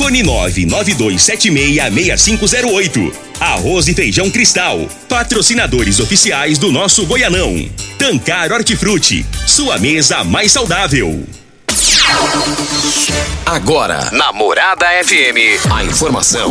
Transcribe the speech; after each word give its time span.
Fone 0.00 0.22
992766508. 0.22 3.12
Arroz 3.38 3.86
e 3.86 3.92
Feijão 3.92 4.30
Cristal. 4.30 4.88
Patrocinadores 5.06 6.00
oficiais 6.00 6.56
do 6.56 6.72
nosso 6.72 7.04
Goianão. 7.04 7.68
Tancar 7.98 8.50
Hortifruti. 8.50 9.26
Sua 9.46 9.76
mesa 9.76 10.24
mais 10.24 10.52
saudável. 10.52 11.22
Agora, 13.44 14.08
Namorada 14.10 14.86
FM, 15.04 15.60
a 15.70 15.84
informação 15.84 16.50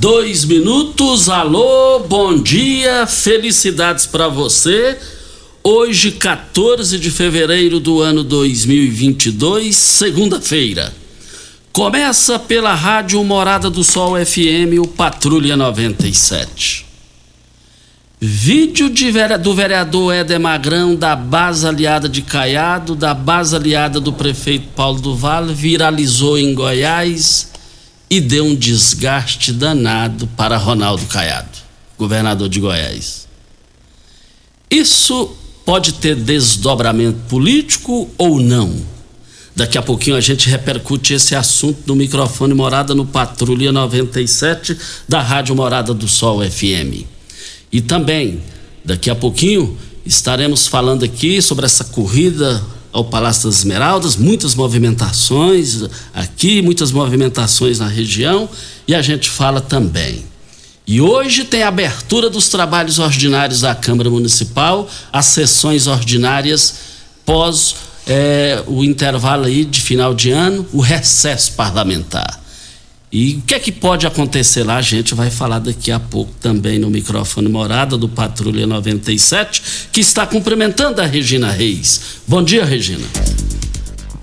dois 0.00 0.44
minutos. 0.44 1.28
Alô, 1.28 2.00
bom 2.00 2.38
dia, 2.38 3.06
felicidades 3.06 4.06
para 4.06 4.28
você. 4.28 4.98
Hoje, 5.62 6.12
14 6.12 6.98
de 6.98 7.10
fevereiro 7.10 7.80
do 7.80 8.00
ano 8.00 8.22
2022, 8.22 9.74
segunda-feira. 9.74 10.92
Começa 11.72 12.38
pela 12.38 12.74
Rádio 12.74 13.22
Morada 13.24 13.68
do 13.68 13.82
Sol 13.82 14.14
FM, 14.24 14.80
o 14.80 14.86
Patrulha 14.86 15.56
97. 15.56 16.86
Vídeo 18.18 18.88
de, 18.88 19.12
do 19.38 19.54
vereador 19.54 20.14
Éder 20.14 20.40
Magrão 20.40 20.94
da 20.94 21.14
base 21.14 21.66
aliada 21.66 22.08
de 22.08 22.22
Caiado, 22.22 22.94
da 22.94 23.12
base 23.12 23.54
aliada 23.54 24.00
do 24.00 24.12
prefeito 24.12 24.68
Paulo 24.74 25.00
do 25.00 25.14
Vale, 25.14 25.52
viralizou 25.52 26.38
em 26.38 26.54
Goiás 26.54 27.55
e 28.08 28.20
deu 28.20 28.44
um 28.44 28.54
desgaste 28.54 29.52
danado 29.52 30.26
para 30.28 30.56
Ronaldo 30.56 31.06
Caiado, 31.06 31.58
governador 31.98 32.48
de 32.48 32.60
Goiás. 32.60 33.26
Isso 34.70 35.36
pode 35.64 35.94
ter 35.94 36.14
desdobramento 36.14 37.18
político 37.28 38.08
ou 38.16 38.40
não. 38.40 38.74
Daqui 39.54 39.78
a 39.78 39.82
pouquinho 39.82 40.16
a 40.16 40.20
gente 40.20 40.48
repercute 40.48 41.14
esse 41.14 41.34
assunto 41.34 41.80
no 41.86 41.96
microfone 41.96 42.52
Morada 42.52 42.94
no 42.94 43.06
Patrulha 43.06 43.72
97 43.72 44.76
da 45.08 45.20
Rádio 45.20 45.56
Morada 45.56 45.94
do 45.94 46.06
Sol 46.06 46.40
FM. 46.42 47.06
E 47.72 47.80
também, 47.80 48.42
daqui 48.84 49.08
a 49.08 49.14
pouquinho, 49.14 49.76
estaremos 50.04 50.66
falando 50.66 51.04
aqui 51.04 51.40
sobre 51.40 51.64
essa 51.64 51.84
corrida 51.84 52.62
ao 52.96 53.04
Palácio 53.04 53.50
das 53.50 53.58
Esmeraldas, 53.58 54.16
muitas 54.16 54.54
movimentações 54.54 55.82
aqui, 56.14 56.62
muitas 56.62 56.90
movimentações 56.90 57.78
na 57.78 57.86
região, 57.86 58.48
e 58.88 58.94
a 58.94 59.02
gente 59.02 59.28
fala 59.28 59.60
também. 59.60 60.24
E 60.86 60.98
hoje 60.98 61.44
tem 61.44 61.62
a 61.62 61.68
abertura 61.68 62.30
dos 62.30 62.48
trabalhos 62.48 62.98
ordinários 62.98 63.60
da 63.60 63.74
Câmara 63.74 64.08
Municipal, 64.08 64.88
as 65.12 65.26
sessões 65.26 65.86
ordinárias 65.86 66.74
pós 67.26 67.74
é, 68.06 68.62
o 68.66 68.82
intervalo 68.82 69.44
aí 69.44 69.66
de 69.66 69.82
final 69.82 70.14
de 70.14 70.30
ano, 70.30 70.66
o 70.72 70.80
recesso 70.80 71.52
parlamentar. 71.52 72.45
E 73.10 73.34
o 73.34 73.42
que 73.42 73.54
é 73.54 73.60
que 73.60 73.70
pode 73.70 74.04
acontecer 74.06 74.64
lá? 74.64 74.76
A 74.76 74.82
gente 74.82 75.14
vai 75.14 75.30
falar 75.30 75.60
daqui 75.60 75.92
a 75.92 76.00
pouco 76.00 76.32
também 76.40 76.78
no 76.78 76.90
microfone 76.90 77.48
morada 77.48 77.96
do 77.96 78.08
Patrulha 78.08 78.66
97, 78.66 79.88
que 79.92 80.00
está 80.00 80.26
cumprimentando 80.26 81.00
a 81.00 81.06
Regina 81.06 81.50
Reis. 81.52 82.18
Bom 82.26 82.42
dia, 82.42 82.64
Regina. 82.64 83.06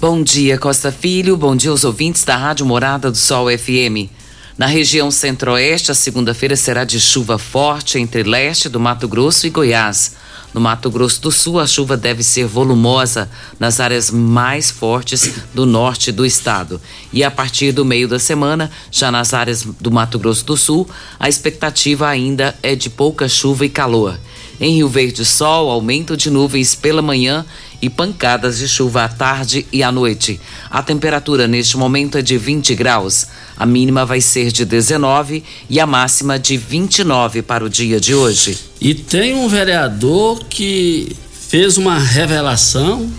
Bom 0.02 0.22
dia, 0.22 0.58
Costa 0.58 0.92
Filho. 0.92 1.38
Bom 1.38 1.56
dia 1.56 1.72
aos 1.72 1.86
ouvintes 1.86 2.26
da 2.26 2.36
Rádio 2.36 2.66
Morada 2.66 3.10
do 3.10 3.18
Sol 3.18 3.48
FM. 3.58 4.12
Na 4.58 4.66
região 4.66 5.10
centro-oeste, 5.10 5.90
a 5.90 5.96
segunda-feira 5.96 6.58
será 6.58 6.84
de 6.84 7.00
chuva 7.00 7.38
forte 7.40 7.98
entre 7.98 8.22
leste 8.22 8.68
do 8.68 8.82
Mato 8.82 9.08
Grosso 9.08 9.48
e 9.48 9.50
Goiás. 9.50 10.12
No 10.54 10.62
Mato 10.62 10.92
Grosso 10.92 11.20
do 11.20 11.32
Sul, 11.32 11.60
a 11.60 11.66
chuva 11.66 11.98
deve 11.98 12.22
ser 12.22 12.46
volumosa 12.46 13.30
nas 13.60 13.80
áreas 13.80 14.12
mais 14.12 14.70
fortes 14.70 15.34
do 15.54 15.66
norte 15.66 16.12
do 16.12 16.24
estado. 16.24 16.80
E 17.12 17.24
a 17.24 17.32
partir 17.32 17.72
do 17.72 17.84
meio 17.84 18.08
da 18.08 18.20
semana, 18.20 18.70
já 18.92 19.12
nas 19.12 19.34
áreas 19.34 19.64
do 19.64 19.92
Mato 19.92 20.20
Grosso 20.20 20.46
do 20.46 20.56
Sul, 20.56 20.88
a 21.20 21.28
expectativa 21.28 22.08
ainda 22.08 22.56
é 22.62 22.76
de 22.76 22.90
pouca 22.90 23.28
chuva 23.28 23.66
e 23.66 23.70
calor. 23.70 24.20
Em 24.60 24.76
Rio 24.76 24.88
Verde, 24.88 25.26
sol, 25.26 25.72
aumento 25.72 26.16
de 26.16 26.30
nuvens 26.30 26.76
pela 26.76 27.02
manhã 27.02 27.44
e 27.84 27.90
pancadas 27.90 28.60
de 28.60 28.68
chuva 28.70 29.04
à 29.04 29.10
tarde 29.10 29.68
e 29.70 29.84
à 29.84 29.92
noite. 29.92 30.40
A 30.72 30.82
temperatura 30.82 31.50
neste 31.50 31.76
momento 31.76 32.18
é 32.18 32.22
de 32.22 32.38
20 32.38 32.74
graus. 32.76 33.28
A 33.58 33.66
mínima 33.66 34.06
vai 34.06 34.22
ser 34.22 34.54
de 34.54 34.64
19 34.64 35.44
e 35.70 35.82
a 35.82 35.86
máxima 35.86 36.40
de 36.40 36.56
29 36.56 37.42
para 37.42 37.66
o 37.66 37.70
dia 37.70 38.00
de 38.00 38.16
hoje. 38.16 38.58
E 38.80 38.96
tem 38.96 39.34
um 39.34 39.50
vereador 39.50 40.46
que 40.46 41.14
fez 41.50 41.78
uma 41.78 42.00
revelação, 42.00 43.12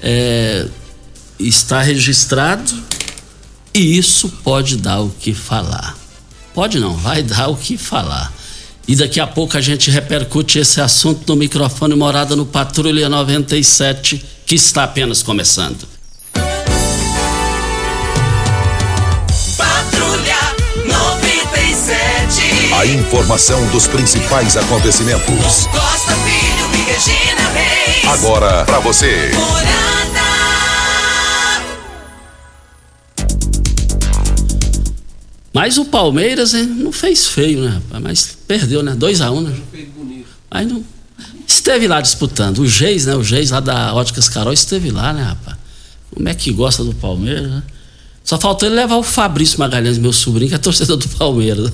é, 0.00 0.68
está 1.36 1.82
registrado 1.82 2.72
e 3.74 3.98
isso 3.98 4.28
pode 4.44 4.76
dar 4.76 5.00
o 5.00 5.10
que 5.10 5.34
falar. 5.34 5.98
Pode 6.54 6.78
não, 6.78 6.96
vai 6.96 7.24
dar 7.24 7.48
o 7.48 7.56
que 7.56 7.76
falar. 7.76 8.32
E 8.90 8.96
daqui 8.96 9.20
a 9.20 9.26
pouco 9.26 9.56
a 9.56 9.60
gente 9.60 9.88
repercute 9.88 10.58
esse 10.58 10.80
assunto 10.80 11.22
no 11.28 11.36
microfone 11.36 11.94
Morada 11.94 12.34
no 12.34 12.44
Patrulha 12.44 13.08
97, 13.08 14.20
que 14.44 14.56
está 14.56 14.82
apenas 14.82 15.22
começando. 15.22 15.86
Patrulha 19.56 20.34
97. 20.84 22.74
A 22.74 22.84
informação 22.84 23.64
dos 23.68 23.86
principais 23.86 24.56
acontecimentos. 24.56 25.68
Costa 25.68 26.16
Filho 26.24 26.68
e 26.74 26.78
Regina 26.90 27.48
Reis. 27.54 28.08
Agora 28.08 28.64
para 28.64 28.80
você. 28.80 29.30
Morada. 29.32 30.09
Mas 35.52 35.78
o 35.78 35.84
Palmeiras 35.84 36.52
não 36.52 36.92
fez 36.92 37.26
feio, 37.26 37.62
né, 37.62 37.70
rapaz? 37.70 38.02
Mas 38.02 38.38
perdeu, 38.46 38.82
né? 38.82 38.94
2 38.94 39.20
a 39.20 39.30
1 39.30 39.36
um, 39.36 39.40
né? 39.40 39.56
Mas 40.50 40.68
não. 40.68 40.84
Esteve 41.46 41.88
lá 41.88 42.00
disputando. 42.00 42.58
O 42.58 42.66
Geis, 42.68 43.06
né? 43.06 43.16
O 43.16 43.24
Geis 43.24 43.50
lá 43.50 43.58
da 43.58 43.92
Óticas 43.94 44.28
Carol 44.28 44.52
esteve 44.52 44.90
lá, 44.90 45.12
né, 45.12 45.22
rapaz? 45.22 45.56
Como 46.12 46.28
é 46.28 46.34
que 46.34 46.52
gosta 46.52 46.84
do 46.84 46.94
Palmeiras, 46.94 47.50
né? 47.50 47.62
Só 48.22 48.38
faltou 48.38 48.68
ele 48.68 48.76
levar 48.76 48.96
o 48.96 49.02
Fabrício 49.02 49.58
Magalhães, 49.58 49.98
meu 49.98 50.12
sobrinho, 50.12 50.50
que 50.50 50.54
é 50.54 50.58
torcedor 50.58 50.96
do 50.96 51.08
Palmeiras. 51.08 51.72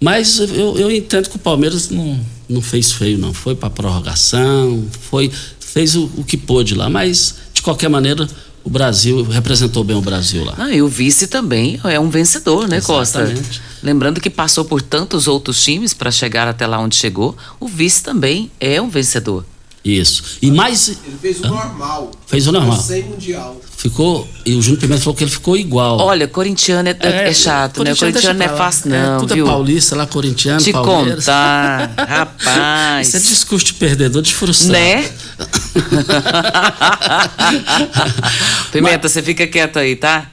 Mas 0.00 0.38
eu, 0.38 0.78
eu 0.78 0.90
entendo 0.90 1.28
que 1.28 1.36
o 1.36 1.38
Palmeiras 1.38 1.90
não, 1.90 2.18
não 2.48 2.62
fez 2.62 2.92
feio, 2.92 3.18
não. 3.18 3.34
Foi 3.34 3.54
para 3.54 3.68
prorrogação, 3.68 4.86
foi, 5.10 5.30
fez 5.58 5.94
o, 5.94 6.10
o 6.16 6.24
que 6.24 6.36
pôde 6.36 6.74
lá. 6.74 6.88
Mas, 6.88 7.34
de 7.52 7.62
qualquer 7.62 7.88
maneira, 7.88 8.28
o 8.66 8.68
Brasil 8.68 9.22
representou 9.22 9.84
bem 9.84 9.96
o 9.96 10.00
Brasil 10.00 10.44
lá. 10.44 10.54
Ah, 10.58 10.72
e 10.72 10.82
o 10.82 10.88
vice 10.88 11.28
também 11.28 11.80
é 11.84 12.00
um 12.00 12.10
vencedor, 12.10 12.66
né, 12.66 12.78
Exatamente. 12.78 13.40
Costa? 13.40 13.62
Lembrando 13.80 14.20
que 14.20 14.28
passou 14.28 14.64
por 14.64 14.82
tantos 14.82 15.28
outros 15.28 15.62
times 15.62 15.94
para 15.94 16.10
chegar 16.10 16.48
até 16.48 16.66
lá 16.66 16.80
onde 16.80 16.96
chegou, 16.96 17.36
o 17.60 17.68
vice 17.68 18.02
também 18.02 18.50
é 18.58 18.82
um 18.82 18.88
vencedor. 18.88 19.44
Isso. 19.86 20.38
E 20.42 20.50
mais. 20.50 20.88
Ele 20.88 20.98
fez 21.20 21.40
o 21.40 21.46
normal. 21.46 22.10
Fez 22.26 22.48
o 22.48 22.52
normal. 22.52 22.80
Sem 22.80 23.04
mundial. 23.04 23.60
Ficou. 23.76 24.26
E 24.44 24.54
o 24.54 24.62
Júnior 24.62 24.80
Pimenta 24.80 25.00
falou 25.00 25.14
que 25.14 25.22
ele 25.22 25.30
ficou 25.30 25.56
igual. 25.56 26.00
Olha, 26.00 26.26
corintiano 26.26 26.88
é, 26.88 26.96
é, 26.98 27.28
é 27.28 27.34
chato, 27.34 27.84
né? 27.84 27.94
Corintiano 27.94 28.36
não 28.36 28.46
é 28.46 28.48
fácil, 28.48 28.90
não. 28.90 29.16
É, 29.16 29.20
tudo 29.20 29.34
viu? 29.34 29.46
é 29.46 29.48
paulista 29.48 29.94
lá, 29.94 30.06
corintiano, 30.06 30.60
Te 30.60 30.72
Palmeiras. 30.72 31.24
contar, 31.24 31.94
rapaz. 31.96 33.06
Isso 33.06 33.16
é 33.16 33.20
discurso 33.20 33.66
de 33.66 33.74
perdedor 33.74 34.22
de 34.22 34.34
frustrado. 34.34 34.72
Né? 34.72 35.08
Pimenta, 38.72 39.08
você 39.08 39.22
fica 39.22 39.46
quieto 39.46 39.78
aí, 39.78 39.94
tá? 39.94 40.32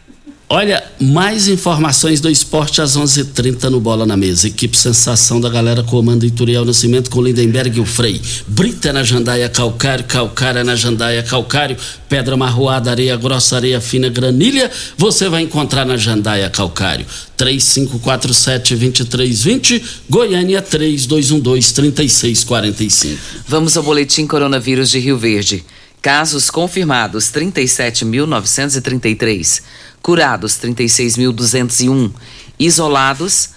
Olha, 0.56 0.84
mais 1.02 1.48
informações 1.48 2.22
do 2.22 2.30
esporte 2.30 2.80
às 2.80 2.96
11:30 2.96 3.22
h 3.22 3.32
30 3.34 3.72
no 3.72 3.80
Bola 3.80 4.06
na 4.06 4.16
Mesa. 4.16 4.48
Equipe 4.48 4.78
Sensação 4.78 5.42
da 5.42 5.50
galera 5.50 5.82
comanda 5.82 6.28
Ituriel 6.28 6.64
Nascimento 6.64 7.10
com 7.10 7.24
Lindenberg 7.24 7.76
e 7.76 7.82
o 7.82 7.86
Frei. 7.88 8.22
Brita 8.48 8.94
na 8.94 9.02
Jandaia 9.02 9.50
Calcário, 9.50 10.06
Calcária 10.06 10.64
na 10.64 10.76
Jandaia 10.76 11.24
Calcário, 11.24 11.76
Pedra 12.08 12.38
Marroada, 12.38 12.92
Areia 12.92 13.18
Grossa, 13.18 13.56
Areia 13.56 13.82
Fina, 13.82 14.10
Granilha, 14.10 14.70
você 14.96 15.28
vai 15.28 15.42
encontrar 15.42 15.88
na 15.88 15.98
Jandaia 15.98 16.52
Calcário. 16.52 17.08
3547-2320, 17.36 19.82
Goiânia 20.08 20.62
3212-3645. 20.62 23.18
Vamos 23.48 23.76
ao 23.76 23.82
boletim 23.82 24.28
coronavírus 24.28 24.92
de 24.92 25.00
Rio 25.00 25.18
Verde. 25.18 25.66
Casos 26.04 26.52
confirmados 26.52 27.32
37.933, 27.32 29.64
curados 30.02 30.56
36.201, 30.56 32.12
isolados 32.60 33.52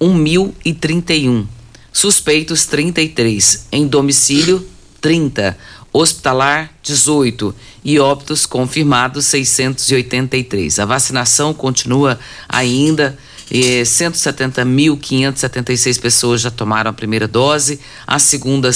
1.031, 0.00 1.46
suspeitos 1.92 2.66
33, 2.66 3.68
em 3.70 3.86
domicílio 3.86 4.66
30, 5.00 5.56
hospitalar 5.92 6.74
18 6.82 7.54
e 7.84 8.00
óbitos 8.00 8.44
confirmados 8.44 9.26
683. 9.26 10.80
A 10.80 10.84
vacinação 10.84 11.54
continua 11.54 12.18
ainda. 12.48 13.16
E 13.50 13.82
170.576 13.82 16.00
pessoas 16.00 16.40
já 16.40 16.50
tomaram 16.50 16.90
a 16.90 16.94
primeira 16.94 17.28
dose, 17.28 17.78
a 18.06 18.18
segunda 18.18 18.72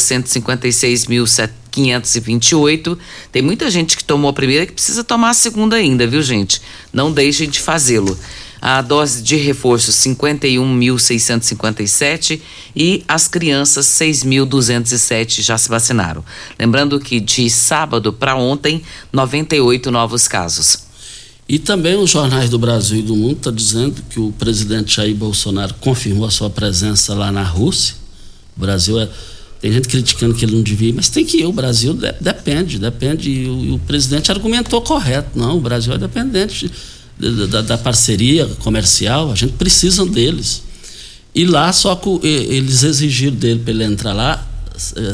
156.528. 1.71 2.99
Tem 3.31 3.43
muita 3.43 3.71
gente 3.71 3.97
que 3.97 4.03
tomou 4.05 4.31
a 4.31 4.33
primeira 4.33 4.67
que 4.67 4.73
precisa 4.73 5.05
tomar 5.05 5.31
a 5.31 5.35
segunda 5.35 5.77
ainda, 5.77 6.05
viu, 6.07 6.23
gente? 6.23 6.61
Não 6.93 7.13
deixem 7.13 7.49
de 7.49 7.61
fazê-lo. 7.61 8.19
A 8.61 8.83
dose 8.83 9.23
de 9.23 9.37
reforço 9.37 9.93
51.657 9.93 12.41
e 12.75 13.05
as 13.07 13.29
crianças 13.29 13.87
6.207 13.87 15.43
já 15.43 15.57
se 15.57 15.69
vacinaram. 15.69 16.25
Lembrando 16.59 16.99
que 16.99 17.21
de 17.21 17.49
sábado 17.49 18.13
para 18.13 18.35
ontem, 18.35 18.83
98 19.13 19.93
novos 19.93 20.27
casos. 20.27 20.89
E 21.49 21.57
também 21.59 21.97
os 21.97 22.11
jornais 22.11 22.51
do 22.51 22.59
Brasil 22.59 22.99
e 22.99 23.03
do 23.03 23.17
mundo 23.17 23.37
estão 23.37 23.53
dizendo 23.53 24.03
que 24.11 24.21
o 24.21 24.31
presidente 24.33 24.97
Jair 24.97 25.15
Bolsonaro 25.15 25.73
confirmou 25.81 26.27
a 26.27 26.31
sua 26.31 26.51
presença 26.51 27.15
lá 27.15 27.33
na 27.33 27.43
Rússia. 27.43 27.95
O 28.57 28.61
Brasil 28.61 29.01
é. 29.01 29.09
Tem 29.61 29.73
gente 29.73 29.89
criticando 29.89 30.35
que 30.35 30.45
ele 30.45 30.55
não 30.55 30.63
devia 30.63 30.93
mas 30.95 31.09
tem 31.09 31.25
que 31.25 31.39
ir. 31.39 31.47
O 31.47 31.53
Brasil 31.53 31.93
de, 31.93 32.13
depende, 32.21 32.79
depende. 32.79 33.31
E 33.31 33.47
o, 33.47 33.65
e 33.65 33.71
o, 33.73 33.79
presidente 33.81 34.31
argumentou 34.31 34.81
correto. 34.81 35.37
Não, 35.37 35.57
o 35.57 35.61
Brasil 35.61 35.93
é 35.93 35.99
dependente 35.99 36.71
de, 37.19 37.47
da, 37.49 37.63
da, 37.63 37.79
parceria 37.79 38.47
comercial, 38.61 39.33
a 39.33 39.35
gente 39.35 39.55
precisa 39.55 40.07
deles. 40.07 40.63
E 41.35 41.45
lá 41.45 41.73
só 41.73 41.97
que 41.97 42.27
eles 42.27 42.83
exigiram 42.85 43.37
dele 43.37 43.61
para 43.61 43.73
ele 43.73 43.85
entrar 43.85 44.13
lá 44.13 44.47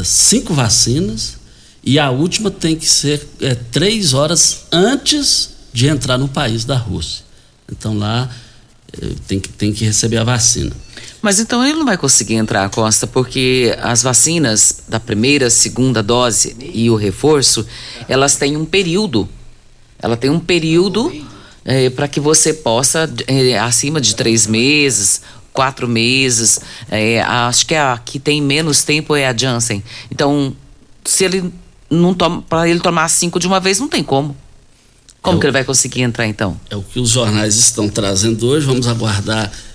cinco 0.05 0.52
vacinas 0.52 1.37
e 1.82 1.99
a 1.99 2.11
última 2.11 2.50
tem 2.50 2.76
que 2.76 2.87
ser 2.87 3.26
é, 3.41 3.55
três 3.55 4.14
horas 4.14 4.64
antes 4.70 5.50
de 5.73 5.87
entrar 5.87 6.17
no 6.17 6.29
país 6.29 6.64
da 6.64 6.76
Rússia. 6.76 7.25
Então 7.70 7.99
lá 7.99 8.31
eh, 8.93 9.14
tem 9.26 9.41
que, 9.41 9.49
tem 9.49 9.73
que 9.73 9.85
receber 9.85 10.19
a 10.19 10.25
vacina. 10.25 10.73
Mas 11.24 11.40
então 11.40 11.66
ele 11.66 11.78
não 11.78 11.86
vai 11.86 11.96
conseguir 11.96 12.34
entrar, 12.34 12.68
Costa, 12.68 13.06
porque 13.06 13.74
as 13.80 14.02
vacinas 14.02 14.82
da 14.86 15.00
primeira, 15.00 15.48
segunda 15.48 16.02
dose 16.02 16.54
e 16.60 16.90
o 16.90 16.96
reforço, 16.96 17.66
elas 18.06 18.36
têm 18.36 18.58
um 18.58 18.66
período. 18.66 19.26
Ela 19.98 20.18
tem 20.18 20.28
um 20.28 20.38
período 20.38 21.10
é, 21.64 21.88
para 21.88 22.06
que 22.08 22.20
você 22.20 22.52
possa, 22.52 23.10
é, 23.26 23.58
acima 23.58 24.02
de 24.02 24.14
três 24.14 24.46
meses, 24.46 25.22
quatro 25.50 25.88
meses, 25.88 26.60
é, 26.90 27.22
acho 27.22 27.64
que 27.68 27.74
a 27.74 27.98
que 28.04 28.18
tem 28.18 28.42
menos 28.42 28.82
tempo 28.82 29.16
é 29.16 29.26
a 29.26 29.34
Janssen. 29.34 29.82
Então, 30.10 30.54
se 31.06 31.24
ele 31.24 31.50
não 31.88 32.12
toma, 32.12 32.42
para 32.42 32.68
ele 32.68 32.80
tomar 32.80 33.08
cinco 33.08 33.40
de 33.40 33.46
uma 33.46 33.60
vez, 33.60 33.80
não 33.80 33.88
tem 33.88 34.04
como. 34.04 34.36
Como 35.22 35.38
é 35.38 35.40
que 35.40 35.46
ele 35.46 35.52
vai 35.52 35.64
conseguir 35.64 36.02
entrar 36.02 36.26
então? 36.26 36.60
É 36.68 36.76
o 36.76 36.82
que 36.82 37.00
os 37.00 37.08
jornais 37.08 37.56
estão 37.56 37.88
trazendo 37.88 38.46
hoje, 38.46 38.66
vamos 38.66 38.86
aguardar 38.86 39.50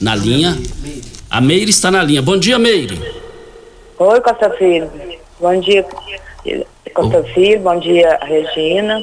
Na 0.00 0.14
linha. 0.14 0.56
A 1.28 1.40
Meire 1.40 1.70
está 1.70 1.90
na 1.90 2.02
linha. 2.02 2.22
Bom 2.22 2.38
dia, 2.38 2.58
Meire. 2.58 3.00
Oi, 3.98 4.20
Costa 4.20 4.50
Filho. 4.50 4.90
Bom 5.40 5.58
dia, 5.60 5.84
Costa 6.94 7.22
Filho. 7.34 7.60
Bom 7.60 7.78
dia, 7.80 8.18
Regina. 8.22 9.02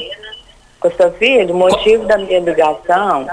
Costa 0.79 1.11
Filho, 1.11 1.53
o 1.53 1.57
motivo 1.57 2.03
Co... 2.03 2.07
da 2.07 2.17
minha 2.17 2.39
ligação 2.39 3.27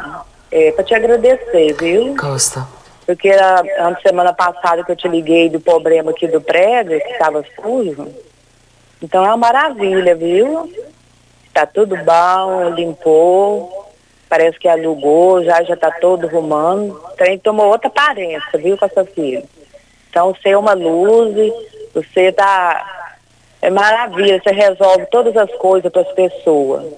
é 0.51 0.73
para 0.73 0.85
te 0.85 0.95
agradecer, 0.95 1.77
viu? 1.79 2.17
Costa. 2.17 2.67
Porque 3.07 3.31
a, 3.31 3.61
a 3.61 4.01
semana 4.01 4.33
passada 4.33 4.85
que 4.85 4.91
eu 4.91 4.97
te 4.97 5.07
liguei 5.07 5.49
do 5.49 5.61
problema 5.61 6.11
aqui 6.11 6.27
do 6.27 6.41
prédio, 6.41 7.01
que 7.01 7.13
estava 7.13 7.45
sujo. 7.61 8.09
Então 9.01 9.25
é 9.25 9.29
uma 9.29 9.37
maravilha, 9.37 10.15
viu? 10.17 10.73
Tá 11.53 11.67
tudo 11.67 11.97
bom, 11.97 12.71
limpou 12.75 13.92
parece 14.33 14.59
que 14.59 14.67
alugou, 14.67 15.45
já 15.45 15.63
já 15.63 15.75
está 15.75 15.91
todo 15.91 16.27
rumando. 16.27 16.95
O 16.95 17.17
trem 17.19 17.39
tomou 17.39 17.67
outra 17.67 17.89
aparência, 17.89 18.59
viu, 18.59 18.79
com 18.79 18.87
essa 18.87 19.05
filha. 19.05 19.45
Então, 20.09 20.33
você 20.33 20.49
é 20.49 20.57
uma 20.57 20.73
luz, 20.73 21.53
você 21.93 22.29
está. 22.29 23.11
É 23.61 23.69
maravilha, 23.69 24.41
você 24.43 24.51
resolve 24.51 25.05
todas 25.11 25.37
as 25.37 25.51
coisas 25.57 25.93
para 25.93 26.01
as 26.01 26.13
pessoas. 26.13 26.95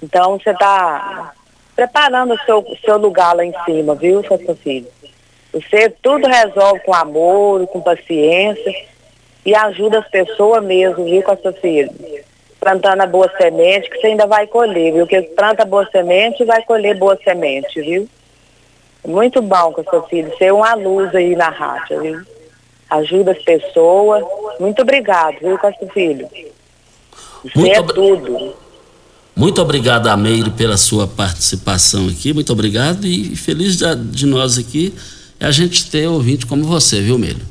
Então, 0.00 0.38
você 0.38 0.50
está 0.50 1.32
preparando 1.74 2.34
o 2.34 2.38
seu, 2.44 2.64
seu 2.84 2.96
lugar 2.96 3.34
lá 3.34 3.44
em 3.44 3.52
cima, 3.64 3.96
viu, 3.96 4.22
sua 4.22 4.38
filha? 4.54 4.88
Você 5.52 5.90
tudo 6.00 6.28
resolve 6.28 6.78
com 6.84 6.94
amor, 6.94 7.66
com 7.66 7.80
paciência 7.80 8.72
e 9.44 9.52
ajuda 9.52 9.98
as 9.98 10.08
pessoas 10.08 10.62
mesmo, 10.62 11.04
viu, 11.04 11.24
com 11.24 11.32
essa 11.32 11.52
filha? 11.54 11.90
Plantando 12.60 13.00
a 13.00 13.06
boa 13.06 13.30
semente, 13.36 13.88
que 13.88 14.00
você 14.00 14.08
ainda 14.08 14.26
vai 14.26 14.46
colher, 14.46 14.92
viu? 14.92 15.06
Que 15.06 15.22
planta 15.22 15.64
boa 15.64 15.88
semente 15.90 16.44
vai 16.44 16.62
colher 16.64 16.98
boa 16.98 17.18
semente, 17.22 17.80
viu? 17.80 18.08
Muito 19.06 19.40
bom 19.40 19.72
com 19.72 19.84
seu 19.84 20.02
filho, 20.04 20.36
ser 20.36 20.52
uma 20.52 20.74
luz 20.74 21.14
aí 21.14 21.36
na 21.36 21.48
rádio, 21.48 22.00
viu? 22.00 22.20
Ajuda 22.90 23.32
as 23.32 23.42
pessoas. 23.42 24.24
Muito 24.58 24.82
obrigado, 24.82 25.38
viu, 25.40 25.58
Costa 25.58 25.86
Filho? 25.88 26.28
Você 27.44 27.58
Muito 27.58 27.72
é 27.72 27.82
tudo. 27.82 28.54
Muito 29.36 29.62
obrigado, 29.62 30.08
Ameire, 30.08 30.50
pela 30.50 30.76
sua 30.76 31.06
participação 31.06 32.08
aqui. 32.08 32.32
Muito 32.32 32.52
obrigado 32.52 33.06
e 33.06 33.36
feliz 33.36 33.76
de, 33.76 33.94
de 33.94 34.26
nós 34.26 34.58
aqui 34.58 34.92
é 35.38 35.46
a 35.46 35.52
gente 35.52 35.88
ter 35.88 36.08
ouvinte 36.08 36.44
como 36.44 36.64
você, 36.64 37.00
viu, 37.00 37.16
Melho? 37.16 37.46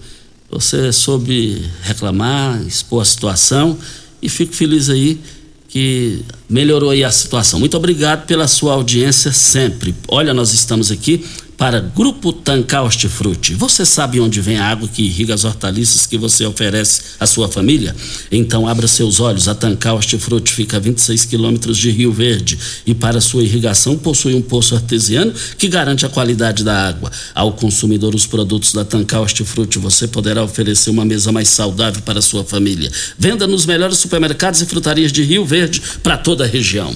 Você 0.50 0.92
soube 0.92 1.66
reclamar, 1.84 2.62
expor 2.64 3.02
a 3.02 3.06
situação 3.06 3.78
e 4.22 4.30
fico 4.30 4.54
feliz 4.54 4.90
aí 4.90 5.20
que 5.68 6.22
melhorou 6.50 6.90
aí 6.90 7.04
a 7.04 7.12
situação. 7.12 7.60
Muito 7.60 7.76
obrigado 7.76 8.26
pela 8.26 8.48
sua 8.48 8.74
audiência 8.74 9.32
sempre. 9.32 9.94
Olha, 10.08 10.34
nós 10.34 10.54
estamos 10.54 10.92
aqui 10.92 11.24
para 11.58 11.80
Grupo 11.80 12.32
Tancar 12.32 12.84
Hortifruti. 12.84 13.56
Você 13.56 13.84
sabe 13.84 14.20
onde 14.20 14.40
vem 14.40 14.58
a 14.58 14.66
água 14.66 14.88
que 14.88 15.02
irriga 15.02 15.34
as 15.34 15.44
hortaliças 15.44 16.06
que 16.06 16.16
você 16.16 16.46
oferece 16.46 17.02
à 17.20 17.26
sua 17.26 17.50
família? 17.50 17.96
Então 18.32 18.68
abra 18.68 18.88
seus 18.88 19.20
olhos. 19.20 19.48
A 19.48 19.56
Tancar 19.56 19.96
Hortifruti 19.96 20.54
fica 20.54 20.78
a 20.78 20.80
26 20.80 21.26
quilômetros 21.26 21.78
de 21.78 21.90
Rio 21.90 22.14
Verde 22.14 22.60
e 22.86 22.94
para 22.94 23.20
sua 23.20 23.42
irrigação 23.42 23.98
possui 23.98 24.36
um 24.36 24.42
poço 24.42 24.76
artesiano 24.76 25.34
que 25.58 25.68
garante 25.68 26.06
a 26.06 26.10
qualidade 26.10 26.64
da 26.64 26.88
água. 26.88 27.12
Ao 27.34 27.52
consumidor 27.52 28.14
os 28.14 28.28
produtos 28.28 28.72
da 28.72 28.86
Tancar 28.86 29.22
Hortifruti, 29.22 29.80
você 29.80 30.08
poderá 30.08 30.44
oferecer 30.44 30.92
uma 30.92 31.06
mesa 31.06 31.32
mais 31.32 31.50
saudável 31.50 32.04
para 32.04 32.20
a 32.20 32.22
sua 32.22 32.44
família. 32.44 32.92
Venda 33.18 33.48
nos 33.48 33.66
melhores 33.66 33.98
supermercados 33.98 34.62
e 34.62 34.66
frutarias 34.68 35.12
de 35.12 35.24
Rio 35.24 35.44
Verde 35.44 35.82
para 36.04 36.18
toda 36.18 36.44
a 36.44 36.48
região. 36.48 36.96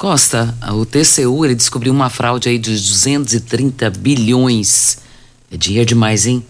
Costa, 0.00 0.56
o 0.72 0.86
TCU 0.86 1.44
ele 1.44 1.54
descobriu 1.54 1.92
uma 1.92 2.08
fraude 2.08 2.48
aí 2.48 2.56
de 2.56 2.70
230 2.70 3.90
bilhões. 3.90 4.96
É 5.52 5.58
dinheiro 5.58 5.88
demais, 5.88 6.24
hein? 6.24 6.42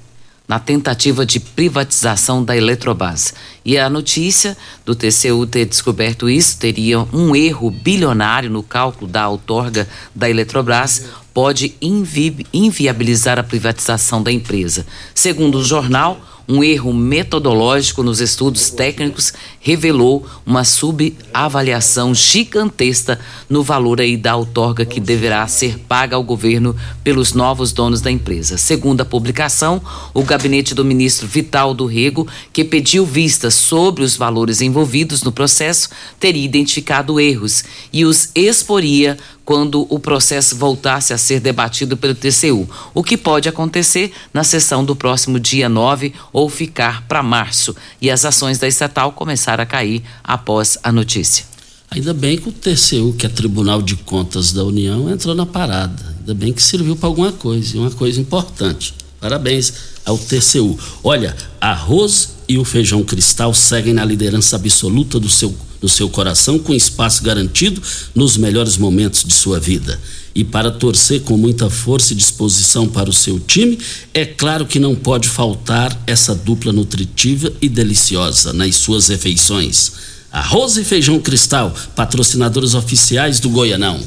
Na 0.47 0.61
tentativa 0.61 1.27
de 1.27 1.41
privatização 1.41 2.45
da 2.45 2.57
Eletrobras. 2.57 3.35
E 3.65 3.77
a 3.77 3.91
notícia 3.91 4.57
do 4.87 4.95
TCU 4.95 5.49
ter 5.49 5.65
descoberto 5.65 6.31
isso 6.31 6.61
teria 6.61 7.01
um 7.13 7.35
erro 7.35 7.73
bilionário 7.73 8.49
no 8.49 8.63
cálculo 8.63 9.11
da 9.11 9.29
outorga 9.29 9.89
da 10.15 10.31
Eletrobras 10.31 11.07
pode 11.35 11.75
invi 11.83 12.47
inviabilizar 12.53 13.37
a 13.37 13.43
privatização 13.43 14.23
da 14.23 14.31
empresa. 14.31 14.87
Segundo 15.13 15.59
o 15.59 15.65
jornal, 15.65 16.21
um 16.51 16.65
erro 16.65 16.93
metodológico 16.93 18.03
nos 18.03 18.21
estudos 18.21 18.71
técnicos 18.71 19.33
revelou 19.61 20.27
uma 20.45 20.65
subavaliação 20.65 22.13
gigantesca 22.13 23.21
no 23.49 23.63
valor 23.63 24.01
aí 24.01 24.17
da 24.17 24.35
outorga 24.35 24.85
que 24.85 24.99
deverá 24.99 25.47
ser 25.47 25.79
paga 25.79 26.17
ao 26.17 26.25
governo 26.25 26.75
pelos 27.05 27.35
novos 27.35 27.73
donos 27.73 28.01
da 28.01 28.11
empresa. 28.11 28.59
Segundo 28.59 29.01
a 29.01 29.05
publicação, 29.05 29.81
o 30.13 30.25
gabinete 30.25 30.75
do 30.75 30.85
ministro 30.85 31.29
Vital 31.29 31.73
do 31.73 31.87
Rego, 31.87 32.27
que 32.53 32.65
pediu 32.65 33.07
vistas 33.07 33.55
sobre 33.55 34.03
os 34.03 34.17
valores 34.17 34.61
envolvidos 34.61 35.23
no 35.23 35.31
processo, 35.31 35.89
teria 36.19 36.45
identificado 36.45 37.21
erros 37.21 37.63
e 37.93 38.05
os 38.05 38.31
exporia 38.35 39.17
quando 39.51 39.85
o 39.91 39.99
processo 39.99 40.55
voltasse 40.55 41.13
a 41.13 41.19
ser 41.19 41.41
debatido 41.41 41.97
pelo 41.97 42.15
TCU, 42.15 42.71
o 42.95 43.03
que 43.03 43.17
pode 43.17 43.49
acontecer 43.49 44.13
na 44.33 44.45
sessão 44.45 44.85
do 44.85 44.95
próximo 44.95 45.41
dia 45.41 45.69
9 45.69 46.15
ou 46.33 46.49
ficar 46.49 47.05
para 47.09 47.21
março, 47.21 47.75
e 48.01 48.13
as 48.13 48.25
ações 48.25 48.61
da 48.61 48.69
estatal 48.69 49.11
começaram 49.11 49.65
a 49.65 49.67
cair 49.67 50.05
após 50.23 50.79
a 50.85 50.93
notícia. 50.93 51.45
Ainda 51.91 52.15
bem 52.15 52.39
que 52.39 52.49
o 52.49 52.53
TCU, 52.53 53.13
que 53.19 53.27
é 53.27 53.29
Tribunal 53.29 53.83
de 53.83 53.97
Contas 53.97 54.53
da 54.53 54.63
União, 54.63 55.11
entrou 55.11 55.35
na 55.35 55.45
parada. 55.45 56.01
Ainda 56.21 56.33
bem 56.33 56.53
que 56.53 56.63
serviu 56.63 56.95
para 56.95 57.09
alguma 57.09 57.33
coisa, 57.33 57.77
e 57.77 57.81
uma 57.81 57.91
coisa 57.91 58.21
importante. 58.21 58.95
Parabéns 59.21 59.73
ao 60.05 60.17
TCU. 60.17 60.79
Olha, 61.03 61.37
arroz 61.61 62.37
e 62.49 62.57
o 62.57 62.65
feijão 62.65 63.03
cristal 63.03 63.53
seguem 63.53 63.95
na 63.95 64.05
liderança 64.05 64.55
absoluta 64.55 65.19
do 65.19 65.29
seu 65.29 65.53
no 65.81 65.89
seu 65.89 66.09
coração 66.09 66.59
com 66.59 66.75
espaço 66.75 67.23
garantido 67.23 67.83
nos 68.15 68.37
melhores 68.37 68.77
momentos 68.77 69.25
de 69.25 69.33
sua 69.33 69.59
vida. 69.59 69.99
E 70.35 70.45
para 70.45 70.71
torcer 70.71 71.23
com 71.23 71.37
muita 71.37 71.69
força 71.69 72.13
e 72.13 72.17
disposição 72.17 72.87
para 72.87 73.11
o 73.11 73.13
seu 73.13 73.41
time, 73.41 73.79
é 74.15 74.25
claro 74.25 74.65
que 74.65 74.79
não 74.79 74.95
pode 74.95 75.29
faltar 75.29 75.97
essa 76.07 76.35
dupla 76.35 76.73
nutritiva 76.73 77.53
e 77.61 77.69
deliciosa 77.69 78.53
nas 78.53 78.77
suas 78.77 79.09
refeições. 79.09 79.93
Arroz 80.31 80.77
e 80.77 80.85
feijão 80.85 81.19
cristal, 81.19 81.75
patrocinadores 81.97 82.75
oficiais 82.75 83.41
do 83.41 83.51
Goianão. 83.51 84.01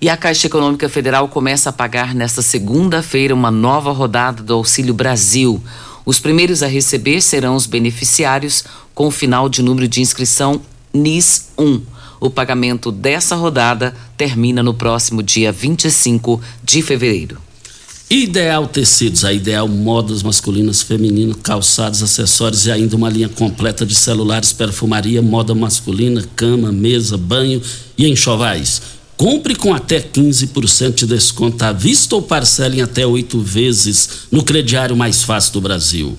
E 0.00 0.10
a 0.10 0.16
Caixa 0.16 0.48
Econômica 0.48 0.88
Federal 0.88 1.28
começa 1.28 1.70
a 1.70 1.72
pagar 1.72 2.14
nesta 2.14 2.42
segunda-feira 2.42 3.34
uma 3.34 3.50
nova 3.50 3.92
rodada 3.92 4.42
do 4.42 4.52
Auxílio 4.52 4.92
Brasil. 4.92 5.62
Os 6.04 6.18
primeiros 6.18 6.62
a 6.62 6.66
receber 6.66 7.20
serão 7.22 7.54
os 7.54 7.66
beneficiários 7.66 8.64
com 8.94 9.06
o 9.06 9.10
final 9.10 9.48
de 9.48 9.62
número 9.62 9.88
de 9.88 10.00
inscrição 10.00 10.60
NIS 10.96 11.48
1. 11.58 11.80
O 12.18 12.30
pagamento 12.30 12.90
dessa 12.90 13.36
rodada 13.36 13.94
termina 14.16 14.62
no 14.62 14.74
próximo 14.74 15.22
dia 15.22 15.52
25 15.52 16.40
de 16.64 16.82
fevereiro. 16.82 17.38
Ideal 18.08 18.68
Tecidos, 18.68 19.24
a 19.24 19.32
Ideal 19.32 19.66
Modas 19.66 20.22
masculinas, 20.22 20.80
femininas, 20.80 21.36
calçados, 21.42 22.02
acessórios 22.02 22.64
e 22.64 22.70
ainda 22.70 22.96
uma 22.96 23.10
linha 23.10 23.28
completa 23.28 23.84
de 23.84 23.94
celulares, 23.94 24.52
perfumaria, 24.52 25.20
moda 25.20 25.54
masculina, 25.54 26.24
cama, 26.36 26.70
mesa, 26.70 27.18
banho 27.18 27.60
e 27.98 28.06
enxovais. 28.08 28.80
Compre 29.16 29.56
com 29.56 29.74
até 29.74 30.00
15% 30.00 30.94
de 30.94 31.06
desconto 31.06 31.64
à 31.64 31.72
vista 31.72 32.14
ou 32.14 32.22
parcele 32.22 32.78
em 32.78 32.82
até 32.82 33.04
oito 33.06 33.40
vezes 33.40 34.08
no 34.30 34.44
crediário 34.44 34.96
mais 34.96 35.22
fácil 35.24 35.54
do 35.54 35.60
Brasil 35.60 36.16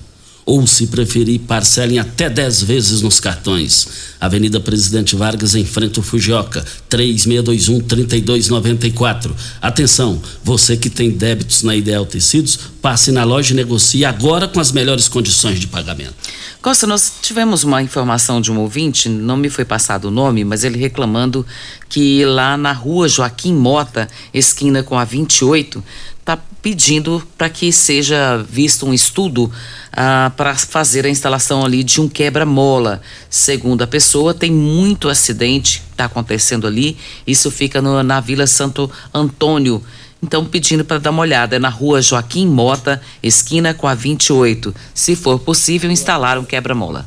ou, 0.48 0.66
se 0.66 0.86
preferir, 0.86 1.40
parcelem 1.40 1.98
até 1.98 2.30
10 2.30 2.62
vezes 2.62 3.02
nos 3.02 3.20
cartões. 3.20 3.86
Avenida 4.18 4.58
Presidente 4.58 5.14
Vargas, 5.14 5.54
em 5.54 5.66
frente 5.66 5.98
ao 5.98 6.02
Fujioka, 6.02 6.64
3621-3294. 6.88 9.30
Atenção, 9.60 10.22
você 10.42 10.74
que 10.74 10.88
tem 10.88 11.10
débitos 11.10 11.62
na 11.62 11.76
Ideal 11.76 12.06
Tecidos, 12.06 12.58
passe 12.80 13.12
na 13.12 13.24
loja 13.24 13.52
e 13.52 13.56
negocie 13.56 14.06
agora 14.06 14.48
com 14.48 14.58
as 14.58 14.72
melhores 14.72 15.06
condições 15.06 15.60
de 15.60 15.66
pagamento. 15.66 16.14
Costa, 16.62 16.86
nós 16.86 17.12
tivemos 17.20 17.62
uma 17.62 17.82
informação 17.82 18.40
de 18.40 18.50
um 18.50 18.58
ouvinte, 18.58 19.10
não 19.10 19.36
me 19.36 19.50
foi 19.50 19.66
passado 19.66 20.06
o 20.06 20.10
nome, 20.10 20.44
mas 20.44 20.64
ele 20.64 20.78
reclamando 20.78 21.44
que 21.90 22.24
lá 22.24 22.56
na 22.56 22.72
rua 22.72 23.06
Joaquim 23.06 23.54
Mota, 23.54 24.08
esquina 24.32 24.82
com 24.82 24.98
a 24.98 25.04
28, 25.04 25.84
está 26.28 26.38
pedindo 26.60 27.26
para 27.38 27.48
que 27.48 27.72
seja 27.72 28.36
visto 28.48 28.84
um 28.84 28.92
estudo 28.92 29.50
ah, 29.90 30.30
para 30.36 30.54
fazer 30.54 31.06
a 31.06 31.08
instalação 31.08 31.64
ali 31.64 31.82
de 31.82 32.00
um 32.02 32.08
quebra-mola. 32.08 33.00
Segundo 33.30 33.80
a 33.82 33.86
pessoa, 33.86 34.34
tem 34.34 34.50
muito 34.52 35.08
acidente 35.08 35.82
está 35.98 36.04
acontecendo 36.04 36.66
ali. 36.66 36.96
Isso 37.26 37.50
fica 37.50 37.82
no, 37.82 38.02
na 38.02 38.20
Vila 38.20 38.46
Santo 38.46 38.90
Antônio. 39.12 39.82
Então, 40.22 40.44
pedindo 40.44 40.84
para 40.84 40.98
dar 40.98 41.10
uma 41.10 41.22
olhada, 41.22 41.56
é 41.56 41.58
na 41.58 41.68
rua 41.68 42.02
Joaquim 42.02 42.46
Mota, 42.46 43.00
esquina 43.22 43.74
com 43.74 43.86
a 43.88 43.94
28. 43.94 44.74
Se 44.94 45.16
for 45.16 45.38
possível, 45.38 45.90
instalar 45.90 46.38
um 46.38 46.44
quebra-mola. 46.44 47.06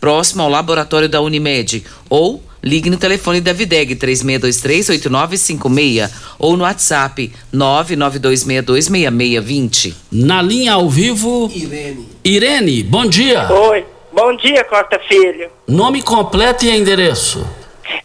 próximo 0.00 0.42
ao 0.42 0.48
laboratório 0.48 1.08
da 1.08 1.20
Unimed, 1.20 1.84
ou 2.08 2.42
Ligue 2.60 2.90
no 2.90 2.96
telefone 2.96 3.40
da 3.40 3.52
Videg 3.52 3.94
3623-8956 3.94 6.10
ou 6.40 6.56
no 6.56 6.64
WhatsApp 6.64 7.32
992626620. 7.54 9.94
Na 10.10 10.42
linha 10.42 10.72
ao 10.74 10.88
vivo. 10.88 11.50
Irene. 11.54 12.08
Irene, 12.24 12.82
bom 12.82 13.06
dia. 13.06 13.50
Oi, 13.52 13.84
bom 14.12 14.34
dia, 14.36 14.64
Costa 14.64 14.98
Filho. 15.08 15.50
Nome 15.66 16.02
completo 16.02 16.64
e 16.64 16.70
endereço. 16.76 17.46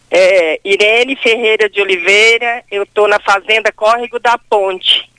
É, 0.09 0.59
Irene 0.63 1.15
Ferreira 1.15 1.69
de 1.69 1.81
Oliveira, 1.81 2.63
eu 2.71 2.85
tô 2.85 3.07
na 3.07 3.19
Fazenda 3.19 3.71
Córrego 3.71 4.19
da 4.19 4.37
Ponte. 4.37 5.09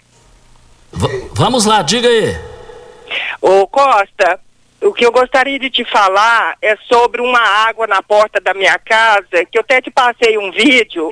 V- 0.92 1.28
vamos 1.32 1.64
lá, 1.64 1.82
diga 1.82 2.08
aí. 2.08 2.36
Ô 3.42 3.66
Costa, 3.66 4.38
o 4.84 4.92
que 4.92 5.04
eu 5.04 5.10
gostaria 5.10 5.58
de 5.58 5.70
te 5.70 5.84
falar 5.84 6.56
é 6.60 6.76
sobre 6.88 7.22
uma 7.22 7.40
água 7.40 7.86
na 7.86 8.02
porta 8.02 8.40
da 8.40 8.52
minha 8.52 8.78
casa, 8.78 9.44
que 9.50 9.56
eu 9.56 9.62
até 9.62 9.80
te 9.80 9.90
passei 9.90 10.36
um 10.36 10.50
vídeo. 10.52 11.10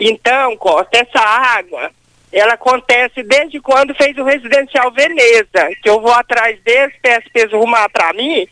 Então, 0.00 0.56
Costa, 0.56 0.98
essa 0.98 1.20
água, 1.20 1.90
ela 2.32 2.54
acontece 2.54 3.22
desde 3.22 3.60
quando 3.60 3.94
fez 3.94 4.16
o 4.16 4.24
residencial 4.24 4.90
Veneza, 4.92 5.74
que 5.82 5.88
eu 5.88 6.00
vou 6.00 6.12
atrás 6.12 6.58
deles, 6.62 6.94
peço 7.02 7.30
para 7.30 7.42
eles 7.42 7.54
arrumar 7.54 7.88
para 7.90 8.12
mim, 8.14 8.46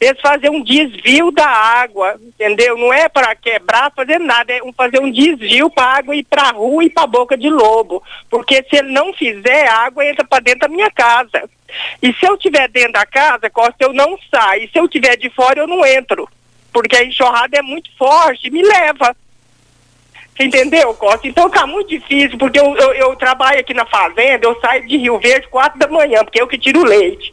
eles 0.00 0.20
fazer 0.20 0.50
um 0.50 0.62
desvio 0.62 1.30
da 1.30 1.46
água, 1.46 2.16
entendeu? 2.20 2.76
Não 2.76 2.92
é 2.92 3.08
para 3.08 3.34
quebrar, 3.36 3.92
fazer 3.94 4.18
nada, 4.18 4.52
é 4.52 4.60
fazer 4.76 5.00
um 5.00 5.10
desvio 5.10 5.70
para 5.70 5.84
a 5.84 5.96
água 5.98 6.16
ir 6.16 6.24
para 6.24 6.42
a 6.42 6.52
rua 6.52 6.84
e 6.84 6.90
para 6.90 7.04
a 7.04 7.08
boca 7.08 7.36
de 7.36 7.48
lobo. 7.48 8.02
Porque 8.28 8.56
se 8.68 8.76
ele 8.76 8.92
não 8.92 9.14
fizer, 9.14 9.68
a 9.68 9.84
água 9.86 10.04
entra 10.04 10.24
para 10.24 10.42
dentro 10.42 10.60
da 10.60 10.68
minha 10.68 10.90
casa. 10.90 11.48
E 12.02 12.12
se 12.14 12.26
eu 12.26 12.36
tiver 12.36 12.68
dentro 12.68 12.92
da 12.92 13.06
casa, 13.06 13.50
Costa, 13.50 13.76
eu 13.80 13.92
não 13.92 14.18
saio. 14.30 14.64
E 14.64 14.70
se 14.70 14.78
eu 14.78 14.88
tiver 14.88 15.16
de 15.16 15.30
fora, 15.30 15.60
eu 15.60 15.66
não 15.66 15.84
entro. 15.84 16.28
Porque 16.72 16.96
a 16.96 17.04
enxurrada 17.04 17.56
é 17.56 17.62
muito 17.62 17.90
forte, 17.96 18.50
me 18.50 18.62
leva. 18.62 19.14
Entendeu, 20.38 20.92
Costa? 20.94 21.28
Então 21.28 21.48
tá 21.48 21.66
muito 21.66 21.88
difícil, 21.88 22.36
porque 22.36 22.58
eu, 22.58 22.76
eu, 22.76 22.92
eu 22.94 23.16
trabalho 23.16 23.60
aqui 23.60 23.72
na 23.72 23.86
fazenda, 23.86 24.46
eu 24.46 24.58
saio 24.60 24.86
de 24.86 24.96
Rio 24.96 25.18
Verde 25.18 25.46
quatro 25.48 25.78
da 25.78 25.86
manhã, 25.86 26.24
porque 26.24 26.42
eu 26.42 26.48
que 26.48 26.58
tiro 26.58 26.82
leite. 26.82 27.32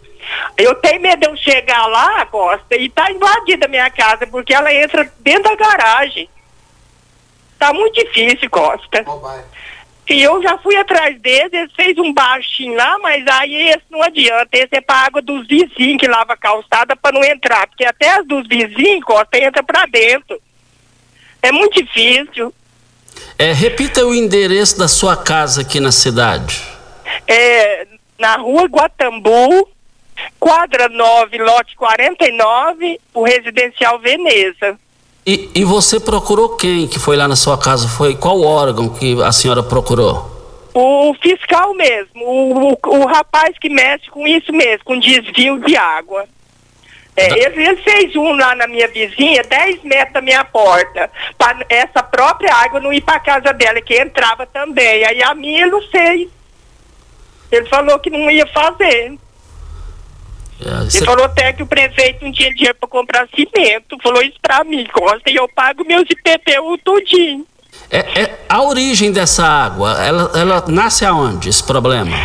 Eu 0.55 0.75
tenho 0.75 1.01
medo 1.01 1.19
de 1.19 1.27
eu 1.27 1.35
chegar 1.35 1.87
lá, 1.87 2.25
Costa, 2.27 2.75
e 2.75 2.89
tá 2.89 3.11
invadida 3.11 3.65
a 3.65 3.69
minha 3.69 3.89
casa, 3.89 4.27
porque 4.27 4.53
ela 4.53 4.71
entra 4.71 5.11
dentro 5.19 5.43
da 5.43 5.55
garagem. 5.55 6.29
Tá 7.57 7.73
muito 7.73 7.93
difícil, 7.93 8.49
Costa. 8.49 9.03
E 10.11 10.21
eu 10.21 10.43
já 10.43 10.57
fui 10.57 10.75
atrás 10.75 11.17
deles, 11.21 11.53
eles 11.53 11.71
fez 11.73 11.97
um 11.97 12.13
baixinho 12.13 12.75
lá, 12.75 12.99
mas 12.99 13.25
aí 13.27 13.69
esse 13.69 13.85
não 13.89 14.03
adianta. 14.03 14.49
Esse 14.51 14.75
é 14.75 14.81
pra 14.81 15.05
água 15.05 15.21
dos 15.21 15.47
vizinhos 15.47 16.01
que 16.01 16.05
lava 16.05 16.33
a 16.33 16.37
calçada 16.37 16.97
pra 16.97 17.13
não 17.13 17.23
entrar, 17.23 17.65
porque 17.67 17.85
até 17.85 18.09
as 18.09 18.27
dos 18.27 18.45
vizinhos, 18.45 19.05
Costa, 19.05 19.37
entra 19.37 19.63
pra 19.63 19.85
dentro. 19.85 20.37
É 21.41 21.49
muito 21.53 21.81
difícil. 21.81 22.53
É, 23.39 23.53
repita 23.53 24.05
o 24.05 24.13
endereço 24.13 24.77
da 24.77 24.89
sua 24.89 25.15
casa 25.15 25.61
aqui 25.61 25.79
na 25.79 25.93
cidade. 25.93 26.61
É, 27.25 27.87
na 28.19 28.35
rua 28.35 28.65
Guatambu, 28.65 29.69
quadra 30.37 30.89
9, 30.89 31.37
lote 31.37 31.73
49, 31.77 32.99
o 33.13 33.23
residencial 33.23 33.97
Veneza. 33.97 34.77
E, 35.25 35.49
e 35.53 35.63
você 35.63 35.99
procurou 35.99 36.55
quem 36.55 36.87
que 36.87 36.99
foi 36.99 37.15
lá 37.15 37.27
na 37.27 37.35
sua 37.35 37.57
casa? 37.57 37.87
Foi 37.87 38.15
qual 38.15 38.41
órgão 38.41 38.89
que 38.89 39.21
a 39.21 39.31
senhora 39.31 39.61
procurou? 39.61 40.29
O 40.73 41.13
fiscal 41.21 41.73
mesmo, 41.73 42.25
o, 42.25 42.71
o, 42.71 42.77
o 42.83 43.05
rapaz 43.05 43.57
que 43.59 43.69
mexe 43.69 44.09
com 44.09 44.25
isso 44.25 44.51
mesmo, 44.51 44.83
com 44.85 44.99
desvio 44.99 45.59
de 45.59 45.75
água. 45.75 46.25
É, 47.15 47.45
ele, 47.45 47.67
ele 47.67 47.75
fez 47.77 48.15
um 48.15 48.31
lá 48.31 48.55
na 48.55 48.67
minha 48.67 48.87
vizinha, 48.87 49.43
10 49.43 49.83
metros 49.83 50.13
da 50.13 50.21
minha 50.21 50.45
porta, 50.45 51.11
para 51.37 51.65
essa 51.69 52.01
própria 52.01 52.53
água 52.55 52.79
não 52.79 52.93
ir 52.93 53.01
para 53.01 53.19
casa 53.19 53.51
dela, 53.53 53.81
que 53.81 54.01
entrava 54.01 54.45
também. 54.45 55.03
Aí 55.05 55.21
a 55.21 55.35
minha 55.35 55.63
ele 55.63 55.71
não 55.71 55.81
fez. 55.89 56.29
Ele 57.51 57.67
falou 57.67 57.99
que 57.99 58.09
não 58.09 58.31
ia 58.31 58.47
fazer. 58.47 59.17
Ele 60.63 60.91
cê- 60.91 61.05
falou 61.05 61.25
até 61.25 61.51
que 61.53 61.63
o 61.63 61.67
prefeito 61.67 62.23
não 62.23 62.31
tinha 62.31 62.53
dinheiro 62.53 62.75
para 62.79 62.87
comprar 62.89 63.27
cimento. 63.35 63.97
Falou 64.01 64.21
isso 64.21 64.37
pra 64.41 64.63
mim, 64.63 64.85
Costa, 64.93 65.29
e 65.29 65.35
eu 65.35 65.47
pago 65.55 65.83
meus 65.85 66.03
IPTU 66.09 66.77
tudinho. 66.83 67.45
é- 67.89 68.21
é 68.21 68.39
a 68.47 68.61
origem 68.63 69.11
dessa 69.11 69.45
água, 69.45 69.91
ela, 70.03 70.31
ela 70.35 70.63
nasce 70.67 71.05
aonde, 71.05 71.49
esse 71.49 71.63
problema? 71.63 72.15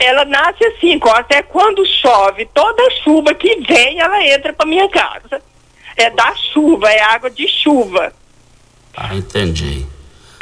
Ela 0.00 0.24
nasce 0.24 0.64
assim, 0.64 0.98
Costa, 0.98 1.26
é 1.36 1.42
quando 1.42 1.84
chove, 1.86 2.48
toda 2.52 2.82
chuva 3.04 3.32
que 3.34 3.60
vem, 3.68 4.00
ela 4.00 4.24
entra 4.26 4.52
pra 4.52 4.66
minha 4.66 4.88
casa. 4.88 5.40
É 5.96 6.10
da 6.10 6.34
chuva, 6.52 6.90
é 6.90 7.00
água 7.02 7.30
de 7.30 7.46
chuva. 7.46 8.12
Ah, 8.96 9.14
entendi. 9.14 9.86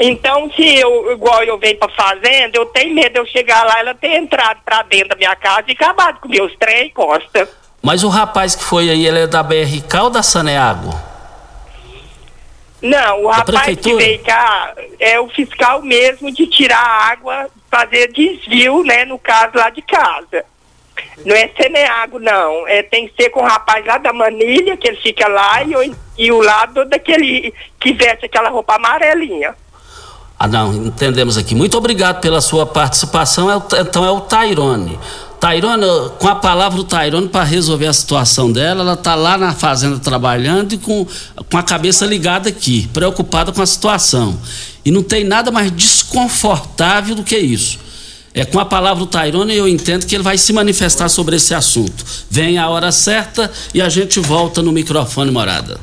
Então, 0.02 0.50
se 0.56 0.76
eu, 0.78 1.12
igual 1.12 1.42
eu 1.44 1.58
venho 1.58 1.76
pra 1.78 1.88
fazenda, 1.90 2.56
eu 2.56 2.64
tenho 2.66 2.94
medo 2.94 3.12
de 3.12 3.18
eu 3.20 3.26
chegar 3.26 3.64
lá, 3.66 3.78
ela 3.80 3.94
ter 3.94 4.16
entrado 4.16 4.60
pra 4.64 4.82
dentro 4.82 5.10
da 5.10 5.16
minha 5.16 5.36
casa 5.36 5.64
e 5.68 5.72
acabado 5.72 6.18
com 6.20 6.28
meus 6.28 6.56
trem, 6.56 6.88
Costa. 6.90 7.46
Mas 7.82 8.02
o 8.02 8.08
rapaz 8.08 8.54
que 8.56 8.64
foi 8.64 8.88
aí, 8.88 9.06
ele 9.06 9.20
é 9.20 9.26
da 9.26 9.42
BRK 9.42 9.94
ou 10.02 10.10
da 10.10 10.22
Saneago? 10.22 10.90
Não, 12.82 13.24
o 13.26 13.28
Da 13.28 13.34
rapaz 13.36 13.46
que 13.46 13.52
prefeitura? 13.74 13.96
veio 14.04 14.18
cá 14.24 14.74
é 14.98 15.20
o 15.20 15.28
fiscal 15.28 15.82
mesmo 15.82 16.32
de 16.32 16.46
tirar 16.46 16.78
a 16.82 17.10
água, 17.10 17.50
fazer 17.70 18.10
desvio, 18.10 18.82
né, 18.82 19.04
no 19.04 19.18
caso 19.18 19.52
lá 19.54 19.68
de 19.68 19.82
casa. 19.82 20.44
Não 21.26 21.36
é 21.36 21.48
Seneago, 21.60 22.18
não. 22.18 22.66
É, 22.66 22.82
tem 22.82 23.06
que 23.06 23.22
ser 23.22 23.28
com 23.30 23.40
o 23.40 23.46
rapaz 23.46 23.84
lá 23.84 23.98
da 23.98 24.12
Manilha, 24.14 24.76
que 24.78 24.88
ele 24.88 24.96
fica 24.96 25.28
lá, 25.28 25.62
e, 25.62 25.76
o- 25.76 25.96
e 26.16 26.32
o 26.32 26.40
lado 26.40 26.86
daquele 26.86 27.52
que 27.78 27.92
veste 27.92 28.24
aquela 28.26 28.48
roupa 28.48 28.76
amarelinha. 28.76 29.54
Ah, 30.42 30.48
não, 30.48 30.86
entendemos 30.86 31.36
aqui. 31.36 31.54
Muito 31.54 31.76
obrigado 31.76 32.20
pela 32.22 32.40
sua 32.40 32.64
participação. 32.64 33.50
É 33.50 33.56
o- 33.58 33.62
então 33.78 34.02
é 34.02 34.10
o 34.10 34.20
Tairone. 34.22 34.98
Tairone, 35.38 35.84
com 36.18 36.28
a 36.28 36.34
palavra 36.34 36.78
do 36.78 36.84
Tairone 36.84 37.28
para 37.28 37.44
resolver 37.44 37.86
a 37.86 37.92
situação 37.92 38.50
dela, 38.50 38.80
ela 38.80 38.94
está 38.94 39.14
lá 39.14 39.36
na 39.36 39.52
fazenda 39.52 39.98
trabalhando 39.98 40.72
e 40.72 40.78
com, 40.78 41.06
com 41.50 41.56
a 41.58 41.62
cabeça 41.62 42.06
ligada 42.06 42.48
aqui, 42.48 42.88
preocupada 42.90 43.52
com 43.52 43.60
a 43.60 43.66
situação. 43.66 44.38
E 44.82 44.90
não 44.90 45.02
tem 45.02 45.24
nada 45.24 45.50
mais 45.50 45.70
desconfortável 45.72 47.14
do 47.14 47.22
que 47.22 47.36
isso. 47.38 47.78
É 48.32 48.44
com 48.46 48.58
a 48.58 48.64
palavra 48.64 49.00
do 49.04 49.06
Tairone 49.10 49.54
eu 49.54 49.68
entendo 49.68 50.06
que 50.06 50.14
ele 50.14 50.22
vai 50.24 50.38
se 50.38 50.52
manifestar 50.54 51.10
sobre 51.10 51.36
esse 51.36 51.52
assunto. 51.54 52.02
Vem 52.30 52.56
a 52.56 52.66
hora 52.70 52.90
certa 52.92 53.50
e 53.74 53.82
a 53.82 53.90
gente 53.90 54.20
volta 54.20 54.62
no 54.62 54.72
microfone 54.72 55.30
morada. 55.30 55.78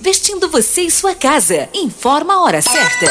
Vestindo 0.00 0.48
você 0.48 0.82
e 0.82 0.90
sua 0.90 1.14
casa. 1.14 1.68
Informa 1.72 2.34
a 2.34 2.42
hora 2.42 2.60
certa. 2.60 3.06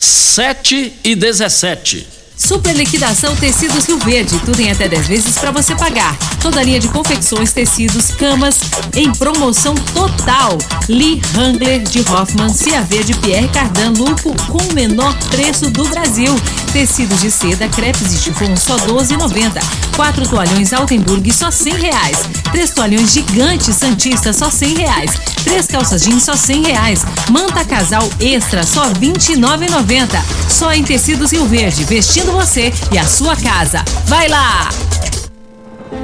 7 0.00 1.00
e 1.04 1.14
17. 1.14 2.15
Super 2.36 2.74
liquidação 2.76 3.34
Tecidos 3.34 3.86
Rio 3.86 3.98
Verde, 3.98 4.38
tudo 4.44 4.60
em 4.60 4.70
até 4.70 4.86
10 4.86 5.08
vezes 5.08 5.38
para 5.38 5.50
você 5.50 5.74
pagar. 5.74 6.14
Toda 6.40 6.62
linha 6.62 6.78
de 6.78 6.88
confecções, 6.88 7.50
tecidos, 7.50 8.10
camas 8.10 8.60
em 8.94 9.10
promoção 9.12 9.74
total. 9.74 10.58
Lee 10.86 11.20
Hangler 11.34 11.82
de 11.82 12.00
Hoffman, 12.00 12.52
CAV 12.52 13.04
de 13.04 13.14
Pierre 13.14 13.48
Cardan 13.48 13.92
Lupo 13.96 14.34
com 14.48 14.58
o 14.58 14.74
menor 14.74 15.16
preço 15.30 15.70
do 15.70 15.88
Brasil. 15.88 16.34
Tecidos 16.72 17.22
de 17.22 17.30
seda, 17.30 17.68
crepes 17.68 18.12
e 18.12 18.18
chifon 18.18 18.54
só 18.54 18.76
12,90. 18.76 19.58
Quatro 19.96 20.28
toalhões 20.28 20.74
Altenburg 20.74 21.32
só 21.32 21.50
100 21.50 21.74
reais. 21.74 22.18
Três 22.52 22.70
toalhões 22.70 23.12
gigantes 23.12 23.74
Santista 23.74 24.32
só 24.34 24.50
100 24.50 24.74
reais. 24.74 25.10
Três 25.42 25.66
calças 25.66 26.02
jeans 26.02 26.22
só 26.22 26.36
100 26.36 26.62
reais. 26.64 27.04
Manta 27.30 27.64
casal 27.64 28.06
extra 28.20 28.62
só 28.62 28.84
29,90. 28.90 30.22
Só 30.48 30.72
em 30.72 30.84
Tecidos 30.84 31.32
Rio 31.32 31.46
Verde, 31.46 31.84
vestindo 31.84 32.25
você 32.32 32.72
e 32.92 32.98
a 32.98 33.04
sua 33.04 33.36
casa. 33.36 33.84
Vai 34.06 34.28
lá! 34.28 34.68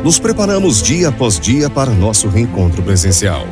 Nos 0.03 0.19
preparamos 0.19 0.83
dia 0.83 1.09
após 1.09 1.39
dia 1.39 1.71
para 1.71 1.91
nosso 1.91 2.29
reencontro 2.29 2.83
presencial. 2.83 3.47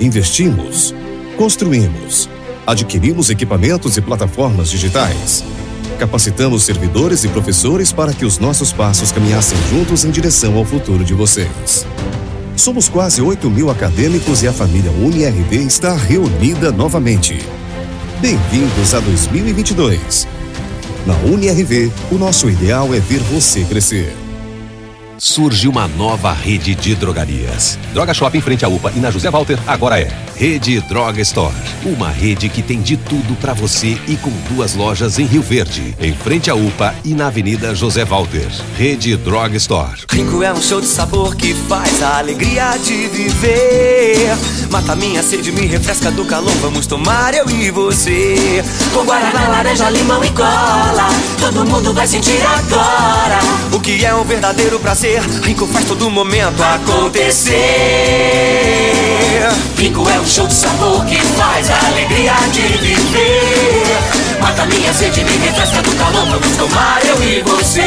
Investimos, 0.00 0.94
construímos, 1.36 2.28
adquirimos 2.66 3.30
equipamentos 3.30 3.96
e 3.96 4.00
plataformas 4.00 4.70
digitais. 4.70 5.44
Capacitamos 5.98 6.62
servidores 6.62 7.24
e 7.24 7.28
professores 7.28 7.90
para 7.92 8.12
que 8.12 8.24
os 8.24 8.38
nossos 8.38 8.72
passos 8.72 9.10
caminhassem 9.10 9.58
juntos 9.68 10.04
em 10.04 10.10
direção 10.10 10.56
ao 10.56 10.64
futuro 10.64 11.04
de 11.04 11.14
vocês. 11.14 11.84
Somos 12.56 12.88
quase 12.88 13.20
8 13.20 13.50
mil 13.50 13.70
acadêmicos 13.70 14.42
e 14.42 14.48
a 14.48 14.52
família 14.52 14.90
UniRV 14.90 15.56
está 15.56 15.94
reunida 15.94 16.70
novamente. 16.70 17.44
Bem-vindos 18.20 18.94
a 18.94 19.00
2022. 19.00 20.37
Na 21.08 21.16
UniRV, 21.20 21.90
o 22.12 22.18
nosso 22.18 22.50
ideal 22.50 22.92
é 22.92 23.00
ver 23.00 23.20
você 23.20 23.64
crescer. 23.64 24.27
Surge 25.20 25.66
uma 25.66 25.88
nova 25.88 26.32
rede 26.32 26.76
de 26.76 26.94
drogarias. 26.94 27.76
Droga 27.92 28.14
Shop 28.14 28.38
em 28.38 28.40
frente 28.40 28.64
à 28.64 28.68
UPA 28.68 28.92
e 28.94 29.00
na 29.00 29.10
José 29.10 29.28
Walter 29.28 29.58
agora 29.66 30.00
é 30.00 30.08
Rede 30.36 30.80
Droga 30.82 31.20
Store. 31.20 31.52
Uma 31.84 32.08
rede 32.08 32.48
que 32.48 32.62
tem 32.62 32.80
de 32.80 32.96
tudo 32.96 33.36
pra 33.40 33.52
você 33.52 33.98
e 34.06 34.16
com 34.16 34.30
duas 34.48 34.76
lojas 34.76 35.18
em 35.18 35.24
Rio 35.24 35.42
Verde, 35.42 35.96
em 36.00 36.14
frente 36.14 36.48
à 36.48 36.54
UPA 36.54 36.94
e 37.04 37.14
na 37.14 37.26
Avenida 37.26 37.74
José 37.74 38.04
Walter. 38.04 38.46
Rede 38.76 39.16
Droga 39.16 39.56
Store. 39.56 40.02
Rico 40.12 40.40
é 40.44 40.52
um 40.52 40.62
show 40.62 40.80
de 40.80 40.86
sabor 40.86 41.34
que 41.34 41.52
faz 41.52 42.00
a 42.00 42.18
alegria 42.18 42.76
de 42.76 43.08
viver. 43.08 44.36
Mata 44.70 44.94
minha 44.94 45.22
sede, 45.24 45.50
me 45.50 45.66
refresca 45.66 46.12
do 46.12 46.24
calor. 46.26 46.52
Vamos 46.60 46.86
tomar 46.86 47.34
eu 47.34 47.48
e 47.50 47.72
você. 47.72 48.62
Com 48.94 49.04
guaraná, 49.04 49.48
laranja, 49.48 49.90
limão 49.90 50.22
e 50.22 50.30
cola. 50.30 51.08
Todo 51.40 51.64
mundo 51.64 51.92
vai 51.92 52.06
sentir 52.06 52.40
agora. 52.42 53.40
O 53.72 53.80
que 53.80 54.04
é 54.04 54.14
um 54.14 54.22
verdadeiro 54.22 54.78
prazer. 54.78 55.07
Rico 55.42 55.66
faz 55.66 55.86
todo 55.86 56.10
momento 56.10 56.62
acontecer. 56.62 57.54
Rico 59.76 60.08
é 60.08 60.20
um 60.20 60.26
show 60.26 60.46
de 60.46 60.52
sabor 60.52 61.04
que 61.06 61.16
faz 61.16 61.70
a 61.70 61.86
alegria 61.86 62.34
de 62.52 62.60
viver. 62.78 64.38
Mata 64.40 64.66
minha 64.66 64.92
sede, 64.92 65.24
me 65.24 65.36
refresca 65.38 65.82
do 65.82 65.90
calor. 65.96 66.26
Vamos 66.26 66.56
tomar 66.56 67.00
eu 67.06 67.22
e 67.22 67.42
você. 67.42 67.82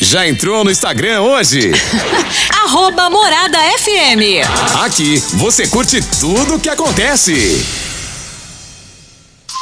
Já 0.00 0.26
entrou 0.26 0.64
no 0.64 0.72
Instagram 0.72 1.20
hoje? 1.20 1.70
Arroba 2.64 3.08
Morada 3.08 3.58
FM. 3.78 4.44
Aqui 4.82 5.22
você 5.34 5.68
curte 5.68 6.00
tudo 6.18 6.56
o 6.56 6.58
que 6.58 6.68
acontece. 6.68 7.89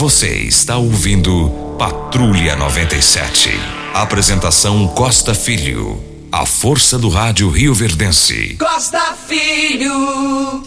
Você 0.00 0.30
está 0.30 0.78
ouvindo 0.78 1.50
Patrulha 1.78 2.56
97. 2.56 3.50
Apresentação 3.92 4.88
Costa 4.88 5.34
Filho. 5.34 6.02
A 6.32 6.46
força 6.46 6.98
do 6.98 7.10
rádio 7.10 7.50
Rio 7.50 7.74
Verdense. 7.74 8.56
Costa 8.58 9.14
Filho. 9.28 10.64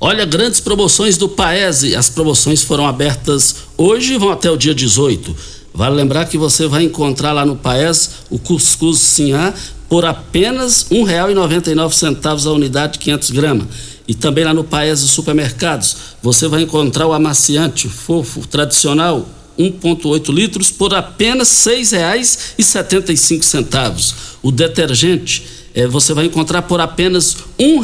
Olha, 0.00 0.24
grandes 0.24 0.60
promoções 0.60 1.16
do 1.16 1.28
Paese. 1.28 1.96
As 1.96 2.08
promoções 2.08 2.62
foram 2.62 2.86
abertas 2.86 3.56
hoje 3.76 4.14
e 4.14 4.18
vão 4.18 4.30
até 4.30 4.48
o 4.48 4.56
dia 4.56 4.76
18. 4.76 5.34
Vale 5.74 5.96
lembrar 5.96 6.26
que 6.26 6.38
você 6.38 6.68
vai 6.68 6.84
encontrar 6.84 7.32
lá 7.32 7.44
no 7.44 7.56
Paes 7.56 8.10
o 8.30 8.38
cuscuz 8.38 9.00
Sinhá 9.00 9.52
por 9.88 10.04
apenas 10.04 10.86
R$ 10.88 10.98
1,99 11.00 12.46
a 12.46 12.52
unidade 12.52 12.92
de 12.92 13.00
500 13.00 13.30
gramas. 13.32 13.66
E 14.10 14.14
também 14.14 14.42
lá 14.42 14.52
no 14.52 14.64
Paes 14.64 14.98
Supermercados, 14.98 16.16
você 16.20 16.48
vai 16.48 16.62
encontrar 16.62 17.06
o 17.06 17.12
amaciante 17.12 17.88
fofo 17.88 18.44
tradicional 18.44 19.24
1,8 19.56 20.34
litros 20.34 20.72
por 20.72 20.92
apenas 20.92 21.64
R$ 21.64 21.76
6,75. 21.76 24.14
O 24.42 24.50
detergente 24.50 25.68
eh, 25.76 25.86
você 25.86 26.12
vai 26.12 26.24
encontrar 26.24 26.62
por 26.62 26.80
apenas 26.80 27.36
R$ 27.56 27.78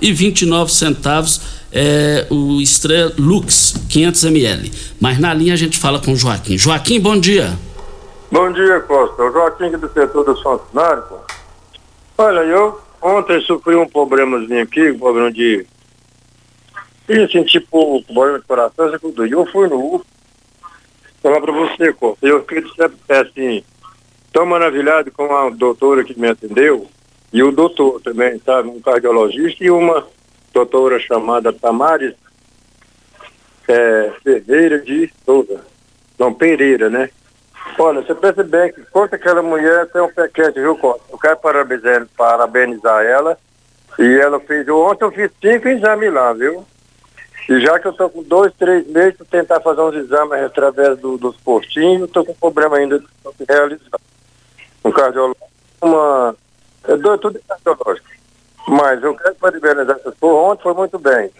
1,29 0.00 1.42
é, 1.70 2.26
o 2.30 2.58
Estrela 2.58 3.12
Lux 3.18 3.74
500 3.90 4.24
ml. 4.24 4.72
Mas 4.98 5.18
na 5.18 5.34
linha 5.34 5.52
a 5.52 5.58
gente 5.58 5.76
fala 5.76 6.00
com 6.00 6.12
o 6.12 6.16
Joaquim. 6.16 6.56
Joaquim, 6.56 6.98
bom 6.98 7.20
dia. 7.20 7.58
Bom 8.32 8.50
dia, 8.50 8.80
Costa. 8.80 9.24
O 9.24 9.30
Joaquim 9.30 9.64
aqui 9.64 9.76
do 9.76 9.92
setor 9.92 10.24
dos 10.24 10.42
funcionários. 10.42 11.04
Olha, 12.16 12.40
eu 12.40 12.80
ontem 13.02 13.40
sofri 13.42 13.74
um 13.74 13.88
problemazinho 13.88 14.62
aqui, 14.62 14.90
um 14.90 14.98
problema 14.98 15.32
de. 15.32 15.66
E 17.08 17.18
assim, 17.22 17.42
tipo, 17.42 18.02
problema 18.04 18.38
de 18.38 18.46
coração, 18.46 18.86
assim, 18.86 18.98
tudo. 18.98 19.26
E 19.26 19.32
eu 19.32 19.46
fui 19.46 19.68
no 19.68 20.04
falar 21.22 21.40
pra 21.40 21.52
você, 21.52 21.92
Costa. 21.92 22.26
Eu 22.26 22.44
fiquei 22.44 22.64
assim, 23.08 23.64
tão 24.32 24.46
maravilhado 24.46 25.10
com 25.12 25.34
a 25.34 25.50
doutora 25.50 26.04
que 26.04 26.18
me 26.18 26.28
atendeu, 26.28 26.88
e 27.32 27.42
o 27.42 27.52
doutor 27.52 28.00
também, 28.00 28.40
sabe? 28.44 28.68
Um 28.68 28.80
cardiologista 28.80 29.64
e 29.64 29.70
uma 29.70 30.06
doutora 30.52 30.98
chamada 30.98 31.52
Tamares 31.52 32.14
é, 33.68 34.12
Ferreira 34.22 34.80
de 34.80 35.10
Souza. 35.24 35.64
Não, 36.18 36.34
Pereira, 36.34 36.90
né? 36.90 37.08
Olha, 37.78 38.02
você 38.02 38.14
pensa 38.14 38.42
bem 38.44 38.72
que 38.72 38.82
quanto 38.86 39.14
aquela 39.14 39.42
mulher 39.42 39.86
tem 39.88 40.02
um 40.02 40.12
pequete, 40.12 40.60
viu, 40.60 40.76
Costa? 40.76 41.02
Eu 41.10 41.18
quero 41.18 41.36
parabenizar, 41.38 42.06
parabenizar 42.16 43.04
ela. 43.04 43.38
E 43.98 44.18
ela 44.18 44.38
fez, 44.40 44.68
ontem 44.68 45.04
eu 45.04 45.10
fiz 45.10 45.30
cinco 45.40 45.68
exames 45.68 46.12
lá, 46.12 46.32
viu? 46.32 46.64
E 47.48 47.60
já 47.60 47.78
que 47.78 47.88
eu 47.88 47.92
tô 47.92 48.08
com 48.08 48.22
dois, 48.22 48.52
três 48.54 48.86
meses 48.86 49.16
para 49.16 49.26
tentar 49.26 49.60
fazer 49.60 49.80
uns 49.80 49.94
exames 49.94 50.42
através 50.44 50.98
do- 50.98 51.18
dos 51.18 51.36
postinhos, 51.38 52.10
tô 52.10 52.24
com 52.24 52.34
problema 52.34 52.76
ainda 52.76 52.98
de 52.98 53.06
realizar. 53.48 53.98
Um 54.84 54.90
cardiológico, 54.92 55.48
uma. 55.82 56.36
É 56.84 56.96
tudo 56.96 57.40
cardiológico. 57.48 58.08
Mas 58.68 59.02
eu 59.02 59.14
quero 59.16 59.34
parabenizar 59.36 59.96
essas 59.98 60.14
porra. 60.14 60.52
Ontem 60.52 60.62
foi 60.62 60.74
muito 60.74 60.98
bem. 60.98 61.30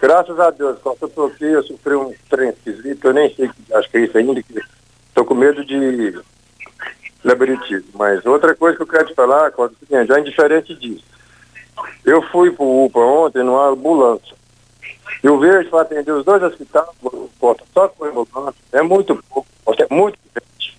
Graças 0.00 0.38
a 0.38 0.50
Deus, 0.50 0.78
Costa, 0.78 1.06
eu 1.06 1.08
tô 1.08 1.24
aqui, 1.26 1.44
eu 1.44 1.62
sofri 1.64 1.94
um 1.96 2.14
trem 2.30 2.50
esquisito, 2.50 3.04
eu 3.08 3.12
nem 3.12 3.34
sei, 3.34 3.50
acho 3.74 3.90
que 3.90 3.96
é 3.96 4.00
isso 4.02 4.16
ainda, 4.16 4.40
que 4.40 4.60
tô 5.18 5.24
com 5.24 5.34
medo 5.34 5.64
de 5.64 6.16
labiritismo. 7.24 7.88
Mas 7.94 8.24
outra 8.24 8.54
coisa 8.54 8.76
que 8.76 8.82
eu 8.82 8.86
quero 8.86 9.06
te 9.06 9.14
falar, 9.14 9.50
Costa, 9.50 9.74
é 9.74 9.84
o 9.84 9.86
seguinte, 9.86 10.08
já 10.08 10.20
indiferente 10.20 10.74
disso. 10.76 11.04
Eu 12.04 12.22
fui 12.30 12.52
pro 12.52 12.84
UPA 12.84 13.00
ontem 13.00 13.42
numa 13.42 13.68
ambulância. 13.68 14.36
E 15.22 15.28
o 15.28 15.38
verde 15.38 15.68
para 15.70 15.82
atender 15.82 16.12
os 16.12 16.24
dois 16.24 16.40
hospitais, 16.40 16.86
só 17.74 17.88
com 17.88 18.04
ambulância, 18.04 18.60
é 18.72 18.82
muito 18.82 19.16
pouco, 19.28 19.48
é 19.76 19.92
muito 19.92 20.16
grande. 20.32 20.78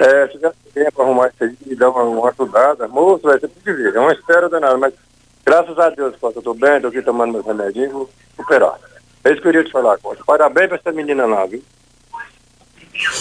É, 0.00 0.26
se 0.26 0.32
tivesse 0.34 0.56
tempo 0.72 0.92
para 0.92 1.04
arrumar 1.04 1.28
isso 1.28 1.44
aí 1.44 1.74
dar 1.74 1.90
uma, 1.90 2.02
uma 2.02 2.30
ajudada, 2.30 2.86
moço, 2.86 3.22
vai 3.24 3.40
ser 3.40 3.48
de 3.48 3.72
ver. 3.72 3.96
É 3.96 4.00
uma 4.00 4.12
espera 4.12 4.48
danada, 4.48 4.78
mas 4.78 4.94
graças 5.44 5.76
a 5.78 5.90
Deus, 5.90 6.14
Costa, 6.16 6.38
eu 6.38 6.42
tô 6.42 6.54
bem, 6.54 6.80
tô 6.80 6.88
aqui 6.88 7.02
tomando 7.02 7.32
meus 7.32 7.44
remedinhos, 7.46 7.92
vou 7.92 8.10
superar. 8.36 8.78
É 9.24 9.32
isso 9.32 9.42
que 9.42 9.48
eu 9.48 9.52
queria 9.52 9.64
te 9.64 9.72
falar, 9.72 9.98
Costa. 9.98 10.22
Parabéns 10.24 10.68
pra 10.68 10.76
essa 10.76 10.92
menina 10.92 11.26
lá, 11.26 11.44
viu? 11.46 11.62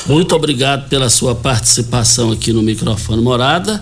Muito 0.07 0.35
obrigado 0.35 0.89
pela 0.89 1.09
sua 1.09 1.33
participação 1.33 2.31
aqui 2.31 2.51
no 2.51 2.61
microfone 2.61 3.21
Morada. 3.21 3.81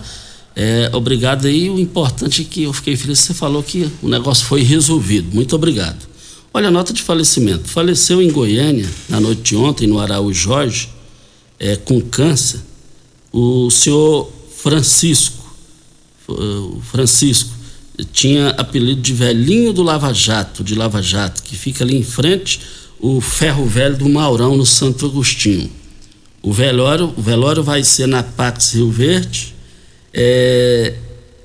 É, 0.54 0.90
obrigado 0.92 1.46
aí. 1.46 1.68
O 1.70 1.78
importante 1.78 2.42
é 2.42 2.44
que 2.44 2.62
eu 2.64 2.72
fiquei 2.72 2.96
feliz 2.96 3.18
você 3.18 3.34
falou 3.34 3.62
que 3.62 3.90
o 4.02 4.08
negócio 4.08 4.44
foi 4.46 4.62
resolvido. 4.62 5.34
Muito 5.34 5.54
obrigado. 5.54 6.08
Olha 6.52 6.68
a 6.68 6.70
nota 6.70 6.92
de 6.92 7.02
falecimento. 7.02 7.68
Faleceu 7.68 8.20
em 8.20 8.30
Goiânia, 8.30 8.88
na 9.08 9.20
noite 9.20 9.42
de 9.42 9.56
ontem, 9.56 9.86
no 9.86 9.98
Araújo 9.98 10.40
Jorge, 10.40 10.88
é, 11.58 11.76
com 11.76 12.00
câncer, 12.00 12.60
o 13.32 13.70
senhor 13.70 14.30
Francisco. 14.56 15.38
O 16.26 16.80
Francisco 16.80 17.50
tinha 18.12 18.50
apelido 18.50 19.00
de 19.00 19.12
velhinho 19.12 19.72
do 19.72 19.82
Lava 19.82 20.12
Jato, 20.12 20.62
de 20.62 20.74
Lava 20.74 21.02
Jato, 21.02 21.42
que 21.42 21.56
fica 21.56 21.84
ali 21.84 21.96
em 21.96 22.02
frente 22.02 22.60
o 22.98 23.20
ferro 23.20 23.66
velho 23.66 23.96
do 23.96 24.08
Maurão, 24.08 24.56
no 24.56 24.66
Santo 24.66 25.06
Agostinho. 25.06 25.70
O 26.42 26.52
velório, 26.52 27.12
o 27.16 27.20
velório 27.22 27.62
vai 27.62 27.84
ser 27.84 28.06
na 28.06 28.22
Pax 28.22 28.72
Rio 28.74 28.90
Verde, 28.90 29.54
é, 30.12 30.94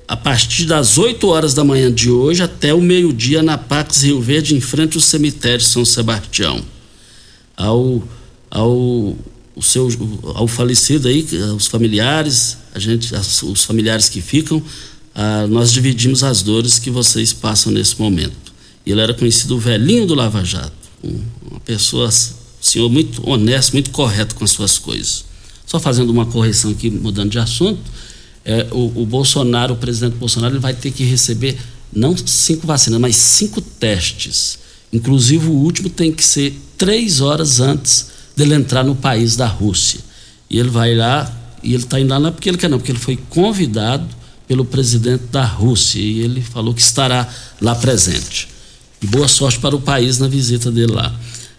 a 0.08 0.16
partir 0.16 0.64
das 0.64 0.96
8 0.98 1.26
horas 1.28 1.52
da 1.52 1.62
manhã 1.64 1.92
de 1.92 2.10
hoje 2.10 2.42
até 2.42 2.72
o 2.72 2.80
meio-dia 2.80 3.42
na 3.42 3.58
Pax 3.58 4.02
Rio 4.02 4.20
Verde, 4.20 4.54
em 4.54 4.60
frente 4.60 4.96
ao 4.96 5.02
cemitério 5.02 5.60
São 5.64 5.84
Sebastião. 5.84 6.62
Ao, 7.56 8.02
ao, 8.50 8.70
o 8.70 9.62
seu, 9.62 9.88
ao 10.34 10.46
falecido 10.48 11.08
aí, 11.08 11.26
os 11.56 11.66
familiares, 11.66 12.56
a 12.74 12.78
gente, 12.78 13.12
os 13.14 13.64
familiares 13.64 14.08
que 14.08 14.20
ficam, 14.20 14.62
ah, 15.14 15.46
nós 15.48 15.72
dividimos 15.72 16.22
as 16.22 16.42
dores 16.42 16.78
que 16.78 16.90
vocês 16.90 17.32
passam 17.32 17.72
nesse 17.72 18.00
momento. 18.00 18.34
Ele 18.86 19.00
era 19.00 19.12
conhecido 19.12 19.56
o 19.56 19.58
velhinho 19.58 20.06
do 20.06 20.14
Lava 20.14 20.44
Jato, 20.44 20.72
um- 21.02 21.20
uma 21.50 21.60
pessoa, 21.60 22.08
senhor 22.66 22.90
muito 22.90 23.28
honesto, 23.28 23.72
muito 23.72 23.90
correto 23.90 24.34
com 24.34 24.44
as 24.44 24.50
suas 24.50 24.78
coisas. 24.78 25.24
Só 25.66 25.80
fazendo 25.80 26.10
uma 26.10 26.26
correção 26.26 26.70
aqui, 26.70 26.90
mudando 26.90 27.30
de 27.30 27.38
assunto, 27.38 27.80
é, 28.44 28.68
o, 28.70 29.02
o 29.02 29.06
Bolsonaro, 29.06 29.74
o 29.74 29.76
presidente 29.76 30.14
Bolsonaro, 30.14 30.54
ele 30.54 30.60
vai 30.60 30.74
ter 30.74 30.90
que 30.92 31.04
receber 31.04 31.58
não 31.92 32.16
cinco 32.16 32.66
vacinas, 32.66 33.00
mas 33.00 33.16
cinco 33.16 33.60
testes. 33.60 34.58
Inclusive 34.92 35.46
o 35.48 35.52
último 35.52 35.90
tem 35.90 36.12
que 36.12 36.24
ser 36.24 36.56
três 36.78 37.20
horas 37.20 37.60
antes 37.60 38.06
dele 38.36 38.54
entrar 38.54 38.84
no 38.84 38.94
país 38.94 39.34
da 39.34 39.46
Rússia. 39.46 40.00
E 40.48 40.58
ele 40.58 40.68
vai 40.68 40.94
lá, 40.94 41.30
e 41.62 41.74
ele 41.74 41.82
está 41.82 41.98
indo 41.98 42.10
lá 42.10 42.20
não 42.20 42.28
é 42.28 42.30
porque 42.30 42.48
ele 42.48 42.58
quer 42.58 42.70
não, 42.70 42.78
porque 42.78 42.92
ele 42.92 42.98
foi 42.98 43.16
convidado 43.28 44.06
pelo 44.46 44.64
presidente 44.64 45.24
da 45.32 45.44
Rússia 45.44 45.98
e 45.98 46.20
ele 46.20 46.40
falou 46.40 46.72
que 46.72 46.80
estará 46.80 47.28
lá 47.60 47.74
presente. 47.74 48.48
E 49.02 49.06
boa 49.06 49.26
sorte 49.26 49.58
para 49.58 49.74
o 49.74 49.80
país 49.80 50.18
na 50.18 50.28
visita 50.28 50.70
dele 50.70 50.92
lá. 50.92 51.12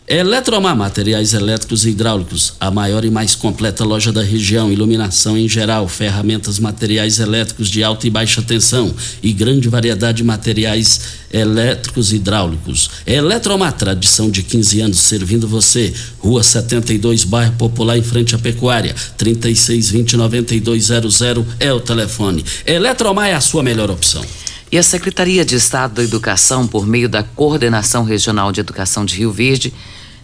Eletromar 0.09 0.73
Materiais 0.73 1.33
Elétricos 1.33 1.85
e 1.85 1.89
Hidráulicos, 1.89 2.53
a 2.61 2.71
maior 2.71 3.03
e 3.03 3.09
mais 3.09 3.35
completa 3.35 3.83
loja 3.83 4.09
da 4.09 4.23
região, 4.23 4.71
iluminação 4.71 5.37
em 5.37 5.49
geral, 5.49 5.85
ferramentas, 5.89 6.59
materiais 6.59 7.19
elétricos 7.19 7.67
de 7.67 7.83
alta 7.83 8.07
e 8.07 8.09
baixa 8.09 8.41
tensão 8.41 8.95
e 9.21 9.33
grande 9.33 9.67
variedade 9.67 10.19
de 10.19 10.23
materiais 10.23 11.01
elétricos 11.29 12.13
e 12.13 12.15
hidráulicos. 12.15 12.89
Eletromar, 13.05 13.73
tradição 13.73 14.29
de 14.29 14.43
15 14.43 14.79
anos 14.79 14.99
servindo 14.99 15.45
você. 15.45 15.93
Rua 16.19 16.41
72, 16.41 17.25
bairro 17.25 17.51
Popular, 17.57 17.97
em 17.97 18.03
frente 18.03 18.33
à 18.33 18.39
Pecuária. 18.39 18.95
3620-9200 19.19 21.45
é 21.59 21.73
o 21.73 21.81
telefone. 21.81 22.45
Eletromar 22.65 23.27
é 23.27 23.33
a 23.33 23.41
sua 23.41 23.61
melhor 23.61 23.91
opção. 23.91 24.23
E 24.71 24.77
a 24.77 24.83
Secretaria 24.83 25.43
de 25.43 25.55
Estado 25.55 25.95
da 25.95 26.03
Educação, 26.03 26.65
por 26.65 26.87
meio 26.87 27.09
da 27.09 27.23
Coordenação 27.23 28.05
Regional 28.05 28.53
de 28.53 28.61
Educação 28.61 29.03
de 29.05 29.15
Rio 29.15 29.33
Verde, 29.33 29.73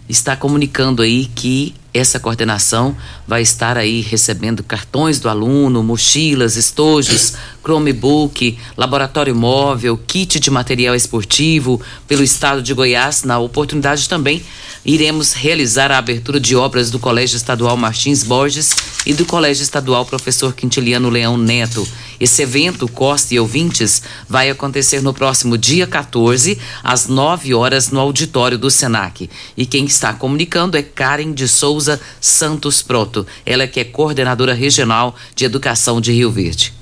está 0.08 0.36
comunicando 0.36 1.02
aí 1.02 1.26
que 1.26 1.74
essa 1.94 2.18
coordenação 2.18 2.96
vai 3.26 3.40
estar 3.40 3.78
aí 3.78 4.00
recebendo 4.00 4.64
cartões 4.64 5.20
do 5.20 5.28
aluno, 5.28 5.80
mochilas, 5.80 6.56
estojos, 6.56 7.34
Chromebook, 7.62 8.58
laboratório 8.76 9.34
móvel, 9.34 9.96
kit 9.96 10.40
de 10.40 10.50
material 10.50 10.94
esportivo 10.96 11.80
pelo 12.08 12.24
estado 12.24 12.60
de 12.60 12.74
Goiás. 12.74 13.22
Na 13.22 13.38
oportunidade 13.38 14.08
também 14.08 14.42
iremos 14.84 15.32
realizar 15.32 15.90
a 15.92 15.98
abertura 15.98 16.40
de 16.40 16.56
obras 16.56 16.90
do 16.90 16.98
Colégio 16.98 17.36
Estadual 17.36 17.76
Martins 17.76 18.24
Borges 18.24 18.74
e 19.06 19.14
do 19.14 19.24
Colégio 19.24 19.62
Estadual 19.62 20.04
Professor 20.04 20.52
Quintiliano 20.52 21.08
Leão 21.08 21.38
Neto. 21.38 21.86
Esse 22.20 22.42
evento, 22.42 22.88
Costa 22.88 23.34
e 23.34 23.40
ouvintes, 23.40 24.02
vai 24.28 24.50
acontecer 24.50 25.00
no 25.02 25.14
próximo 25.14 25.56
dia 25.58 25.86
14, 25.86 26.58
às 26.82 27.06
9 27.06 27.54
horas, 27.54 27.90
no 27.90 28.00
auditório 28.00 28.58
do 28.58 28.70
SENAC. 28.70 29.28
E 29.56 29.66
quem 29.66 29.84
está 29.84 30.12
comunicando 30.12 30.76
é 30.76 30.82
Karen 30.82 31.32
de 31.32 31.48
Souza 31.48 31.83
Santos 32.20 32.82
Proto. 32.82 33.26
Ela 33.44 33.66
que 33.66 33.80
é 33.80 33.84
coordenadora 33.84 34.54
regional 34.54 35.14
de 35.34 35.44
educação 35.44 36.00
de 36.00 36.12
Rio 36.12 36.30
Verde. 36.30 36.72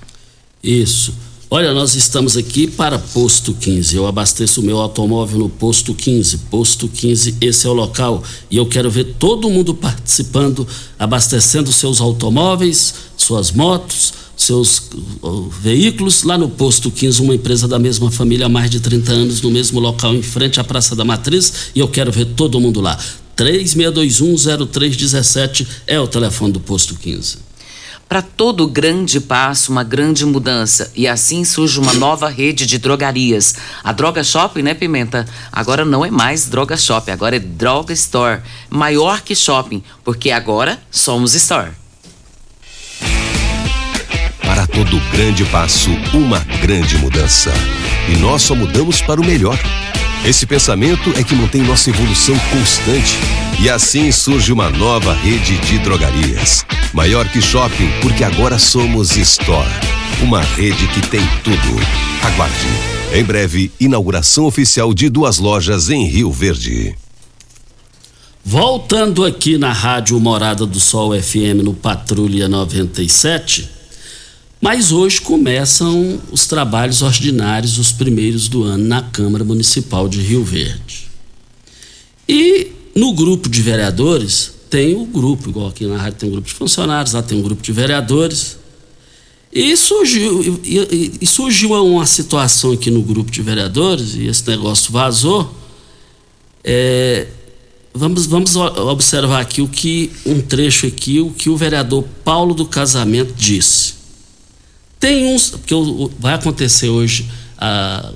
Isso. 0.63 1.13
Olha, 1.55 1.75
nós 1.75 1.95
estamos 1.95 2.35
aqui 2.35 2.67
para 2.67 2.99
Posto 2.99 3.53
15. 3.53 3.95
Eu 3.95 4.07
abasteço 4.07 4.63
o 4.63 4.65
meu 4.65 4.79
automóvel 4.79 5.41
no 5.41 5.49
Posto 5.51 5.93
15. 5.93 6.39
Posto 6.51 6.89
15, 6.89 7.37
esse 7.43 7.67
é 7.67 7.69
o 7.69 7.75
local. 7.75 8.25
E 8.51 8.57
eu 8.57 8.65
quero 8.65 8.91
ver 8.91 9.17
todo 9.19 9.51
mundo 9.51 9.75
participando, 9.75 10.67
abastecendo 10.99 11.71
seus 11.71 12.01
automóveis, 12.01 12.95
suas 13.19 13.53
motos, 13.53 14.15
seus 14.35 14.85
veículos 15.61 16.23
lá 16.23 16.39
no 16.39 16.49
Posto 16.49 16.91
15, 16.91 17.21
uma 17.21 17.35
empresa 17.35 17.69
da 17.69 17.79
mesma 17.79 18.11
família 18.11 18.47
há 18.47 18.49
mais 18.49 18.71
de 18.71 18.81
30 18.81 19.13
anos, 19.13 19.43
no 19.43 19.51
mesmo 19.51 19.79
local, 19.79 20.15
em 20.15 20.23
frente 20.23 20.59
à 20.59 20.65
Praça 20.65 20.97
da 20.97 21.05
Matriz. 21.05 21.53
E 21.75 21.81
eu 21.81 21.89
quero 21.89 22.11
ver 22.11 22.25
todo 22.35 22.59
mundo 22.59 22.81
lá. 22.81 22.99
36210317 23.43 25.67
é 25.87 25.99
o 25.99 26.07
telefone 26.07 26.53
do 26.53 26.61
Posto 26.61 26.95
15 26.95 27.51
para 28.09 28.21
todo 28.21 28.69
grande 28.69 29.21
passo, 29.21 29.73
uma 29.73 29.83
grande 29.83 30.27
mudança. 30.27 30.93
E 30.95 31.09
assim 31.09 31.47
surge 31.47 31.81
uma 31.81 31.95
nova 31.95 32.29
rede 32.29 32.67
de 32.67 32.77
drogarias. 32.77 33.55
A 33.83 33.91
Droga 33.91 34.23
Shopping, 34.23 34.61
né, 34.61 34.75
Pimenta? 34.75 35.27
Agora 35.51 35.83
não 35.83 36.05
é 36.05 36.11
mais 36.11 36.45
Droga 36.45 36.77
Shopping, 36.77 37.13
agora 37.13 37.37
é 37.37 37.39
Droga 37.39 37.95
Store. 37.95 38.43
Maior 38.69 39.23
que 39.23 39.35
shopping, 39.35 39.83
porque 40.05 40.31
agora 40.31 40.79
somos 40.91 41.33
Store. 41.33 41.71
Para 44.43 44.67
todo 44.67 45.01
grande 45.11 45.47
passo, 45.47 45.89
uma 46.13 46.41
grande 46.61 46.99
mudança. 46.99 47.51
E 48.11 48.17
nós 48.19 48.43
só 48.43 48.55
mudamos 48.55 49.01
para 49.01 49.23
o 49.23 49.25
melhor. 49.25 49.59
Esse 50.25 50.47
pensamento 50.47 51.11
é 51.17 51.25
que 51.25 51.35
mantém 51.35 51.63
nossa 51.63 51.91
evolução 51.91 52.37
constante. 52.53 53.19
E 53.61 53.69
assim 53.69 54.13
surge 54.13 54.53
uma 54.53 54.71
nova 54.71 55.13
rede 55.15 55.59
de 55.59 55.81
drogarias. 55.81 56.65
Maior 56.95 57.29
que 57.29 57.43
shopping, 57.43 57.91
porque 58.01 58.23
agora 58.23 58.57
somos 58.57 59.17
Store. 59.17 59.69
Uma 60.23 60.41
rede 60.41 60.87
que 60.89 61.01
tem 61.09 61.21
tudo. 61.43 61.81
Aguarde. 62.23 62.55
Em 63.13 63.25
breve, 63.25 63.73
inauguração 63.81 64.45
oficial 64.45 64.95
de 64.95 65.09
duas 65.09 65.39
lojas 65.39 65.91
em 65.91 66.07
Rio 66.07 66.31
Verde. 66.31 66.95
Voltando 68.45 69.25
aqui 69.25 69.59
na 69.59 69.73
Rádio 69.73 70.21
Morada 70.21 70.65
do 70.65 70.79
Sol 70.79 71.21
FM 71.21 71.65
no 71.65 71.75
Patrulha 71.75 72.49
97. 72.49 73.82
Mas 74.63 74.93
hoje 74.93 75.21
começam 75.21 76.21
os 76.31 76.47
trabalhos 76.47 77.03
ordinários, 77.03 77.79
os 77.79 77.91
primeiros 77.91 78.47
do 78.47 78.63
ano, 78.63 78.85
na 78.85 79.03
Câmara 79.03 79.43
Municipal 79.43 80.09
de 80.09 80.21
Rio 80.21 80.45
Verde. 80.45 81.09
E 82.29 82.69
no 82.95 83.13
grupo 83.13 83.49
de 83.49 83.61
vereadores, 83.61 84.55
tem 84.71 84.95
o 84.95 85.05
grupo, 85.05 85.51
igual 85.51 85.67
aqui 85.67 85.85
na 85.85 85.97
rádio 85.97 86.21
tem 86.21 86.29
um 86.29 86.33
grupo 86.33 86.47
de 86.47 86.55
funcionários, 86.55 87.13
lá 87.13 87.21
tem 87.25 87.37
um 87.37 87.43
grupo 87.43 87.61
de 87.61 87.73
vereadores. 87.73 88.57
E 89.53 89.77
surgiu, 89.77 90.61
e, 90.63 91.19
e 91.21 91.27
surgiu 91.27 91.73
uma 91.73 92.07
situação 92.07 92.71
aqui 92.71 92.89
no 92.89 93.03
grupo 93.03 93.33
de 93.33 93.43
vereadores, 93.43 94.15
e 94.15 94.29
esse 94.29 94.49
negócio 94.49 94.93
vazou. 94.93 95.53
É, 96.63 97.27
vamos, 97.93 98.27
vamos 98.27 98.55
observar 98.55 99.41
aqui 99.41 99.61
o 99.61 99.67
que 99.67 100.13
um 100.25 100.41
trecho 100.41 100.87
aqui, 100.87 101.19
o 101.19 101.33
que 101.33 101.51
o 101.51 101.57
vereador 101.57 102.05
Paulo 102.23 102.55
do 102.55 102.65
Casamento 102.65 103.35
disse. 103.37 104.02
Tem 105.03 105.27
uns, 105.27 105.51
porque 105.51 105.75
vai 106.17 106.35
acontecer 106.35 106.89
hoje, 106.89 107.29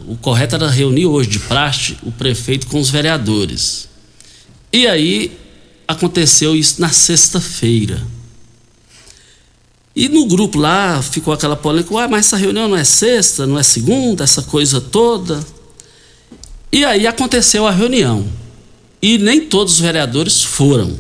o 0.07 0.17
correto 0.19 0.55
era 0.55 0.71
reunir 0.71 1.07
hoje 1.07 1.29
de 1.29 1.41
praxe 1.41 1.97
o 2.05 2.13
prefeito 2.13 2.69
com 2.69 2.79
os 2.79 2.89
vereadores. 2.91 3.89
E 4.73 4.87
aí 4.87 5.37
aconteceu 5.89 6.55
isso 6.55 6.81
na 6.81 6.91
sexta-feira. 6.91 8.01
E 9.97 10.09
no 10.09 10.27
grupo 10.27 10.61
lá 10.61 11.03
ficou 11.03 11.35
aquela 11.35 11.57
polêmica, 11.57 11.93
Ué, 11.93 12.07
mas 12.07 12.27
essa 12.27 12.37
reunião 12.37 12.69
não 12.69 12.77
é 12.77 12.85
sexta, 12.85 13.49
não 13.49 13.59
é 13.59 13.65
segunda, 13.65 14.23
essa 14.23 14.43
coisa 14.43 14.81
toda. 14.81 15.45
E 16.71 16.85
aí 16.85 17.05
aconteceu 17.05 17.67
a 17.67 17.73
reunião. 17.73 18.25
E 19.03 19.19
nem 19.19 19.41
todos 19.41 19.73
os 19.73 19.81
vereadores 19.81 20.41
foram. 20.41 20.97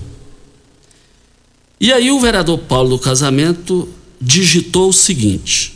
E 1.80 1.92
aí 1.92 2.10
o 2.10 2.18
vereador 2.18 2.58
Paulo 2.58 2.88
do 2.88 2.98
Casamento 2.98 3.88
digitou 4.20 4.88
o 4.88 4.92
seguinte: 4.92 5.75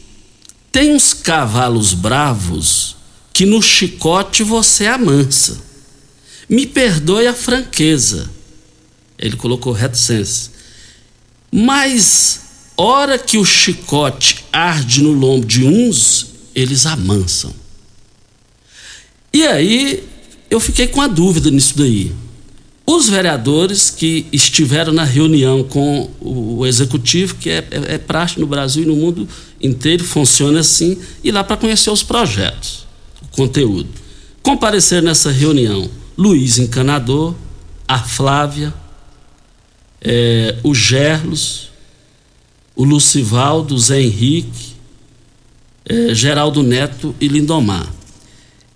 tem 0.73 0.95
uns 0.95 1.13
cavalos 1.13 1.93
bravos 1.93 2.97
que 3.33 3.45
no 3.45 3.61
chicote 3.61 4.43
você 4.43 4.87
amansa. 4.87 5.59
Me 6.49 6.67
perdoe 6.67 7.27
a 7.27 7.35
franqueza. 7.35 8.31
Ele 9.19 9.37
colocou 9.37 9.73
reticência. 9.73 10.53
Mas, 11.51 12.41
hora 12.77 13.19
que 13.19 13.39
o 13.39 13.45
chicote 13.45 14.45
arde 14.53 15.03
no 15.03 15.13
lombo 15.13 15.47
de 15.47 15.65
uns, 15.65 16.27
eles 16.55 16.87
amansam. 16.87 17.53
E 19.33 19.47
aí, 19.47 20.05
eu 20.49 20.61
fiquei 20.61 20.87
com 20.87 21.01
a 21.01 21.07
dúvida 21.07 21.51
nisso 21.51 21.77
daí. 21.77 22.13
Os 22.87 23.09
vereadores 23.09 23.91
que 23.91 24.27
estiveram 24.33 24.93
na 24.93 25.05
reunião 25.05 25.63
com 25.63 26.11
o 26.21 26.67
executivo, 26.67 27.37
que 27.37 27.49
é, 27.49 27.59
é, 27.71 27.95
é 27.95 27.99
praxe 27.99 28.41
no 28.41 28.47
Brasil 28.47 28.83
e 28.83 28.87
no 28.87 28.97
mundo 28.97 29.29
inteiro, 29.61 30.05
funciona 30.05 30.61
assim, 30.61 30.99
e 31.23 31.31
lá 31.31 31.45
para 31.45 31.57
conhecer 31.57 31.91
os 31.91 32.03
projetos, 32.03 32.87
o 33.23 33.37
conteúdo. 33.37 33.89
Comparecer 34.43 35.03
nessa 35.03 35.31
reunião 35.31 35.91
Luiz 36.17 36.59
Encanador, 36.59 37.35
a 37.87 37.99
Flávia, 37.99 38.73
é, 40.01 40.57
o 40.63 40.75
Gerlos, 40.75 41.71
o 42.75 42.85
Lucivaldo, 42.85 43.79
Zé 43.79 44.01
Henrique, 44.01 44.75
é, 45.85 46.15
Geraldo 46.15 46.63
Neto 46.63 47.15
e 47.21 47.29
Lindomar. 47.29 47.87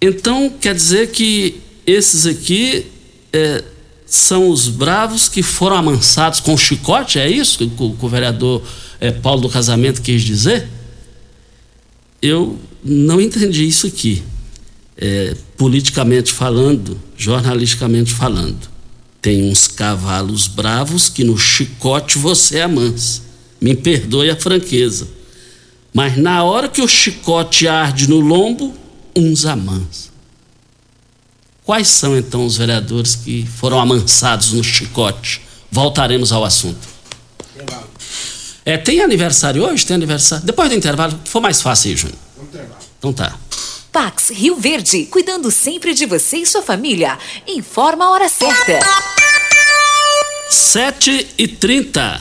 Então, 0.00 0.50
quer 0.50 0.74
dizer 0.74 1.10
que 1.10 1.60
esses 1.86 2.26
aqui 2.26 2.86
é, 3.32 3.64
são 4.06 4.48
os 4.48 4.68
bravos 4.68 5.28
que 5.28 5.42
foram 5.42 5.76
amansados 5.76 6.40
com 6.40 6.56
chicote, 6.56 7.18
é 7.18 7.28
isso 7.28 7.58
que 7.58 7.64
o, 7.64 7.96
o 8.00 8.08
vereador 8.08 8.62
é, 9.00 9.10
Paulo 9.10 9.42
do 9.42 9.48
Casamento 9.48 10.02
quis 10.02 10.22
dizer? 10.22 10.68
Eu 12.20 12.58
não 12.82 13.20
entendi 13.20 13.66
isso 13.66 13.86
aqui, 13.86 14.22
é, 14.96 15.36
politicamente 15.56 16.32
falando, 16.32 17.00
jornalisticamente 17.16 18.12
falando. 18.12 18.68
Tem 19.20 19.50
uns 19.50 19.66
cavalos 19.66 20.46
bravos 20.46 21.08
que 21.08 21.24
no 21.24 21.38
chicote 21.38 22.18
você 22.18 22.60
amansa. 22.60 23.22
Me 23.60 23.74
perdoe 23.74 24.28
a 24.30 24.36
franqueza. 24.36 25.08
Mas 25.94 26.16
na 26.16 26.42
hora 26.42 26.68
que 26.68 26.82
o 26.82 26.88
chicote 26.88 27.66
arde 27.66 28.08
no 28.08 28.20
lombo, 28.20 28.74
uns 29.16 29.46
amansam. 29.46 30.12
Quais 31.64 31.88
são 31.88 32.16
então 32.18 32.44
os 32.44 32.58
vereadores 32.58 33.16
que 33.16 33.46
foram 33.46 33.80
amansados 33.80 34.52
no 34.52 34.62
chicote? 34.62 35.40
Voltaremos 35.70 36.30
ao 36.30 36.44
assunto. 36.44 36.86
É, 38.64 38.78
tem 38.78 39.00
aniversário 39.00 39.62
hoje? 39.62 39.84
Tem 39.84 39.94
aniversário? 39.94 40.44
Depois 40.44 40.68
do 40.68 40.74
intervalo, 40.74 41.18
for 41.24 41.40
mais 41.40 41.60
fácil 41.60 41.90
aí, 41.90 41.96
Júnior. 41.96 42.18
Então 42.98 43.12
tá. 43.12 43.36
Pax 43.92 44.30
Rio 44.30 44.56
Verde, 44.56 45.04
cuidando 45.06 45.50
sempre 45.50 45.94
de 45.94 46.06
você 46.06 46.38
e 46.38 46.46
sua 46.46 46.62
família. 46.62 47.18
Informa 47.46 48.06
a 48.06 48.10
hora 48.10 48.28
certa. 48.28 48.80
7 50.50 51.28
e 51.38 51.46
30 51.46 52.20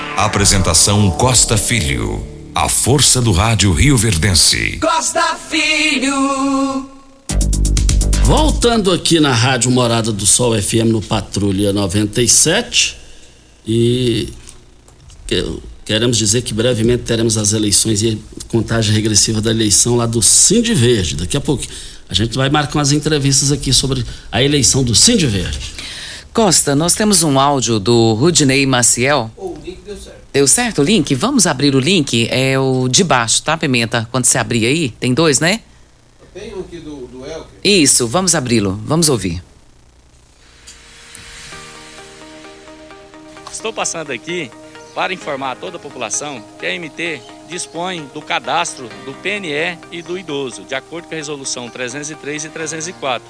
Apresentação 0.17 1.09
Costa 1.11 1.57
Filho. 1.57 2.25
A 2.53 2.67
força 2.69 3.21
do 3.21 3.31
rádio 3.31 3.71
Rio 3.73 3.97
Verdense. 3.97 4.77
Costa 4.79 5.35
Filho. 5.49 6.89
Voltando 8.23 8.91
aqui 8.91 9.19
na 9.19 9.33
Rádio 9.33 9.71
Morada 9.71 10.11
do 10.11 10.25
Sol 10.25 10.59
FM 10.61 10.87
no 10.91 11.01
Patrulha 11.01 11.73
97 11.73 12.97
e 13.65 14.29
que- 15.25 15.57
queremos 15.85 16.17
dizer 16.17 16.41
que 16.43 16.53
brevemente 16.53 17.03
teremos 17.03 17.37
as 17.37 17.53
eleições 17.53 18.03
e 18.03 18.21
contagem 18.47 18.93
regressiva 18.93 19.41
da 19.41 19.49
eleição 19.51 19.95
lá 19.95 20.05
do 20.05 20.21
Cindy 20.21 20.73
Verde. 20.73 21.15
Daqui 21.15 21.35
a 21.35 21.41
pouco 21.41 21.63
a 22.09 22.13
gente 22.13 22.35
vai 22.35 22.49
marcar 22.49 22.77
umas 22.79 22.91
entrevistas 22.91 23.51
aqui 23.51 23.73
sobre 23.73 24.05
a 24.31 24.43
eleição 24.43 24.83
do 24.83 24.93
Cindy 24.93 25.25
Verde. 25.25 25.59
Costa, 26.33 26.73
nós 26.73 26.93
temos 26.93 27.23
um 27.23 27.37
áudio 27.37 27.77
do 27.77 28.13
Rudinei 28.13 28.65
Maciel. 28.65 29.29
O 29.35 29.53
link 29.61 29.81
deu 29.81 29.97
certo. 29.97 30.21
Deu 30.31 30.47
certo 30.47 30.81
o 30.81 30.83
link? 30.83 31.13
Vamos 31.13 31.45
abrir 31.45 31.75
o 31.75 31.79
link? 31.79 32.25
É 32.31 32.57
o 32.57 32.87
de 32.87 33.03
baixo, 33.03 33.43
tá, 33.43 33.57
Pimenta? 33.57 34.07
Quando 34.09 34.23
você 34.23 34.37
abrir 34.37 34.65
aí, 34.65 34.91
tem 34.91 35.13
dois, 35.13 35.41
né? 35.41 35.59
Tem 36.33 36.55
um 36.55 36.61
aqui 36.61 36.77
do, 36.77 37.05
do 37.07 37.25
Elker. 37.25 37.59
Isso, 37.61 38.07
vamos 38.07 38.33
abri-lo. 38.33 38.79
Vamos 38.85 39.09
ouvir. 39.09 39.43
Estou 43.51 43.73
passando 43.73 44.13
aqui 44.13 44.49
para 44.95 45.13
informar 45.13 45.51
a 45.51 45.55
toda 45.55 45.75
a 45.75 45.79
população 45.81 46.41
que 46.57 46.65
a 46.65 46.79
MT 46.79 47.21
dispõe 47.49 48.09
do 48.13 48.21
cadastro 48.21 48.87
do 49.03 49.13
PNE 49.15 49.77
e 49.91 50.01
do 50.01 50.17
idoso, 50.17 50.63
de 50.63 50.75
acordo 50.75 51.09
com 51.09 51.13
a 51.13 51.17
resolução 51.17 51.69
303 51.69 52.45
e 52.45 52.49
304. 52.49 53.27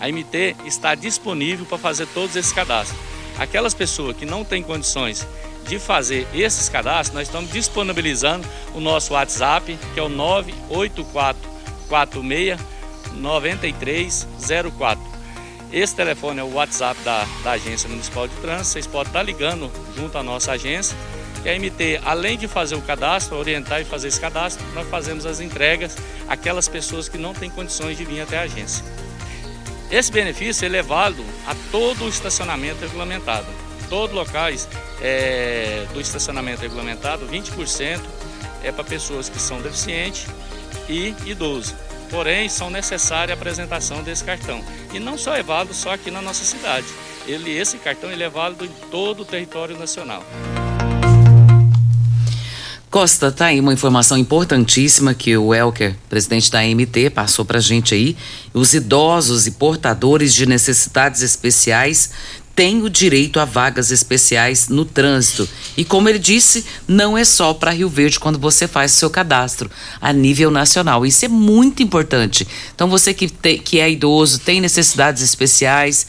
A 0.00 0.08
MT 0.08 0.56
está 0.64 0.94
disponível 0.94 1.66
para 1.66 1.76
fazer 1.78 2.06
todos 2.08 2.34
esses 2.36 2.52
cadastros. 2.52 2.98
Aquelas 3.38 3.74
pessoas 3.74 4.16
que 4.16 4.24
não 4.24 4.44
têm 4.44 4.62
condições 4.62 5.26
de 5.66 5.78
fazer 5.78 6.26
esses 6.32 6.68
cadastros, 6.68 7.14
nós 7.14 7.28
estamos 7.28 7.50
disponibilizando 7.50 8.46
o 8.74 8.80
nosso 8.80 9.14
WhatsApp, 9.14 9.78
que 9.94 10.00
é 10.00 10.02
o 10.02 10.08
98446 10.08 12.60
9304. 13.14 15.16
Esse 15.72 15.96
telefone 15.96 16.40
é 16.40 16.44
o 16.44 16.52
WhatsApp 16.54 17.00
da, 17.02 17.26
da 17.42 17.52
Agência 17.52 17.88
Municipal 17.88 18.28
de 18.28 18.34
Trânsito. 18.36 18.68
Vocês 18.68 18.86
podem 18.86 19.08
estar 19.08 19.22
ligando 19.22 19.72
junto 19.96 20.16
à 20.16 20.22
nossa 20.22 20.52
agência. 20.52 20.96
E 21.44 21.48
a 21.48 21.58
MT, 21.58 22.00
além 22.04 22.38
de 22.38 22.46
fazer 22.48 22.76
o 22.76 22.82
cadastro, 22.82 23.36
orientar 23.36 23.80
e 23.80 23.84
fazer 23.84 24.08
esse 24.08 24.20
cadastro, 24.20 24.64
nós 24.74 24.88
fazemos 24.88 25.26
as 25.26 25.40
entregas 25.40 25.96
àquelas 26.28 26.68
pessoas 26.68 27.08
que 27.08 27.18
não 27.18 27.34
têm 27.34 27.50
condições 27.50 27.96
de 27.96 28.04
vir 28.04 28.20
até 28.20 28.38
a 28.38 28.42
agência. 28.42 28.84
Esse 29.90 30.10
benefício 30.10 30.74
é 30.74 30.82
válido 30.82 31.24
a 31.46 31.54
todo 31.70 32.04
o 32.04 32.08
estacionamento 32.08 32.80
regulamentado. 32.80 33.46
Todos 33.88 34.10
os 34.10 34.26
locais 34.26 34.68
é, 35.00 35.86
do 35.92 36.00
estacionamento 36.00 36.60
regulamentado, 36.60 37.26
20% 37.26 38.00
é 38.64 38.72
para 38.72 38.82
pessoas 38.82 39.28
que 39.28 39.38
são 39.38 39.60
deficientes 39.60 40.26
e 40.88 41.14
idosos. 41.24 41.74
Porém, 42.10 42.48
são 42.48 42.70
necessária 42.70 43.32
a 43.32 43.36
apresentação 43.36 44.02
desse 44.02 44.24
cartão. 44.24 44.64
E 44.92 44.98
não 44.98 45.16
só 45.16 45.34
é 45.34 45.42
válido 45.42 45.74
só 45.74 45.92
aqui 45.92 46.10
na 46.10 46.22
nossa 46.22 46.44
cidade. 46.44 46.86
Ele, 47.26 47.56
esse 47.56 47.78
cartão 47.78 48.10
ele 48.10 48.22
é 48.22 48.28
válido 48.28 48.64
em 48.64 48.70
todo 48.90 49.20
o 49.20 49.24
território 49.24 49.76
nacional. 49.76 50.22
Costa, 52.96 53.30
tá 53.30 53.44
aí 53.48 53.60
uma 53.60 53.74
informação 53.74 54.16
importantíssima 54.16 55.12
que 55.12 55.36
o 55.36 55.52
Elker, 55.52 55.94
presidente 56.08 56.50
da 56.50 56.60
AMT, 56.60 57.10
passou 57.14 57.44
pra 57.44 57.60
gente 57.60 57.94
aí. 57.94 58.16
Os 58.54 58.72
idosos 58.72 59.46
e 59.46 59.50
portadores 59.50 60.32
de 60.32 60.46
necessidades 60.46 61.20
especiais 61.20 62.10
têm 62.54 62.80
o 62.80 62.88
direito 62.88 63.38
a 63.38 63.44
vagas 63.44 63.90
especiais 63.90 64.70
no 64.70 64.86
trânsito. 64.86 65.46
E 65.76 65.84
como 65.84 66.08
ele 66.08 66.18
disse, 66.18 66.64
não 66.88 67.18
é 67.18 67.22
só 67.22 67.52
para 67.52 67.70
Rio 67.70 67.90
Verde 67.90 68.18
quando 68.18 68.38
você 68.38 68.66
faz 68.66 68.92
seu 68.92 69.10
cadastro, 69.10 69.70
a 70.00 70.10
nível 70.10 70.50
nacional. 70.50 71.04
Isso 71.04 71.26
é 71.26 71.28
muito 71.28 71.82
importante. 71.82 72.48
Então 72.74 72.88
você 72.88 73.12
que, 73.12 73.28
te, 73.28 73.58
que 73.58 73.78
é 73.78 73.90
idoso, 73.90 74.38
tem 74.38 74.58
necessidades 74.58 75.22
especiais, 75.22 76.06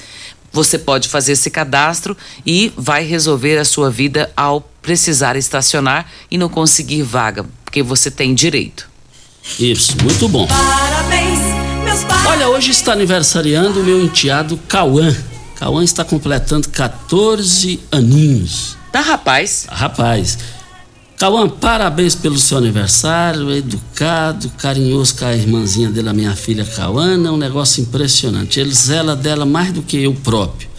você 0.53 0.79
pode 0.79 1.09
fazer 1.09 1.33
esse 1.33 1.49
cadastro 1.49 2.15
e 2.45 2.71
vai 2.77 3.03
resolver 3.03 3.57
a 3.57 3.65
sua 3.65 3.91
vida 3.91 4.31
ao 4.37 4.61
precisar 4.87 5.35
estacionar 5.35 6.09
e 6.31 6.37
não 6.37 6.47
conseguir 6.47 7.03
vaga, 7.03 7.45
porque 7.65 7.83
você 7.83 8.09
tem 8.09 8.33
direito. 8.33 8.89
Isso, 9.59 9.97
muito 10.01 10.29
bom. 10.29 10.47
Parabéns, 10.47 11.39
meus 11.83 12.03
parabéns. 12.05 12.31
Olha, 12.31 12.47
hoje 12.47 12.71
está 12.71 12.93
aniversariando 12.93 13.81
o 13.81 13.83
meu 13.83 14.01
enteado 14.01 14.57
Cauã. 14.65 15.13
Cauã 15.57 15.83
está 15.83 16.05
completando 16.05 16.69
14 16.69 17.81
aninhos. 17.91 18.77
Tá, 18.89 19.01
rapaz? 19.01 19.65
Tá, 19.67 19.75
rapaz. 19.75 20.37
Cauã, 21.17 21.49
parabéns 21.49 22.15
pelo 22.15 22.39
seu 22.39 22.57
aniversário, 22.57 23.51
educado, 23.51 24.49
carinhoso 24.51 25.17
com 25.17 25.25
a 25.25 25.35
irmãzinha 25.35 25.89
dele, 25.89 26.07
a 26.07 26.13
minha 26.13 26.33
filha 26.33 26.63
Cauana, 26.63 27.27
é 27.27 27.31
um 27.31 27.37
negócio 27.37 27.81
impressionante. 27.81 28.57
Ele 28.57 28.73
zela 28.73 29.17
dela 29.17 29.45
mais 29.45 29.73
do 29.73 29.81
que 29.81 30.01
eu 30.01 30.13
próprio. 30.13 30.69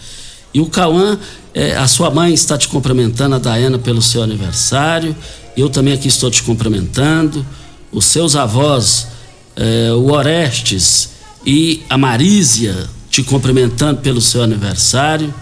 E 0.51 0.59
o 0.59 0.65
Cauã, 0.65 1.19
é, 1.59 1.75
a 1.75 1.89
sua 1.89 2.09
mãe 2.09 2.33
está 2.33 2.57
te 2.57 2.69
cumprimentando, 2.69 3.35
a 3.35 3.37
Dayana, 3.37 3.77
pelo 3.77 4.01
seu 4.01 4.23
aniversário. 4.23 5.13
Eu 5.57 5.69
também 5.69 5.93
aqui 5.93 6.07
estou 6.07 6.31
te 6.31 6.41
cumprimentando. 6.41 7.45
Os 7.91 8.05
seus 8.05 8.33
avós, 8.37 9.09
é, 9.57 9.91
o 9.91 10.09
Orestes 10.09 11.09
e 11.45 11.83
a 11.89 11.97
Marísia, 11.97 12.87
te 13.09 13.23
cumprimentando 13.23 13.99
pelo 13.99 14.21
seu 14.21 14.41
aniversário. 14.41 15.33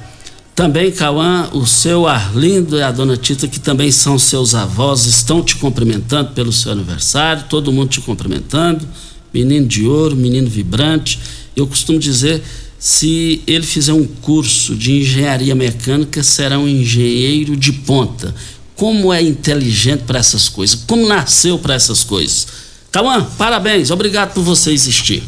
Também, 0.56 0.92
Cauã, 0.92 1.52
o 1.54 1.68
seu 1.68 2.08
Arlindo 2.08 2.80
e 2.80 2.82
a 2.82 2.92
dona 2.92 3.16
Tita, 3.16 3.48
que 3.48 3.60
também 3.60 3.92
são 3.92 4.18
seus 4.18 4.56
avós, 4.56 5.06
estão 5.06 5.44
te 5.44 5.56
cumprimentando 5.58 6.32
pelo 6.32 6.52
seu 6.52 6.72
aniversário, 6.72 7.44
todo 7.48 7.72
mundo 7.72 7.90
te 7.90 8.02
cumprimentando. 8.02 8.88
Menino 9.32 9.68
de 9.68 9.86
ouro, 9.86 10.16
menino 10.16 10.50
vibrante. 10.50 11.20
Eu 11.56 11.68
costumo 11.68 12.00
dizer, 12.00 12.42
se 12.80 13.42
ele 13.48 13.66
fizer 13.66 13.94
um 13.94 14.06
curso 14.06 14.76
de 14.76 15.00
engenharia 15.00 15.56
mecânica, 15.56 16.24
será 16.24 16.60
um 16.60 16.68
engenheiro 16.68 17.56
de 17.56 17.72
ponta. 17.74 18.34
Como 18.76 19.12
é 19.12 19.22
inteligente 19.22 20.04
para 20.04 20.20
essas 20.20 20.48
coisas, 20.48 20.84
como 20.86 21.08
nasceu 21.08 21.58
para 21.58 21.74
essas 21.74 22.04
coisas. 22.04 22.48
Cauã, 22.92 23.26
parabéns, 23.38 23.90
obrigado 23.90 24.34
por 24.34 24.44
você 24.44 24.72
existir. 24.72 25.24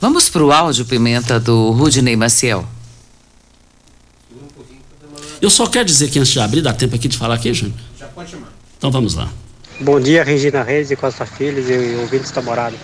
Vamos 0.00 0.28
para 0.28 0.44
o 0.44 0.52
áudio, 0.52 0.84
Pimenta, 0.84 1.40
do 1.40 1.70
Rudney 1.70 2.16
Maciel. 2.16 2.66
Eu 5.40 5.50
só 5.50 5.66
quero 5.66 5.86
dizer 5.86 6.10
que 6.10 6.18
antes 6.18 6.32
de 6.32 6.40
abrir, 6.40 6.60
dá 6.60 6.72
tempo 6.72 6.94
aqui 6.94 7.08
de 7.08 7.16
falar 7.16 7.34
aqui, 7.34 7.52
Júnior? 7.52 7.76
Já 7.98 8.06
pode 8.08 8.30
chamar. 8.30 8.52
Então 8.78 8.90
vamos 8.90 9.14
lá. 9.14 9.32
Bom 9.80 9.98
dia, 9.98 10.22
Regina 10.22 10.62
Reis 10.62 10.90
e 10.90 10.96
Costa 10.96 11.26
Filhos 11.26 11.68
e 11.68 11.96
ouvintes 11.96 12.30
da 12.30 12.42
morada. 12.42 12.76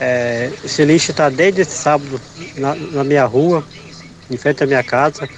É, 0.00 0.50
esse 0.64 0.84
lixo 0.84 1.12
está 1.12 1.28
desde 1.28 1.64
sábado 1.64 2.20
na, 2.56 2.74
na, 2.74 3.04
minha 3.04 3.24
rua, 3.24 3.64
em 4.30 4.36
frente 4.36 4.64
à 4.64 4.66
minha 4.66 4.82
casa. 4.82 5.28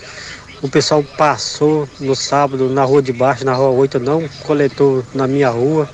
O 0.63 0.69
pessoal 0.69 1.03
passou 1.03 1.89
no 2.01 2.17
sábado 2.17 2.69
na 2.71 2.85
rua 2.85 3.03
de 3.03 3.13
baixo, 3.13 3.45
na 3.45 3.53
rua 3.53 3.69
8, 3.71 4.01
não 4.01 4.27
coletou 4.45 5.05
na 5.15 5.27
minha 5.27 5.51
rua. 5.51 5.89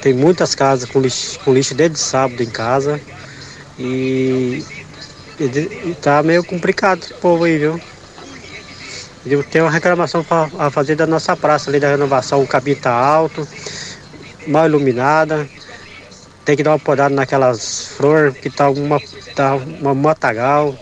Tem 0.00 0.12
muitas 0.12 0.54
casas 0.54 0.90
com 0.90 1.00
lixo, 1.00 1.38
com 1.40 1.54
lixo 1.54 1.74
desde 1.74 1.98
sábado 1.98 2.42
em 2.42 2.50
casa. 2.50 3.00
E, 3.78 4.64
e 5.38 5.94
tá 6.00 6.22
meio 6.22 6.42
complicado 6.42 7.02
esse 7.04 7.14
povo 7.14 7.44
aí, 7.44 7.58
viu? 7.58 7.80
Eu 9.24 9.44
tenho 9.44 9.64
uma 9.64 9.70
reclamação 9.70 10.26
a 10.58 10.68
fazer 10.68 10.96
da 10.96 11.06
nossa 11.06 11.36
praça 11.36 11.70
ali 11.70 11.78
da 11.78 11.88
renovação, 11.88 12.42
o 12.42 12.46
cabinho 12.46 12.76
tá 12.76 12.92
alto, 12.92 13.46
mal 14.48 14.66
iluminada. 14.66 15.48
Tem 16.44 16.56
que 16.56 16.62
dar 16.62 16.72
uma 16.72 16.78
podada 16.78 17.14
naquelas 17.14 17.86
flores 17.96 18.36
que 18.36 18.50
tá 18.50 18.68
uma, 18.68 19.00
tá 19.34 19.54
uma 19.54 19.94
matagal. 19.94 20.76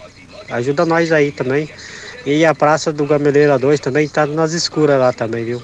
Ajuda 0.49 0.87
nós 0.87 1.13
aí 1.13 1.33
também. 1.33 1.69
E 2.25 2.45
a 2.45 2.55
praça 2.55 2.93
do 2.93 3.07
Gameleira 3.07 3.59
2 3.59 3.81
também 3.81 4.09
tá 4.09 4.27
nas 4.27 4.53
escuras 4.53 4.99
lá 4.99 5.13
também, 5.13 5.45
viu? 5.45 5.63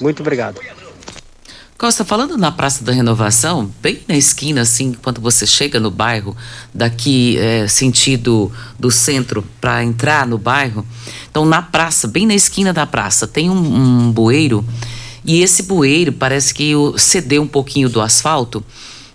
Muito 0.00 0.20
obrigado. 0.20 0.60
Costa, 1.76 2.04
falando 2.04 2.38
na 2.38 2.52
Praça 2.52 2.84
da 2.84 2.92
Renovação, 2.92 3.70
bem 3.82 4.00
na 4.06 4.16
esquina, 4.16 4.60
assim, 4.60 4.94
quando 5.02 5.20
você 5.20 5.44
chega 5.44 5.80
no 5.80 5.90
bairro, 5.90 6.36
daqui 6.72 7.36
é, 7.36 7.66
sentido 7.66 8.50
do 8.78 8.90
centro 8.90 9.44
para 9.60 9.82
entrar 9.82 10.26
no 10.26 10.38
bairro, 10.38 10.86
então 11.28 11.44
na 11.44 11.60
praça, 11.60 12.06
bem 12.06 12.26
na 12.26 12.34
esquina 12.34 12.72
da 12.72 12.86
praça, 12.86 13.26
tem 13.26 13.50
um, 13.50 13.56
um 13.56 14.12
bueiro 14.12 14.64
e 15.24 15.42
esse 15.42 15.64
bueiro 15.64 16.12
parece 16.12 16.54
que 16.54 16.72
cedeu 16.96 17.42
um 17.42 17.46
pouquinho 17.46 17.88
do 17.88 18.00
asfalto 18.00 18.64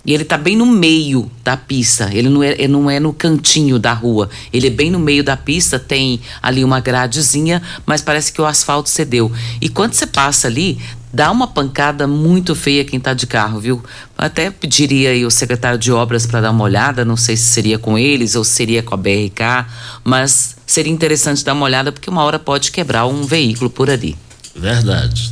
e 0.09 0.13
ele 0.15 0.23
está 0.23 0.39
bem 0.39 0.55
no 0.55 0.65
meio 0.65 1.29
da 1.43 1.55
pista. 1.55 2.09
Ele 2.11 2.29
não, 2.29 2.41
é, 2.41 2.53
ele 2.53 2.67
não 2.69 2.89
é 2.89 2.99
no 2.99 3.13
cantinho 3.13 3.77
da 3.77 3.93
rua. 3.93 4.27
Ele 4.51 4.65
é 4.65 4.69
bem 4.71 4.89
no 4.89 4.97
meio 4.97 5.23
da 5.23 5.37
pista, 5.37 5.77
tem 5.77 6.19
ali 6.41 6.63
uma 6.63 6.79
gradezinha, 6.79 7.61
mas 7.85 8.01
parece 8.01 8.33
que 8.33 8.41
o 8.41 8.45
asfalto 8.47 8.89
cedeu. 8.89 9.31
E 9.61 9.69
quando 9.69 9.93
você 9.93 10.07
passa 10.07 10.47
ali, 10.47 10.79
dá 11.13 11.29
uma 11.29 11.45
pancada 11.45 12.07
muito 12.07 12.55
feia 12.55 12.83
quem 12.83 12.97
está 12.97 13.13
de 13.13 13.27
carro, 13.27 13.59
viu? 13.59 13.83
Até 14.17 14.49
pediria 14.49 15.11
aí 15.11 15.23
o 15.23 15.29
secretário 15.29 15.77
de 15.77 15.91
obras 15.91 16.25
para 16.25 16.41
dar 16.41 16.49
uma 16.49 16.63
olhada, 16.63 17.05
não 17.05 17.15
sei 17.15 17.37
se 17.37 17.43
seria 17.43 17.77
com 17.77 17.95
eles 17.95 18.33
ou 18.33 18.43
seria 18.43 18.81
com 18.81 18.95
a 18.95 18.97
BRK, 18.97 19.67
mas 20.03 20.55
seria 20.65 20.91
interessante 20.91 21.45
dar 21.45 21.53
uma 21.53 21.65
olhada 21.65 21.91
porque 21.91 22.09
uma 22.09 22.23
hora 22.23 22.39
pode 22.39 22.71
quebrar 22.71 23.05
um 23.05 23.27
veículo 23.27 23.69
por 23.69 23.91
ali. 23.91 24.17
Verdade. 24.55 25.31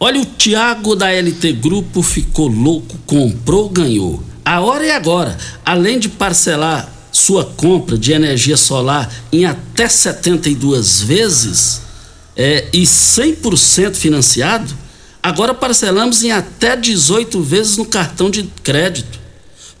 Olha, 0.00 0.20
o 0.20 0.24
Tiago 0.24 0.94
da 0.94 1.10
LT 1.10 1.52
Grupo 1.54 2.02
ficou 2.02 2.48
louco, 2.48 2.96
comprou, 3.04 3.68
ganhou. 3.68 4.22
A 4.44 4.60
hora 4.60 4.86
é 4.86 4.92
agora. 4.92 5.36
Além 5.64 5.98
de 5.98 6.08
parcelar 6.08 6.92
sua 7.10 7.44
compra 7.44 7.98
de 7.98 8.12
energia 8.12 8.56
solar 8.56 9.12
em 9.32 9.44
até 9.44 9.88
72 9.88 11.00
vezes 11.00 11.82
é, 12.36 12.68
e 12.72 12.82
100% 12.82 13.96
financiado, 13.96 14.72
Agora 15.22 15.52
parcelamos 15.52 16.22
em 16.22 16.30
até 16.30 16.76
18 16.76 17.42
vezes 17.42 17.76
no 17.76 17.84
cartão 17.84 18.30
de 18.30 18.44
crédito. 18.62 19.18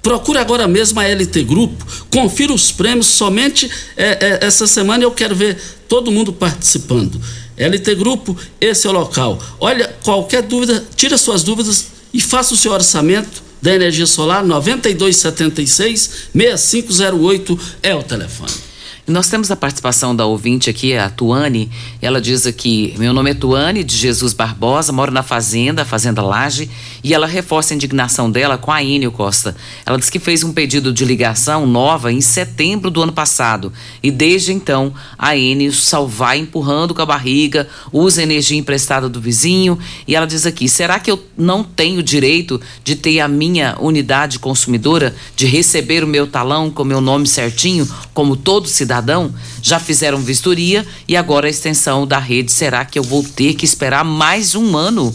Procure 0.02 0.38
agora 0.38 0.68
mesmo 0.68 1.00
a 1.00 1.04
LT 1.04 1.42
Grupo, 1.44 1.86
confira 2.10 2.52
os 2.52 2.70
prêmios 2.70 3.06
somente 3.06 3.70
é, 3.96 4.38
é, 4.42 4.46
essa 4.46 4.66
semana 4.66 5.04
eu 5.04 5.10
quero 5.10 5.34
ver 5.34 5.58
todo 5.88 6.12
mundo 6.12 6.32
participando. 6.32 7.20
LT 7.58 7.94
Grupo, 7.96 8.36
esse 8.60 8.86
é 8.86 8.90
o 8.90 8.92
local. 8.92 9.38
Olha, 9.58 9.92
qualquer 10.04 10.42
dúvida, 10.42 10.84
tira 10.94 11.18
suas 11.18 11.42
dúvidas 11.42 11.88
e 12.12 12.20
faça 12.20 12.54
o 12.54 12.56
seu 12.56 12.72
orçamento 12.72 13.42
da 13.60 13.74
energia 13.74 14.06
solar 14.06 14.44
9276 14.44 16.10
6508 16.32 17.60
é 17.82 17.94
o 17.94 18.02
telefone. 18.02 18.67
Nós 19.08 19.30
temos 19.30 19.50
a 19.50 19.56
participação 19.56 20.14
da 20.14 20.26
ouvinte 20.26 20.68
aqui, 20.68 20.94
a 20.94 21.08
Tuane. 21.08 21.70
Ela 22.02 22.20
diz 22.20 22.46
aqui: 22.46 22.94
Meu 22.98 23.14
nome 23.14 23.30
é 23.30 23.34
Tuane 23.34 23.82
de 23.82 23.96
Jesus 23.96 24.34
Barbosa, 24.34 24.92
moro 24.92 25.10
na 25.10 25.22
Fazenda, 25.22 25.82
Fazenda 25.82 26.20
Laje, 26.20 26.68
e 27.02 27.14
ela 27.14 27.26
reforça 27.26 27.72
a 27.72 27.76
indignação 27.76 28.30
dela 28.30 28.58
com 28.58 28.70
a 28.70 28.82
Enio 28.82 29.10
Costa. 29.10 29.56
Ela 29.86 29.96
diz 29.96 30.10
que 30.10 30.18
fez 30.18 30.44
um 30.44 30.52
pedido 30.52 30.92
de 30.92 31.06
ligação 31.06 31.66
nova 31.66 32.12
em 32.12 32.20
setembro 32.20 32.90
do 32.90 33.02
ano 33.02 33.10
passado, 33.10 33.72
e 34.02 34.10
desde 34.10 34.52
então 34.52 34.92
a 35.18 35.34
Enio 35.34 35.72
só 35.72 36.04
vai 36.04 36.40
empurrando 36.40 36.94
com 36.94 37.00
a 37.00 37.06
barriga, 37.06 37.66
usa 37.90 38.22
energia 38.22 38.58
emprestada 38.58 39.08
do 39.08 39.22
vizinho, 39.22 39.78
e 40.06 40.14
ela 40.14 40.26
diz 40.26 40.44
aqui: 40.44 40.68
será 40.68 41.00
que 41.00 41.10
eu 41.10 41.24
não 41.34 41.64
tenho 41.64 42.02
direito 42.02 42.60
de 42.84 42.94
ter 42.94 43.20
a 43.20 43.28
minha 43.28 43.74
unidade 43.80 44.38
consumidora, 44.38 45.14
de 45.34 45.46
receber 45.46 46.04
o 46.04 46.06
meu 46.06 46.26
talão 46.26 46.70
com 46.70 46.84
meu 46.84 47.00
nome 47.00 47.26
certinho, 47.26 47.88
como 48.12 48.36
todo 48.36 48.68
cidadão? 48.68 48.97
Cidadão 48.98 49.32
já 49.62 49.78
fizeram 49.78 50.18
vistoria 50.18 50.84
e 51.06 51.16
agora 51.16 51.46
a 51.46 51.50
extensão 51.50 52.06
da 52.06 52.18
rede. 52.18 52.52
Será 52.52 52.84
que 52.84 52.98
eu 52.98 53.02
vou 53.02 53.22
ter 53.22 53.54
que 53.54 53.64
esperar 53.64 54.04
mais 54.04 54.54
um 54.54 54.76
ano? 54.76 55.14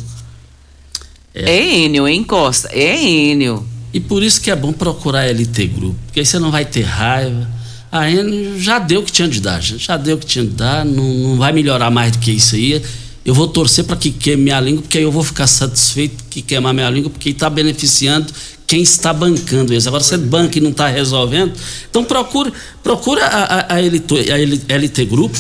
É, 1.34 1.52
é 1.52 1.76
Enio, 1.86 2.08
hein, 2.08 2.24
Costa? 2.24 2.70
É 2.72 3.02
Enio. 3.02 3.68
E 3.94 4.00
por 4.00 4.24
isso 4.24 4.42
que 4.42 4.50
é 4.50 4.56
bom 4.56 4.72
procurar 4.72 5.22
a 5.22 5.32
LT 5.32 5.68
Grupo, 5.68 5.96
porque 6.06 6.20
aí 6.20 6.26
você 6.26 6.40
não 6.40 6.50
vai 6.50 6.66
ter 6.66 6.82
raiva. 6.82 7.48
A 7.92 8.10
Enio 8.10 8.60
já 8.60 8.80
deu 8.80 9.02
o 9.02 9.04
que 9.04 9.12
tinha 9.12 9.28
de 9.28 9.40
dar, 9.40 9.62
já 9.62 9.98
deu 9.98 10.16
o 10.16 10.20
que 10.20 10.26
tinha 10.26 10.46
de 10.46 10.52
dar, 10.52 10.84
não, 10.84 11.04
não 11.04 11.38
vai 11.38 11.52
melhorar 11.52 11.92
mais 11.92 12.14
do 12.14 12.20
que 12.20 12.32
isso 12.32 12.56
aí. 12.56 12.82
Eu 13.26 13.34
vou 13.34 13.48
torcer 13.48 13.86
para 13.86 13.96
que 13.96 14.12
queime 14.12 14.44
minha 14.44 14.60
língua, 14.60 14.82
porque 14.82 14.98
aí 14.98 15.04
eu 15.04 15.12
vou 15.12 15.24
ficar 15.24 15.48
satisfeito 15.48 16.24
que 16.30 16.42
queimar 16.42 16.74
minha 16.74 16.90
língua, 16.90 17.10
porque 17.10 17.30
está 17.30 17.50
beneficiando 17.50 18.34
quem 18.74 18.82
está 18.82 19.14
bancando 19.14 19.72
eles. 19.72 19.86
Agora, 19.86 20.04
você 20.04 20.18
banca 20.18 20.58
e 20.58 20.62
não 20.62 20.72
está 20.72 20.88
resolvendo, 20.88 21.54
então 21.88 22.04
procure, 22.04 22.52
procura 22.82 23.24
a, 23.24 23.44
a, 23.44 23.76
a, 23.76 23.80
LT, 23.80 24.32
a 24.68 24.76
LT 24.76 25.06
Grupo, 25.06 25.38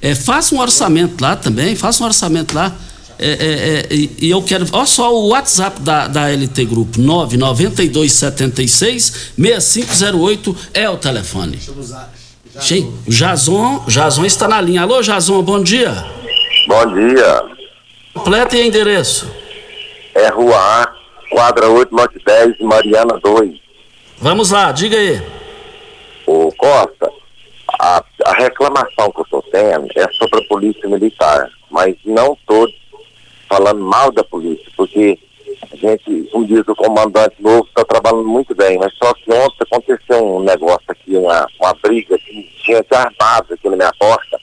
é, 0.00 0.16
faça 0.16 0.52
um 0.52 0.58
orçamento 0.58 1.22
lá 1.22 1.36
também, 1.36 1.76
faça 1.76 2.02
um 2.02 2.06
orçamento 2.06 2.52
lá. 2.52 2.74
É, 3.20 3.28
é, 3.28 3.34
é, 3.34 3.86
e, 3.94 4.28
eu 4.28 4.42
quero. 4.42 4.66
Olha 4.72 4.86
só 4.86 5.14
o 5.14 5.28
WhatsApp 5.28 5.80
da, 5.80 6.08
da 6.08 6.28
LT 6.28 6.64
Grupo: 6.64 7.00
99276 7.00 9.12
6508 9.38 10.56
é 10.74 10.90
o 10.90 10.96
telefone. 10.96 11.60
Jason. 12.58 12.92
Jason, 13.06 13.84
Jason 13.86 14.24
está 14.24 14.48
na 14.48 14.60
linha. 14.60 14.82
Alô, 14.82 15.00
Jason, 15.02 15.40
bom 15.40 15.62
dia. 15.62 16.04
Bom 16.66 16.94
dia. 16.94 17.44
Completa 18.12 18.56
e 18.56 18.66
endereço. 18.66 19.30
É 20.16 20.26
Rua 20.28 20.56
A, 20.56 21.01
quadra 21.32 21.68
8, 21.68 21.94
lote 21.94 22.18
10, 22.24 22.60
Mariana 22.60 23.18
2. 23.22 23.58
Vamos 24.18 24.50
lá, 24.50 24.70
diga 24.70 24.96
aí. 24.96 25.20
Ô 26.26 26.52
Costa, 26.52 27.10
a, 27.80 28.04
a 28.26 28.32
reclamação 28.34 29.10
que 29.10 29.20
eu 29.20 29.24
estou 29.24 29.42
tendo 29.50 29.88
é 29.96 30.06
sobre 30.12 30.44
a 30.44 30.48
polícia 30.48 30.88
militar, 30.88 31.50
mas 31.70 31.96
não 32.04 32.34
estou 32.34 32.68
falando 33.48 33.80
mal 33.80 34.12
da 34.12 34.22
polícia, 34.22 34.70
porque 34.76 35.18
a 35.70 35.76
gente, 35.76 36.28
como 36.30 36.46
diz 36.46 36.62
o 36.68 36.76
comandante 36.76 37.34
novo, 37.40 37.66
está 37.66 37.84
trabalhando 37.84 38.28
muito 38.28 38.54
bem, 38.54 38.78
mas 38.78 38.92
só 39.02 39.12
que 39.14 39.32
ontem 39.32 39.56
aconteceu 39.60 40.36
um 40.36 40.40
negócio 40.40 40.84
aqui, 40.86 41.16
uma, 41.16 41.46
uma 41.60 41.74
briga, 41.82 42.16
de 42.18 42.48
gente 42.64 42.94
armada 42.94 43.54
aqui 43.54 43.68
na 43.68 43.76
minha 43.76 43.92
porta, 43.98 44.38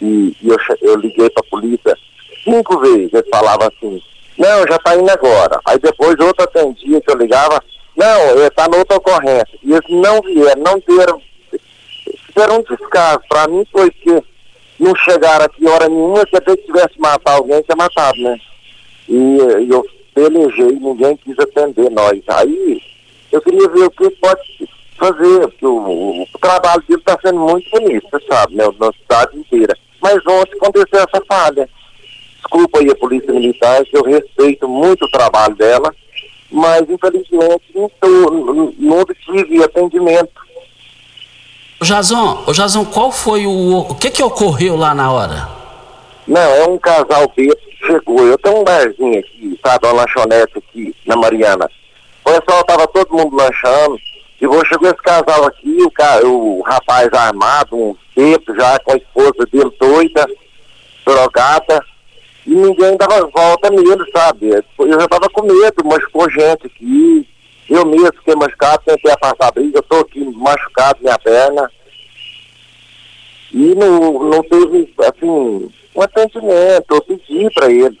e, 0.00 0.36
e 0.40 0.48
eu, 0.48 0.56
eu 0.82 0.96
liguei 0.96 1.28
pra 1.30 1.42
polícia 1.50 1.96
cinco 2.44 2.78
vezes, 2.78 3.12
eles 3.12 3.28
falavam 3.30 3.68
assim, 3.68 4.02
não, 4.38 4.66
já 4.68 4.78
tá 4.78 4.96
indo 4.96 5.10
agora. 5.10 5.60
Aí 5.66 5.78
depois 5.78 6.18
outro 6.20 6.44
atendia 6.44 7.00
que 7.00 7.10
eu 7.10 7.16
ligava, 7.16 7.62
não, 7.96 8.30
ele 8.30 8.50
tá 8.50 8.68
na 8.68 8.78
outra 8.78 8.96
ocorrência. 8.96 9.58
E 9.62 9.72
eles 9.72 9.88
não 9.88 10.20
vieram, 10.22 10.62
não 10.62 10.82
deram, 10.96 11.20
fizeram 12.26 12.56
um 12.58 12.62
descaso. 12.62 13.20
Pra 13.28 13.46
mim 13.48 13.64
foi 13.70 13.90
que 13.90 14.22
não 14.80 14.94
chegaram 14.96 15.44
aqui 15.44 15.66
hora 15.68 15.88
nenhuma, 15.88 16.26
que 16.26 16.36
até 16.36 16.56
tivesse 16.56 16.98
matado 16.98 17.38
alguém, 17.38 17.62
tinha 17.62 17.76
matado, 17.76 18.18
né? 18.20 18.36
E, 19.08 19.14
e 19.14 19.70
eu 19.70 19.84
pelejei, 20.14 20.72
ninguém 20.72 21.16
quis 21.18 21.38
atender 21.38 21.90
nós. 21.90 22.20
Aí 22.28 22.82
eu 23.30 23.40
queria 23.40 23.68
ver 23.68 23.84
o 23.84 23.90
que 23.90 24.10
pode 24.10 24.68
fazer, 24.98 25.40
porque 25.48 25.66
o, 25.66 25.76
o- 25.76 26.22
o 26.22 26.38
trabalho 26.40 26.82
dele 26.88 27.00
está 27.00 27.16
sendo 27.24 27.38
muito 27.40 27.68
bonito, 27.70 28.06
você 28.10 28.24
sabe, 28.26 28.54
né? 28.56 28.64
Na 28.80 28.92
cidade 28.92 29.38
inteira. 29.38 29.76
Mas 30.00 30.14
ontem 30.26 30.56
aconteceu 30.56 31.00
essa 31.08 31.24
falha. 31.26 31.68
Desculpa 32.44 32.78
aí 32.78 32.90
a 32.90 32.94
Polícia 32.96 33.32
Militar, 33.32 33.82
que 33.84 33.96
eu 33.96 34.02
respeito 34.04 34.68
muito 34.68 35.06
o 35.06 35.10
trabalho 35.10 35.54
dela, 35.56 35.94
mas 36.50 36.82
infelizmente 36.88 37.64
não, 37.74 37.90
tô- 38.00 38.74
não, 38.78 39.00
obtive 39.00 39.64
atendimento. 39.64 40.30
Ô 41.80 42.52
Jazão, 42.52 42.84
qual 42.84 43.10
foi 43.10 43.46
o. 43.46 43.78
O 43.80 43.94
que 43.94 44.10
que 44.10 44.22
ocorreu 44.22 44.76
lá 44.76 44.94
na 44.94 45.10
hora? 45.10 45.48
Não, 46.26 46.40
é 46.40 46.64
um 46.68 46.78
casal 46.78 47.30
bêbado 47.36 47.60
que 47.60 47.86
chegou. 47.86 48.26
Eu 48.26 48.38
tenho 48.38 48.60
um 48.60 48.64
barzinho 48.64 49.18
aqui, 49.18 49.58
sabe, 49.64 49.86
uma 49.86 50.02
lanchonete 50.02 50.58
aqui 50.58 50.94
na 51.06 51.16
Mariana. 51.16 51.68
O 52.24 52.30
pessoal 52.30 52.64
tava 52.64 52.86
todo 52.88 53.12
mundo 53.16 53.36
lanchando. 53.36 53.98
E 54.40 54.46
vou 54.46 54.64
chegou 54.66 54.88
esse 54.88 55.02
casal 55.02 55.46
aqui, 55.46 55.78
o, 55.82 55.90
ca- 55.90 56.20
o 56.24 56.60
rapaz 56.62 57.08
armado, 57.12 57.76
um 57.76 57.96
bêbado 58.14 58.54
já 58.58 58.78
com 58.80 58.92
a 58.92 58.96
esposa 58.96 59.46
dele 59.50 59.70
doida, 59.80 60.26
drogada. 61.06 61.82
E 62.46 62.54
ninguém 62.54 62.96
dava 62.96 63.28
volta 63.34 63.70
nele, 63.70 64.04
sabe? 64.12 64.50
Eu 64.50 65.00
já 65.00 65.08
tava 65.08 65.28
com 65.30 65.42
medo, 65.42 65.84
machucou 65.84 66.30
gente 66.30 66.66
aqui. 66.66 67.26
Eu 67.68 67.86
mesmo 67.86 68.12
fiquei 68.18 68.34
machucado, 68.34 68.82
tentei 68.84 69.10
afastar 69.10 69.48
a 69.48 69.52
briga, 69.52 69.78
eu 69.78 69.82
tô 69.82 69.96
aqui 69.96 70.20
machucado 70.20 70.98
minha 71.00 71.18
perna. 71.18 71.70
E 73.52 73.74
não, 73.74 74.30
não 74.30 74.42
teve, 74.42 74.92
assim, 75.00 75.70
um 75.94 76.02
atendimento, 76.02 76.86
eu 76.90 77.02
pedi 77.02 77.48
para 77.54 77.70
ele. 77.70 77.98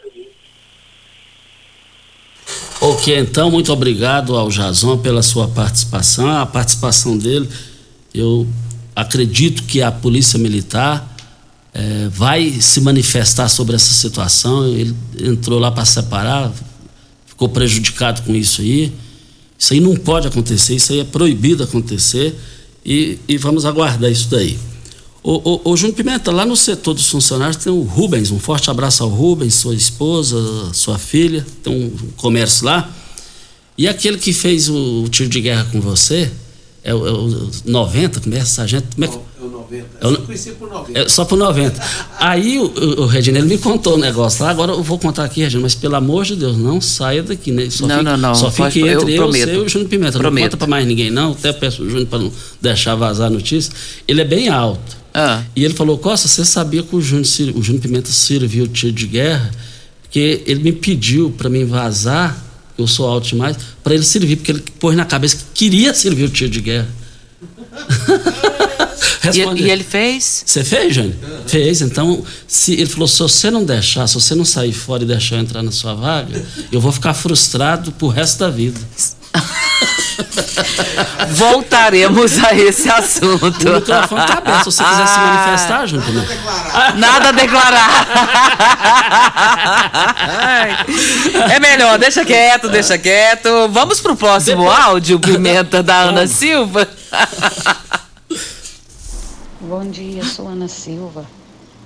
Ok, 2.80 3.18
então, 3.18 3.50
muito 3.50 3.72
obrigado 3.72 4.36
ao 4.36 4.50
Jazão 4.50 4.98
pela 4.98 5.22
sua 5.22 5.48
participação. 5.48 6.28
A 6.28 6.44
participação 6.44 7.16
dele, 7.16 7.48
eu 8.12 8.46
acredito 8.94 9.62
que 9.62 9.80
a 9.80 9.90
Polícia 9.90 10.38
Militar 10.38 11.13
eh, 11.74 12.08
vai 12.10 12.52
se 12.60 12.80
manifestar 12.80 13.48
sobre 13.48 13.74
essa 13.74 13.92
situação. 13.92 14.66
Ele 14.68 14.94
entrou 15.20 15.58
lá 15.58 15.70
para 15.70 15.84
separar, 15.84 16.52
ficou 17.26 17.48
prejudicado 17.48 18.22
com 18.22 18.34
isso 18.34 18.60
aí. 18.62 18.92
Isso 19.58 19.72
aí 19.72 19.80
não 19.80 19.96
pode 19.96 20.28
acontecer, 20.28 20.76
isso 20.76 20.92
aí 20.92 21.00
é 21.00 21.04
proibido 21.04 21.62
acontecer 21.62 22.34
e, 22.84 23.18
e 23.26 23.36
vamos 23.36 23.64
aguardar 23.64 24.10
isso 24.10 24.28
daí. 24.28 24.58
Ô, 25.22 25.40
ô, 25.42 25.70
ô 25.70 25.76
Júnior 25.76 25.96
Pimenta, 25.96 26.30
lá 26.30 26.44
no 26.44 26.54
setor 26.54 26.92
dos 26.92 27.08
funcionários 27.08 27.56
tem 27.56 27.72
o 27.72 27.80
Rubens, 27.80 28.30
um 28.30 28.38
forte 28.38 28.70
abraço 28.70 29.02
ao 29.02 29.08
Rubens, 29.08 29.54
sua 29.54 29.74
esposa, 29.74 30.36
sua 30.74 30.98
filha, 30.98 31.46
tem 31.62 31.74
um 31.74 31.90
comércio 32.16 32.66
lá. 32.66 32.94
E 33.76 33.88
aquele 33.88 34.18
que 34.18 34.32
fez 34.32 34.68
o, 34.68 35.08
tiro 35.08 35.30
de 35.30 35.40
guerra 35.40 35.66
com 35.72 35.80
você, 35.80 36.30
é 36.84 36.94
o, 36.94 37.06
é 37.06 37.10
o 37.10 37.50
90, 37.64 38.20
como 38.20 38.34
é, 38.34 38.44
sargento? 38.44 38.86
Como 38.94 39.04
é 39.04 39.08
que... 39.08 39.14
É 39.16 39.42
o 39.44 39.48
90. 39.50 39.86
É 40.00 40.06
o- 40.06 40.10
Eu 40.10 40.16
conheci 40.22 40.50
por 40.52 40.68
90. 40.70 40.98
É, 41.00 41.08
só 41.08 41.24
por 41.24 41.36
90. 41.38 41.82
Aí 42.20 42.58
o, 42.58 42.64
o, 42.66 43.00
o 43.02 43.06
Regina, 43.06 43.38
ele 43.38 43.48
me 43.48 43.58
contou 43.58 43.94
o 43.94 43.98
negócio 43.98 44.44
lá, 44.44 44.50
agora 44.50 44.72
eu 44.72 44.82
vou 44.82 44.98
contar 44.98 45.24
aqui, 45.24 45.40
Regina, 45.42 45.62
mas 45.62 45.74
pelo 45.74 45.96
amor 45.96 46.24
de 46.24 46.36
Deus, 46.36 46.56
não 46.58 46.80
saia 46.80 47.22
daqui, 47.22 47.50
né? 47.50 47.68
Só 47.70 47.86
Não, 47.86 47.96
fique, 47.98 48.04
não, 48.04 48.16
não, 48.18 48.34
Só 48.34 48.50
pode- 48.50 48.74
fique 48.74 48.86
eu 48.86 49.00
entre 49.00 49.14
eu, 49.14 49.22
prometo. 49.22 49.44
você 49.46 49.54
e 49.54 49.58
o 49.58 49.68
Júnior 49.68 49.88
Pimenta. 49.88 50.18
Prometo. 50.18 50.42
Não 50.44 50.48
conta 50.50 50.56
pra 50.58 50.66
mais 50.66 50.86
ninguém, 50.86 51.10
não. 51.10 51.32
Até 51.32 51.52
peço 51.52 51.82
o 51.82 51.88
Júnior 51.88 52.06
pra 52.06 52.18
não 52.18 52.30
deixar 52.60 52.94
vazar 52.94 53.28
a 53.28 53.30
notícia. 53.30 53.72
Ele 54.06 54.20
é 54.20 54.24
bem 54.24 54.48
alto. 54.48 54.96
Ah. 55.14 55.42
E 55.56 55.64
ele 55.64 55.72
falou, 55.74 55.96
Costa, 55.96 56.28
você 56.28 56.44
sabia 56.44 56.82
que 56.82 56.94
o 56.94 57.00
Júnior, 57.00 57.24
o 57.56 57.62
Júnior 57.62 57.80
Pimenta 57.82 58.10
serviu 58.10 58.66
tiro 58.68 58.92
de 58.92 59.06
guerra? 59.06 59.50
Porque 60.02 60.42
ele 60.46 60.60
me 60.62 60.72
pediu 60.72 61.30
pra 61.36 61.48
mim 61.48 61.64
vazar, 61.64 62.43
eu 62.76 62.86
sou 62.86 63.08
alto 63.08 63.28
demais, 63.28 63.56
pra 63.82 63.94
ele 63.94 64.02
servir, 64.02 64.36
porque 64.36 64.52
ele 64.52 64.64
pôs 64.78 64.96
na 64.96 65.04
cabeça 65.04 65.36
que 65.36 65.44
queria 65.54 65.94
servir 65.94 66.24
o 66.24 66.28
tiro 66.28 66.50
de 66.50 66.60
guerra. 66.60 66.88
E, 69.32 69.62
e 69.62 69.70
ele 69.70 69.84
fez? 69.84 70.42
Você 70.44 70.62
fez, 70.62 70.94
Jânio? 70.94 71.14
Fez. 71.46 71.80
Então, 71.80 72.22
se, 72.46 72.74
ele 72.74 72.86
falou: 72.86 73.08
se 73.08 73.20
você 73.20 73.50
não 73.50 73.64
deixar, 73.64 74.06
se 74.06 74.14
você 74.14 74.34
não 74.34 74.44
sair 74.44 74.72
fora 74.72 75.02
e 75.02 75.06
deixar 75.06 75.36
eu 75.36 75.40
entrar 75.40 75.62
na 75.62 75.72
sua 75.72 75.94
vaga, 75.94 76.44
eu 76.70 76.80
vou 76.80 76.92
ficar 76.92 77.14
frustrado 77.14 77.92
pro 77.92 78.08
resto 78.08 78.40
da 78.40 78.50
vida. 78.50 78.78
Voltaremos 81.30 82.42
a 82.42 82.54
esse 82.54 82.88
assunto. 82.88 83.68
O 83.68 83.74
microfone 83.74 84.26
tá 84.26 84.38
aberto. 84.38 84.70
Se 84.70 84.76
você 84.76 84.84
quiser 84.84 85.06
se 85.06 85.18
manifestar, 85.18 85.86
Júnior. 85.86 86.26
Pimenta. 86.26 86.92
Nada 86.96 87.28
a 87.28 87.32
declarar. 87.32 88.08
Ai. 90.28 90.76
É 91.54 91.60
melhor, 91.60 91.98
deixa 91.98 92.24
quieto, 92.24 92.68
deixa 92.68 92.96
quieto. 92.98 93.68
Vamos 93.70 94.00
pro 94.00 94.16
próximo 94.16 94.70
áudio, 94.70 95.18
Pimenta, 95.18 95.82
da 95.82 95.96
Ana 95.96 96.26
Silva. 96.26 96.88
Bom 99.60 99.88
dia, 99.90 100.24
sou 100.24 100.48
Ana 100.48 100.68
Silva 100.68 101.24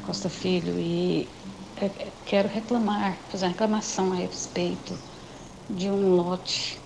Costa 0.09 0.31
Filho 0.31 0.79
e 0.79 1.29
é, 1.77 1.85
é, 1.85 2.09
quero 2.25 2.49
reclamar, 2.49 3.15
fazer 3.31 3.45
uma 3.45 3.51
reclamação 3.51 4.11
a 4.15 4.17
respeito 4.17 4.99
de 5.69 5.91
um 5.91 6.17
lote 6.17 6.81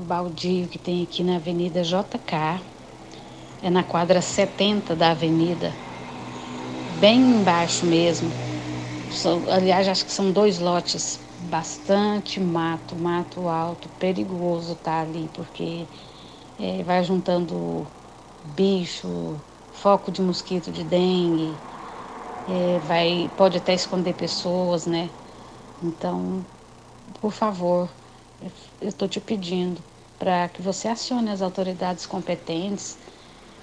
baldio 0.00 0.68
que 0.68 0.78
tem 0.78 1.02
aqui 1.02 1.22
na 1.22 1.36
Avenida 1.36 1.82
JK, 1.82 2.62
é 3.62 3.70
na 3.70 3.84
quadra 3.84 4.22
70 4.22 4.96
da 4.96 5.10
avenida, 5.12 5.76
bem 6.88 7.20
embaixo 7.20 7.86
mesmo. 7.86 8.34
São- 9.08 9.48
aliás, 9.48 9.88
acho 9.88 10.06
que 10.06 10.12
são 10.12 10.32
dois 10.32 10.58
lotes, 10.60 11.20
bastante 11.38 12.40
mato, 12.40 12.96
mato 12.96 13.48
alto, 13.48 13.88
perigoso 13.90 14.76
tá 14.76 15.00
ali, 15.02 15.28
porque 15.34 15.88
é, 16.58 16.82
vai 16.84 17.02
juntando 17.04 17.88
bicho, 18.42 19.40
foco 19.70 20.12
de 20.12 20.22
mosquito 20.22 20.72
de 20.72 20.84
dengue, 20.84 21.60
é, 22.46 22.78
vai, 22.80 23.30
pode 23.36 23.58
até 23.58 23.74
esconder 23.74 24.14
pessoas, 24.14 24.86
né? 24.86 25.10
Então, 25.82 26.44
por 27.20 27.32
favor, 27.32 27.90
eu 28.80 28.88
estou 28.88 29.08
te 29.08 29.20
pedindo 29.20 29.82
para 30.20 30.50
que 30.50 30.60
você 30.60 30.86
acione 30.86 31.30
as 31.30 31.40
autoridades 31.40 32.04
competentes 32.04 32.98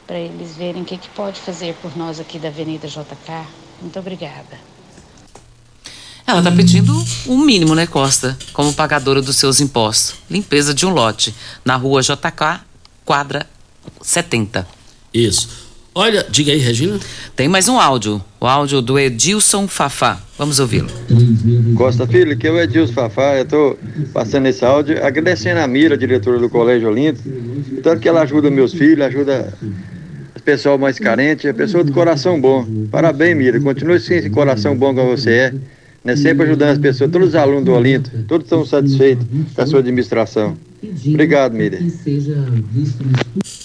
para 0.07 0.17
eles 0.17 0.55
verem 0.55 0.81
o 0.81 0.85
que, 0.85 0.97
que 0.97 1.09
pode 1.09 1.39
fazer 1.39 1.75
por 1.75 1.95
nós 1.95 2.19
aqui 2.19 2.39
da 2.39 2.47
Avenida 2.47 2.87
JK. 2.87 3.45
Muito 3.79 3.99
obrigada. 3.99 4.57
Ela 6.25 6.41
tá 6.41 6.51
pedindo 6.51 6.93
um 7.27 7.37
mínimo, 7.37 7.75
né, 7.75 7.85
Costa? 7.85 8.37
Como 8.51 8.73
pagadora 8.73 9.21
dos 9.21 9.37
seus 9.37 9.61
impostos. 9.61 10.15
Limpeza 10.29 10.73
de 10.73 10.85
um 10.85 10.89
lote. 10.89 11.33
Na 11.63 11.75
rua 11.75 12.01
JK, 12.01 12.61
quadra 13.05 13.47
70. 14.01 14.67
Isso. 15.13 15.66
Olha, 15.99 16.23
diga 16.29 16.51
aí, 16.51 16.59
Regina. 16.59 16.99
Tem 17.35 17.47
mais 17.47 17.67
um 17.67 17.79
áudio. 17.79 18.23
O 18.39 18.45
áudio 18.45 18.83
do 18.83 18.99
Edilson 18.99 19.67
Fafá. 19.67 20.21
Vamos 20.37 20.59
ouvi-lo. 20.59 20.87
Costa 21.75 22.05
Filho, 22.05 22.37
que 22.37 22.45
é 22.45 22.51
o 22.51 22.61
Edilson 22.61 22.93
Fafá, 22.93 23.35
eu 23.35 23.41
estou 23.41 23.79
passando 24.13 24.45
esse 24.45 24.63
áudio, 24.63 25.03
agradecendo 25.03 25.59
a 25.59 25.65
Mira, 25.65 25.97
diretora 25.97 26.37
do 26.37 26.51
Colégio 26.51 26.89
Olinto, 26.89 27.19
tanto 27.81 27.99
que 27.99 28.07
ela 28.07 28.21
ajuda 28.21 28.51
meus 28.51 28.73
filhos, 28.73 29.07
ajuda 29.07 29.51
o 30.35 30.41
pessoal 30.43 30.77
mais 30.77 30.99
carente, 30.99 31.47
é 31.47 31.51
pessoa 31.51 31.83
de 31.83 31.91
coração 31.91 32.39
bom. 32.39 32.63
Parabéns, 32.91 33.35
Mira, 33.35 33.59
continue 33.59 33.99
com 33.99 34.13
esse 34.13 34.29
coração 34.29 34.77
bom 34.77 34.93
que 34.93 35.01
você 35.01 35.31
é, 35.31 35.53
né? 36.03 36.15
sempre 36.15 36.45
ajudando 36.45 36.69
as 36.73 36.77
pessoas, 36.77 37.09
todos 37.09 37.29
os 37.29 37.35
alunos 37.35 37.65
do 37.65 37.73
Olinto, 37.73 38.11
todos 38.27 38.45
estão 38.45 38.63
satisfeitos 38.63 39.25
com 39.55 39.61
a 39.63 39.65
sua 39.65 39.79
administração. 39.79 40.55
Obrigado, 41.07 41.55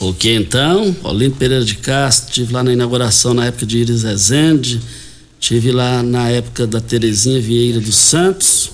Mira. 0.02 0.10
Ok, 0.10 0.34
então, 0.34 0.96
Olinto 1.04 1.36
Pereira 1.36 1.64
de 1.64 1.76
Castro, 1.76 2.30
estive 2.30 2.52
lá 2.52 2.64
na 2.64 2.72
inauguração 2.72 3.32
na 3.32 3.46
época 3.46 3.64
de 3.64 3.78
Iris 3.78 4.02
Rezende, 4.02 4.80
estive 5.40 5.70
lá 5.70 6.02
na 6.02 6.28
época 6.28 6.66
da 6.66 6.80
Terezinha 6.80 7.40
Vieira 7.40 7.80
dos 7.80 7.94
Santos, 7.94 8.70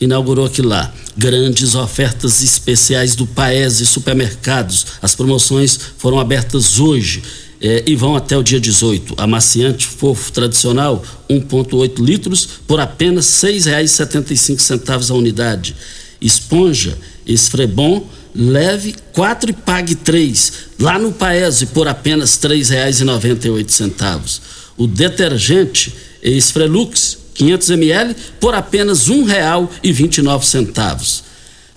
inaugurou 0.00 0.46
aquilo 0.46 0.68
lá. 0.68 0.92
Grandes 1.16 1.76
ofertas 1.76 2.42
especiais 2.42 3.14
do 3.14 3.24
Paese 3.26 3.86
Supermercados. 3.86 4.86
As 5.00 5.14
promoções 5.14 5.78
foram 5.96 6.18
abertas 6.18 6.80
hoje 6.80 7.22
eh, 7.60 7.84
e 7.86 7.94
vão 7.94 8.16
até 8.16 8.36
o 8.36 8.42
dia 8.42 8.58
18. 8.60 9.14
Amaciante 9.16 9.86
fofo 9.86 10.32
tradicional, 10.32 11.04
1,8 11.30 12.04
litros, 12.04 12.48
por 12.66 12.80
apenas 12.80 13.42
R$ 13.42 13.52
6,75 13.52 15.10
a 15.10 15.14
unidade. 15.14 15.76
Esponja 16.20 16.98
Esfrebon, 17.26 18.06
leve 18.34 18.94
4 19.14 19.50
e 19.50 19.52
pague 19.52 19.94
3, 19.94 20.52
lá 20.80 20.98
no 20.98 21.12
Paese 21.12 21.66
por 21.66 21.86
apenas 21.86 22.42
R$ 22.42 22.50
3,98. 22.50 24.40
O 24.76 24.86
detergente 24.86 25.94
Esfrelux 26.22 27.18
500 27.34 27.70
ml 27.70 28.14
por 28.40 28.54
apenas 28.54 29.08
R$ 29.08 29.16
1,29. 29.16 31.22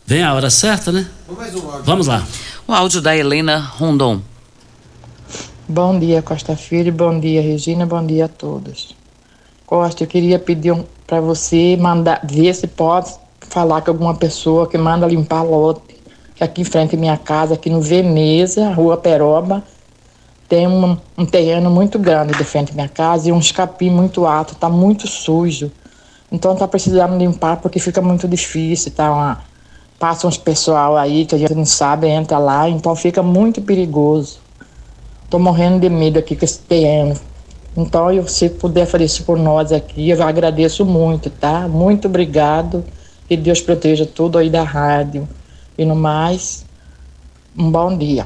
Vem 0.06 0.24
a 0.24 0.34
hora 0.34 0.50
certa, 0.50 0.92
né? 0.92 1.08
Vamos 1.84 2.08
lá. 2.08 2.26
O 2.68 2.74
áudio 2.74 3.02
da 3.02 3.16
Helena 3.16 3.60
Rondon. 3.60 4.22
Bom 5.68 6.00
dia, 6.00 6.22
Costa 6.22 6.56
Filho. 6.56 6.94
Bom 6.94 7.20
dia, 7.20 7.42
Regina. 7.42 7.86
Bom 7.86 8.06
dia 8.06 8.26
a 8.26 8.30
todos. 8.30 8.96
Costa, 9.66 10.04
eu 10.04 10.08
queria 10.08 10.40
pedir 10.40 10.72
um, 10.72 10.86
para 11.06 11.20
você 11.20 11.76
mandar, 11.76 12.22
ver 12.24 12.54
se 12.56 12.68
pode 12.68 13.14
falar 13.50 13.82
com 13.82 13.92
alguma 13.92 14.16
pessoa 14.16 14.68
que 14.68 14.78
manda 14.78 15.06
limpar 15.06 15.44
lote, 15.44 15.97
que 16.38 16.44
aqui 16.44 16.62
em 16.62 16.66
frente 16.66 16.96
à 16.96 17.00
minha 17.00 17.18
casa, 17.18 17.56
aqui 17.56 17.70
no 17.70 17.82
Veneza, 17.82 18.70
Rua 18.70 18.96
Peroba, 18.96 19.64
tem 20.48 20.68
um, 20.68 20.96
um 21.18 21.26
terreno 21.26 21.70
muito 21.70 21.98
grande 21.98 22.38
de 22.38 22.44
frente 22.44 22.72
à 22.72 22.76
minha 22.76 22.88
casa 22.88 23.28
e 23.28 23.32
um 23.32 23.40
escapim 23.40 23.90
muito 23.90 24.26
alto, 24.26 24.56
tá 24.56 24.70
muito 24.70 25.08
sujo. 25.08 25.72
Então 26.32 26.56
tá 26.56 26.68
precisando 26.68 27.18
limpar 27.18 27.58
porque 27.58 27.80
fica 27.80 28.02
muito 28.02 28.28
difícil, 28.28 28.92
tá? 28.92 29.12
Uma, 29.12 29.42
passa 30.00 30.28
uns 30.28 30.38
pessoal 30.38 30.96
aí 30.96 31.26
que 31.26 31.34
a 31.34 31.38
gente 31.38 31.56
não 31.56 31.66
sabe, 31.66 32.08
entra 32.08 32.38
lá, 32.38 32.70
então 32.70 32.96
fica 32.96 33.24
muito 33.24 33.62
perigoso. 33.62 34.40
Tô 35.30 35.40
morrendo 35.40 35.80
de 35.80 35.90
medo 35.90 36.20
aqui 36.20 36.36
com 36.36 36.46
esse 36.46 36.60
terreno. 36.60 37.16
Então, 37.76 38.12
eu, 38.12 38.28
se 38.28 38.50
puder 38.50 38.86
fazer 38.86 39.06
isso 39.06 39.24
por 39.24 39.38
nós 39.38 39.72
aqui, 39.72 40.10
eu 40.10 40.24
agradeço 40.24 40.86
muito, 40.86 41.30
tá? 41.30 41.68
Muito 41.68 42.08
obrigado. 42.08 42.84
Que 43.28 43.36
Deus 43.36 43.60
proteja 43.60 44.06
tudo 44.06 44.38
aí 44.38 44.50
da 44.50 44.64
rádio. 44.64 45.28
E 45.78 45.86
no 45.86 45.96
mais, 45.96 46.66
um 47.58 47.70
bom 47.70 47.96
dia. 47.98 48.26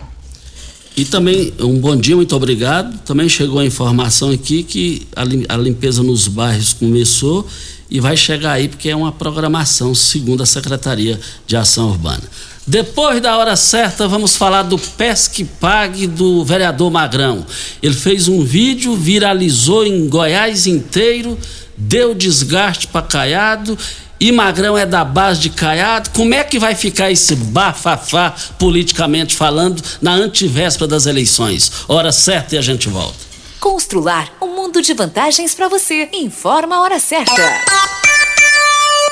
E 0.96 1.06
também, 1.06 1.54
um 1.60 1.80
bom 1.80 1.96
dia, 1.96 2.16
muito 2.16 2.36
obrigado. 2.36 2.98
Também 3.00 3.28
chegou 3.28 3.60
a 3.60 3.66
informação 3.66 4.30
aqui 4.30 4.64
que 4.64 5.08
a 5.16 5.58
limpeza 5.58 6.04
nos 6.04 6.28
bairros 6.28 6.74
começou 6.74 7.48
e 7.90 8.00
vai 8.00 8.16
chegar 8.16 8.54
aí 8.54 8.68
porque 8.68 8.90
é 8.90 8.96
uma 8.96 9.12
programação 9.12 9.94
segundo 9.94 10.44
a 10.44 10.46
Secretaria 10.46 11.20
de 11.46 11.56
Ação 11.56 11.90
Urbana. 11.90 12.24
Depois 12.66 13.22
da 13.22 13.36
hora 13.38 13.56
certa, 13.56 14.08
vamos 14.08 14.38
falar 14.38 14.64
do 14.64 14.78
Pesque 14.78 15.44
Pague 15.44 16.08
do 16.08 16.46
vereador 16.46 16.92
Magrão. 16.92 17.46
Ele 17.82 17.96
fez 17.96 18.28
um 18.28 18.44
vídeo, 18.44 18.96
viralizou 18.96 19.86
em 19.86 20.08
Goiás 20.08 20.68
inteiro, 20.68 21.38
deu 21.76 22.14
desgaste 22.14 22.88
para 22.88 23.02
Caiado 23.02 23.78
e 24.22 24.32
Magrão 24.32 24.78
é 24.78 24.86
da 24.86 25.04
base 25.04 25.40
de 25.40 25.50
Caiado. 25.50 26.12
Como 26.12 26.36
é 26.36 26.44
que 26.44 26.60
vai 26.60 26.76
ficar 26.76 27.10
esse 27.10 27.36
bafafá 27.36 28.36
politicamente 28.60 29.36
falando 29.36 29.84
na 30.00 30.14
antivéspera 30.14 30.88
das 30.88 31.08
eleições? 31.08 31.72
Hora 31.88 32.12
certa 32.12 32.54
e 32.54 32.58
a 32.60 32.62
gente 32.62 32.88
volta. 32.88 33.18
Constrular 33.60 34.32
um 34.40 34.56
mundo 34.56 34.80
de 34.80 34.94
vantagens 34.94 35.56
para 35.56 35.68
você. 35.68 36.08
Informa 36.14 36.76
a 36.76 36.82
hora 36.82 37.00
certa. 37.00 37.34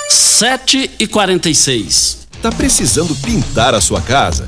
7 0.09 0.91
e 0.99 1.07
46 1.07 2.19
Tá 2.41 2.49
precisando 2.49 3.13
pintar 3.15 3.75
a 3.75 3.81
sua 3.81 4.01
casa? 4.01 4.47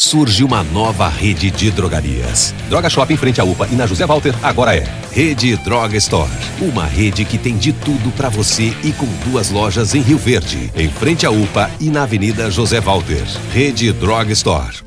surge 0.00 0.42
uma 0.42 0.62
nova 0.62 1.08
rede 1.08 1.50
de 1.50 1.70
drogarias. 1.70 2.54
Droga 2.70 2.88
Shop 2.88 3.12
em 3.12 3.18
frente 3.18 3.38
à 3.38 3.44
UPA 3.44 3.68
e 3.70 3.74
na 3.74 3.86
José 3.86 4.06
Walter 4.06 4.34
agora 4.42 4.74
é 4.74 4.90
Rede 5.12 5.54
Droga 5.58 5.94
Store. 5.98 6.30
Uma 6.58 6.86
rede 6.86 7.22
que 7.26 7.36
tem 7.36 7.58
de 7.58 7.70
tudo 7.74 8.10
para 8.12 8.30
você 8.30 8.72
e 8.82 8.92
com 8.92 9.06
duas 9.30 9.50
lojas 9.50 9.94
em 9.94 10.00
Rio 10.00 10.16
Verde, 10.16 10.72
em 10.74 10.88
frente 10.88 11.26
à 11.26 11.30
UPA 11.30 11.70
e 11.78 11.90
na 11.90 12.04
Avenida 12.04 12.50
José 12.50 12.80
Walter. 12.80 13.22
Rede 13.52 13.92
Droga 13.92 14.32
Store. 14.32 14.78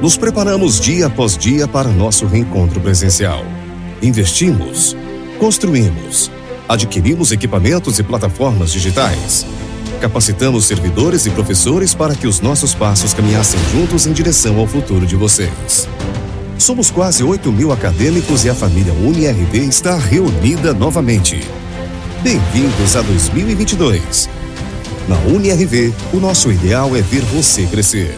Nos 0.00 0.16
preparamos 0.16 0.80
dia 0.80 1.08
após 1.08 1.36
dia 1.36 1.68
para 1.68 1.90
nosso 1.90 2.24
reencontro 2.24 2.80
presencial. 2.80 3.44
Investimos, 4.00 4.96
construímos, 5.38 6.30
adquirimos 6.66 7.30
equipamentos 7.30 7.98
e 7.98 8.02
plataformas 8.02 8.72
digitais 8.72 9.44
Capacitamos 10.00 10.64
servidores 10.64 11.26
e 11.26 11.30
professores 11.30 11.92
para 11.92 12.14
que 12.14 12.26
os 12.26 12.40
nossos 12.40 12.74
passos 12.74 13.12
caminhassem 13.12 13.60
juntos 13.70 14.06
em 14.06 14.12
direção 14.12 14.58
ao 14.58 14.66
futuro 14.66 15.06
de 15.06 15.14
vocês. 15.14 15.86
Somos 16.58 16.90
quase 16.90 17.22
8 17.22 17.52
mil 17.52 17.70
acadêmicos 17.70 18.44
e 18.46 18.48
a 18.48 18.54
família 18.54 18.94
UniRV 18.94 19.58
está 19.58 19.96
reunida 19.96 20.72
novamente. 20.72 21.46
Bem-vindos 22.22 22.96
a 22.96 23.02
2022. 23.02 24.28
Na 25.06 25.16
UniRV, 25.18 25.92
o 26.14 26.16
nosso 26.16 26.50
ideal 26.50 26.96
é 26.96 27.02
ver 27.02 27.22
você 27.22 27.66
crescer. 27.66 28.16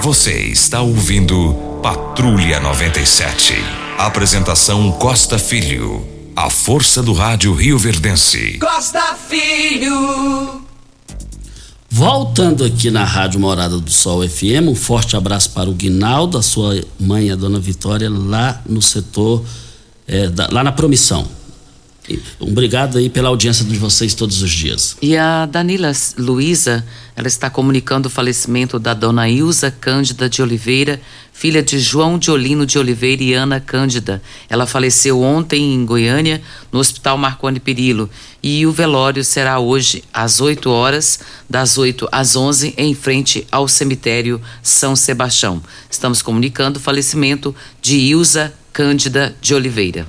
Você 0.00 0.32
está 0.32 0.80
ouvindo 0.80 1.80
Patrulha 1.82 2.60
97. 2.60 3.54
Apresentação 3.98 4.92
Costa 4.92 5.38
Filho. 5.38 6.13
A 6.36 6.50
força 6.50 7.00
do 7.00 7.12
rádio 7.12 7.54
Rio 7.54 7.78
Verdense. 7.78 8.58
Costa 8.58 9.14
Filho. 9.14 10.62
Voltando 11.88 12.64
aqui 12.64 12.90
na 12.90 13.04
Rádio 13.04 13.38
Morada 13.38 13.78
do 13.78 13.90
Sol 13.90 14.28
FM, 14.28 14.68
um 14.68 14.74
forte 14.74 15.16
abraço 15.16 15.50
para 15.50 15.70
o 15.70 15.72
Guinaldo, 15.72 16.36
a 16.36 16.42
sua 16.42 16.82
mãe, 16.98 17.30
a 17.30 17.36
dona 17.36 17.60
Vitória, 17.60 18.10
lá 18.10 18.60
no 18.68 18.82
setor, 18.82 19.44
é, 20.08 20.26
da, 20.28 20.48
lá 20.50 20.64
na 20.64 20.72
Promissão. 20.72 21.24
Obrigado 22.38 22.98
aí 22.98 23.08
pela 23.08 23.28
audiência 23.30 23.64
de 23.64 23.76
vocês 23.76 24.14
todos 24.14 24.42
os 24.42 24.50
dias. 24.50 24.96
E 25.00 25.16
a 25.16 25.46
Danila 25.46 25.90
Luiza, 26.18 26.84
ela 27.16 27.28
está 27.28 27.48
comunicando 27.48 28.08
o 28.08 28.10
falecimento 28.10 28.78
da 28.78 28.92
dona 28.92 29.28
Ilza 29.28 29.70
Cândida 29.70 30.28
de 30.28 30.42
Oliveira, 30.42 31.00
filha 31.32 31.62
de 31.62 31.78
João 31.78 32.18
de 32.18 32.30
Olino 32.30 32.66
de 32.66 32.78
Oliveira 32.78 33.22
e 33.22 33.32
Ana 33.32 33.58
Cândida. 33.58 34.22
Ela 34.50 34.66
faleceu 34.66 35.22
ontem 35.22 35.74
em 35.74 35.86
Goiânia, 35.86 36.42
no 36.70 36.78
Hospital 36.78 37.16
Marconi 37.16 37.58
Perillo. 37.58 38.10
E 38.42 38.66
o 38.66 38.72
velório 38.72 39.24
será 39.24 39.58
hoje 39.58 40.04
às 40.12 40.40
8 40.40 40.68
horas, 40.68 41.18
das 41.48 41.78
8 41.78 42.06
às 42.12 42.36
11, 42.36 42.74
em 42.76 42.94
frente 42.94 43.46
ao 43.50 43.66
cemitério 43.66 44.40
São 44.62 44.94
Sebastião. 44.94 45.62
Estamos 45.90 46.20
comunicando 46.20 46.78
o 46.78 46.82
falecimento 46.82 47.54
de 47.80 47.96
Ilza 47.96 48.52
Cândida 48.72 49.34
de 49.40 49.54
Oliveira. 49.54 50.06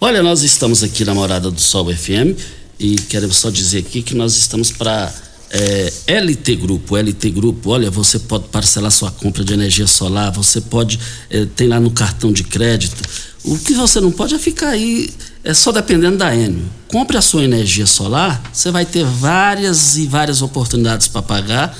Olha, 0.00 0.22
nós 0.22 0.44
estamos 0.44 0.84
aqui 0.84 1.04
na 1.04 1.12
Morada 1.12 1.50
do 1.50 1.60
Sol 1.60 1.92
FM 1.92 2.38
e 2.78 2.94
queremos 2.94 3.36
só 3.36 3.50
dizer 3.50 3.78
aqui 3.78 4.00
que 4.00 4.14
nós 4.14 4.36
estamos 4.36 4.70
para 4.70 5.12
é, 5.50 5.92
LT 6.06 6.54
Grupo, 6.54 6.96
LT 6.96 7.30
Grupo, 7.30 7.70
olha, 7.70 7.90
você 7.90 8.20
pode 8.20 8.46
parcelar 8.46 8.92
sua 8.92 9.10
compra 9.10 9.42
de 9.42 9.52
energia 9.52 9.88
solar, 9.88 10.30
você 10.30 10.60
pode, 10.60 11.00
é, 11.28 11.46
tem 11.46 11.66
lá 11.66 11.80
no 11.80 11.90
cartão 11.90 12.32
de 12.32 12.44
crédito. 12.44 13.02
O 13.42 13.58
que 13.58 13.74
você 13.74 14.00
não 14.00 14.12
pode 14.12 14.36
é 14.36 14.38
ficar 14.38 14.68
aí, 14.68 15.10
é 15.42 15.52
só 15.52 15.72
dependendo 15.72 16.16
da 16.16 16.32
Enio. 16.32 16.70
Compre 16.86 17.16
a 17.16 17.20
sua 17.20 17.42
energia 17.42 17.84
solar, 17.84 18.40
você 18.52 18.70
vai 18.70 18.86
ter 18.86 19.04
várias 19.04 19.96
e 19.96 20.06
várias 20.06 20.42
oportunidades 20.42 21.08
para 21.08 21.22
pagar, 21.22 21.76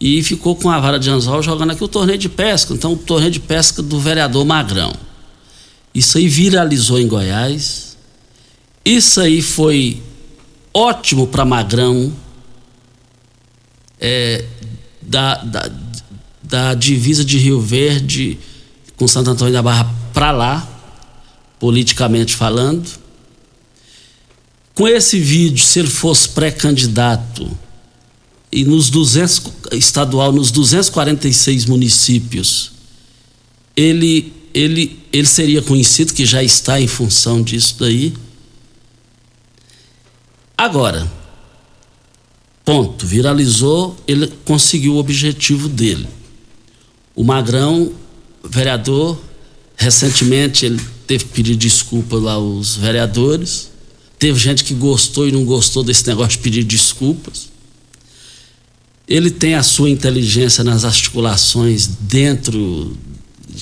e 0.00 0.22
ficou 0.22 0.54
com 0.56 0.70
a 0.70 0.78
vara 0.78 0.98
de 0.98 1.08
anzol 1.08 1.42
jogando 1.42 1.72
aqui 1.72 1.82
o 1.82 1.88
torneio 1.88 2.18
de 2.18 2.28
pesca. 2.28 2.74
Então, 2.74 2.92
o 2.92 2.96
torneio 2.96 3.30
de 3.30 3.40
pesca 3.40 3.82
do 3.82 3.98
vereador 3.98 4.44
Magrão. 4.44 4.94
Isso 5.94 6.18
aí 6.18 6.28
viralizou 6.28 7.00
em 7.00 7.08
Goiás. 7.08 7.96
Isso 8.84 9.20
aí 9.20 9.40
foi 9.40 10.02
ótimo 10.72 11.26
para 11.26 11.44
Magrão. 11.44 12.12
É, 13.98 14.44
da, 15.00 15.36
da, 15.36 15.70
da 16.42 16.74
divisa 16.74 17.24
de 17.24 17.38
Rio 17.38 17.60
Verde 17.60 18.38
com 18.96 19.08
Santo 19.08 19.30
Antônio 19.30 19.52
da 19.54 19.62
Barra 19.62 19.90
para 20.12 20.30
lá, 20.30 20.68
politicamente 21.58 22.36
falando 22.36 23.05
com 24.76 24.86
esse 24.86 25.18
vídeo, 25.18 25.64
se 25.64 25.78
ele 25.78 25.88
fosse 25.88 26.28
pré-candidato 26.28 27.50
e 28.52 28.62
nos 28.62 28.90
200 28.90 29.50
estadual, 29.72 30.30
nos 30.30 30.50
246 30.50 31.64
municípios, 31.64 32.72
ele 33.74 34.34
ele 34.52 34.98
ele 35.10 35.26
seria 35.26 35.62
conhecido 35.62 36.12
que 36.12 36.26
já 36.26 36.42
está 36.42 36.78
em 36.78 36.86
função 36.86 37.42
disso 37.42 37.76
daí. 37.78 38.12
Agora, 40.58 41.10
ponto, 42.62 43.06
viralizou, 43.06 43.96
ele 44.06 44.30
conseguiu 44.44 44.96
o 44.96 44.98
objetivo 44.98 45.70
dele. 45.70 46.06
O 47.14 47.24
Magrão, 47.24 47.92
vereador, 48.44 49.18
recentemente 49.74 50.66
ele 50.66 50.80
teve 51.06 51.24
que 51.24 51.30
pedir 51.30 51.56
desculpa 51.56 52.16
lá 52.16 52.32
aos 52.32 52.76
vereadores 52.76 53.74
Teve 54.18 54.38
gente 54.38 54.64
que 54.64 54.74
gostou 54.74 55.28
e 55.28 55.32
não 55.32 55.44
gostou 55.44 55.82
desse 55.82 56.06
negócio 56.06 56.32
de 56.32 56.38
pedir 56.38 56.64
desculpas. 56.64 57.50
Ele 59.06 59.30
tem 59.30 59.54
a 59.54 59.62
sua 59.62 59.90
inteligência 59.90 60.64
nas 60.64 60.84
articulações 60.84 61.86
dentro, 61.86 62.96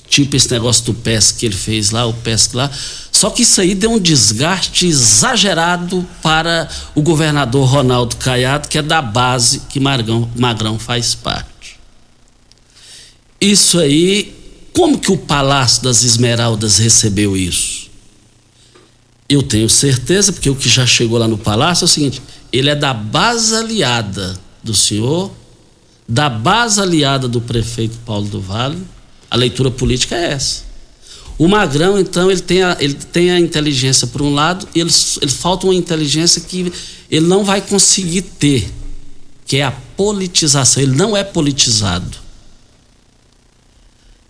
tipo 0.09 0.37
esse 0.37 0.51
negócio 0.51 0.85
do 0.85 0.95
PESC 0.95 1.39
que 1.39 1.47
ele 1.47 1.55
fez 1.55 1.91
lá, 1.91 2.07
o 2.07 2.15
PESC 2.15 2.57
lá. 2.57 2.71
Só 3.13 3.31
que 3.31 3.43
isso 3.43 3.61
aí 3.61 3.75
deu 3.75 3.93
um 3.93 3.99
desgaste 3.99 4.87
exagerado 4.87 6.07
para 6.23 6.69
o 6.95 7.03
governador 7.03 7.69
Ronaldo 7.69 8.17
Caiado, 8.17 8.69
que 8.69 8.79
é 8.79 8.83
da 8.83 9.03
base 9.03 9.63
que 9.69 9.79
Magrão, 9.79 10.31
Magrão 10.37 10.79
faz 10.79 11.15
parte. 11.15 11.79
Isso 13.41 13.79
aí, 13.79 14.35
como 14.73 14.99
que 14.99 15.13
o 15.13 15.19
Palácio 15.19 15.83
das 15.83 16.03
Esmeraldas 16.03 16.79
recebeu 16.79 17.37
isso? 17.37 17.84
Eu 19.29 19.43
tenho 19.43 19.69
certeza, 19.71 20.33
porque 20.33 20.51
o 20.51 20.55
que 20.55 20.69
já 20.69 20.87
chegou 20.87 21.19
lá 21.19 21.27
no 21.27 21.39
palácio 21.39 21.85
é 21.85 21.87
o 21.87 21.89
seguinte: 21.89 22.23
ele 22.53 22.69
é 22.69 22.75
da 22.75 22.93
base 22.93 23.55
aliada 23.55 24.39
do 24.63 24.75
senhor, 24.75 25.31
da 26.07 26.29
base 26.29 26.81
aliada 26.81 27.27
do 27.27 27.41
prefeito 27.41 27.99
Paulo 28.05 28.29
do 28.29 28.41
Vale. 28.41 28.79
A 29.31 29.37
leitura 29.37 29.71
política 29.71 30.15
é 30.15 30.33
essa. 30.33 30.63
O 31.37 31.49
Magrão, 31.49 31.99
então, 31.99 32.31
ele 32.31 32.41
tem 32.41 32.63
a, 32.63 32.77
ele 32.79 32.95
tem 32.95 33.31
a 33.31 33.41
inteligência 33.41 34.07
por 34.07 34.23
um 34.23 34.33
lado, 34.33 34.69
e 34.75 34.81
ele, 34.81 34.91
ele 35.21 35.31
falta 35.31 35.67
uma 35.67 35.75
inteligência 35.75 36.41
que 36.41 36.73
ele 37.11 37.27
não 37.27 37.43
vai 37.45 37.61
conseguir 37.61 38.23
ter, 38.23 38.73
que 39.45 39.57
é 39.57 39.65
a 39.65 39.73
politização. 39.97 40.83
Ele 40.83 40.95
não 40.95 41.17
é 41.17 41.25
politizado. 41.25 42.24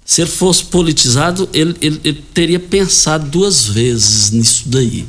Se 0.04 0.20
ele 0.20 0.30
fosse 0.30 0.64
politizado, 0.64 1.48
ele, 1.52 1.74
ele, 1.80 2.00
ele 2.04 2.24
teria 2.34 2.60
pensado 2.60 3.26
duas 3.30 3.66
vezes 3.66 4.30
nisso 4.30 4.64
daí. 4.66 5.06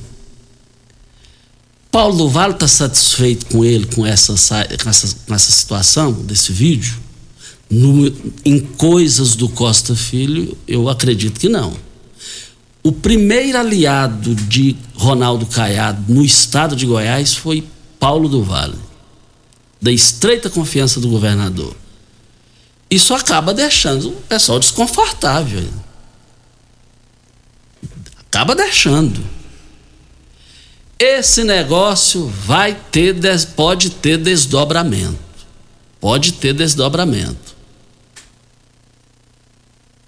Paulo 1.92 2.18
do 2.18 2.30
Vale 2.30 2.54
está 2.54 2.68
satisfeito 2.68 3.46
com 3.48 3.64
ele, 3.64 3.86
com 3.88 4.06
essa, 4.06 4.34
com 4.82 4.90
essa, 4.90 5.16
com 5.28 5.34
essa 5.36 5.52
situação 5.52 6.12
desse 6.12 6.52
vídeo? 6.52 6.96
No, 7.70 8.14
em 8.46 8.60
coisas 8.60 9.36
do 9.36 9.50
Costa 9.50 9.96
Filho, 9.96 10.58
eu 10.68 10.88
acredito 10.88 11.40
que 11.40 11.50
não. 11.50 11.76
O 12.84 12.92
primeiro 12.92 13.58
aliado 13.58 14.36
de 14.36 14.76
Ronaldo 14.94 15.46
Caiado 15.46 16.14
no 16.14 16.24
estado 16.24 16.76
de 16.76 16.86
Goiás 16.86 17.34
foi 17.34 17.64
Paulo 18.00 18.30
do 18.30 18.44
Vale, 18.44 18.78
da 19.82 19.92
estreita 19.92 20.50
confiança 20.50 21.00
do 21.00 21.10
governador 21.10 21.76
isso 22.90 23.14
acaba 23.14 23.54
deixando 23.54 24.10
o 24.10 24.22
pessoal 24.22 24.60
desconfortável. 24.60 25.68
Acaba 28.20 28.56
deixando. 28.56 29.24
Esse 31.00 31.44
negócio 31.44 32.28
vai 32.28 32.74
ter, 32.92 33.16
pode 33.56 33.90
ter 33.90 34.18
desdobramento. 34.18 35.18
Pode 36.00 36.34
ter 36.34 36.54
desdobramento. 36.54 37.56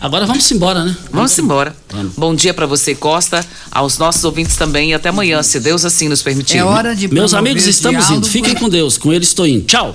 Agora 0.00 0.26
vamos 0.26 0.50
embora, 0.50 0.84
né? 0.84 0.96
Vamos 1.12 1.38
embora. 1.38 1.74
Vamos. 1.90 2.14
Bom 2.16 2.34
dia 2.34 2.52
para 2.52 2.66
você, 2.66 2.94
Costa, 2.94 3.44
aos 3.70 3.98
nossos 3.98 4.24
ouvintes 4.24 4.56
também 4.56 4.90
e 4.90 4.94
até 4.94 5.08
amanhã, 5.08 5.42
se 5.42 5.60
Deus 5.60 5.84
assim 5.84 6.08
nos 6.08 6.22
permitir. 6.22 6.58
É 6.58 6.64
hora 6.64 6.94
de 6.94 7.08
Meus 7.08 7.32
amigos, 7.34 7.66
estamos 7.66 8.06
diálogo. 8.06 8.26
indo. 8.26 8.30
Fiquem 8.30 8.54
com 8.54 8.68
Deus. 8.68 8.98
Com 8.98 9.12
ele 9.12 9.24
estou 9.24 9.46
indo. 9.46 9.64
Tchau. 9.64 9.94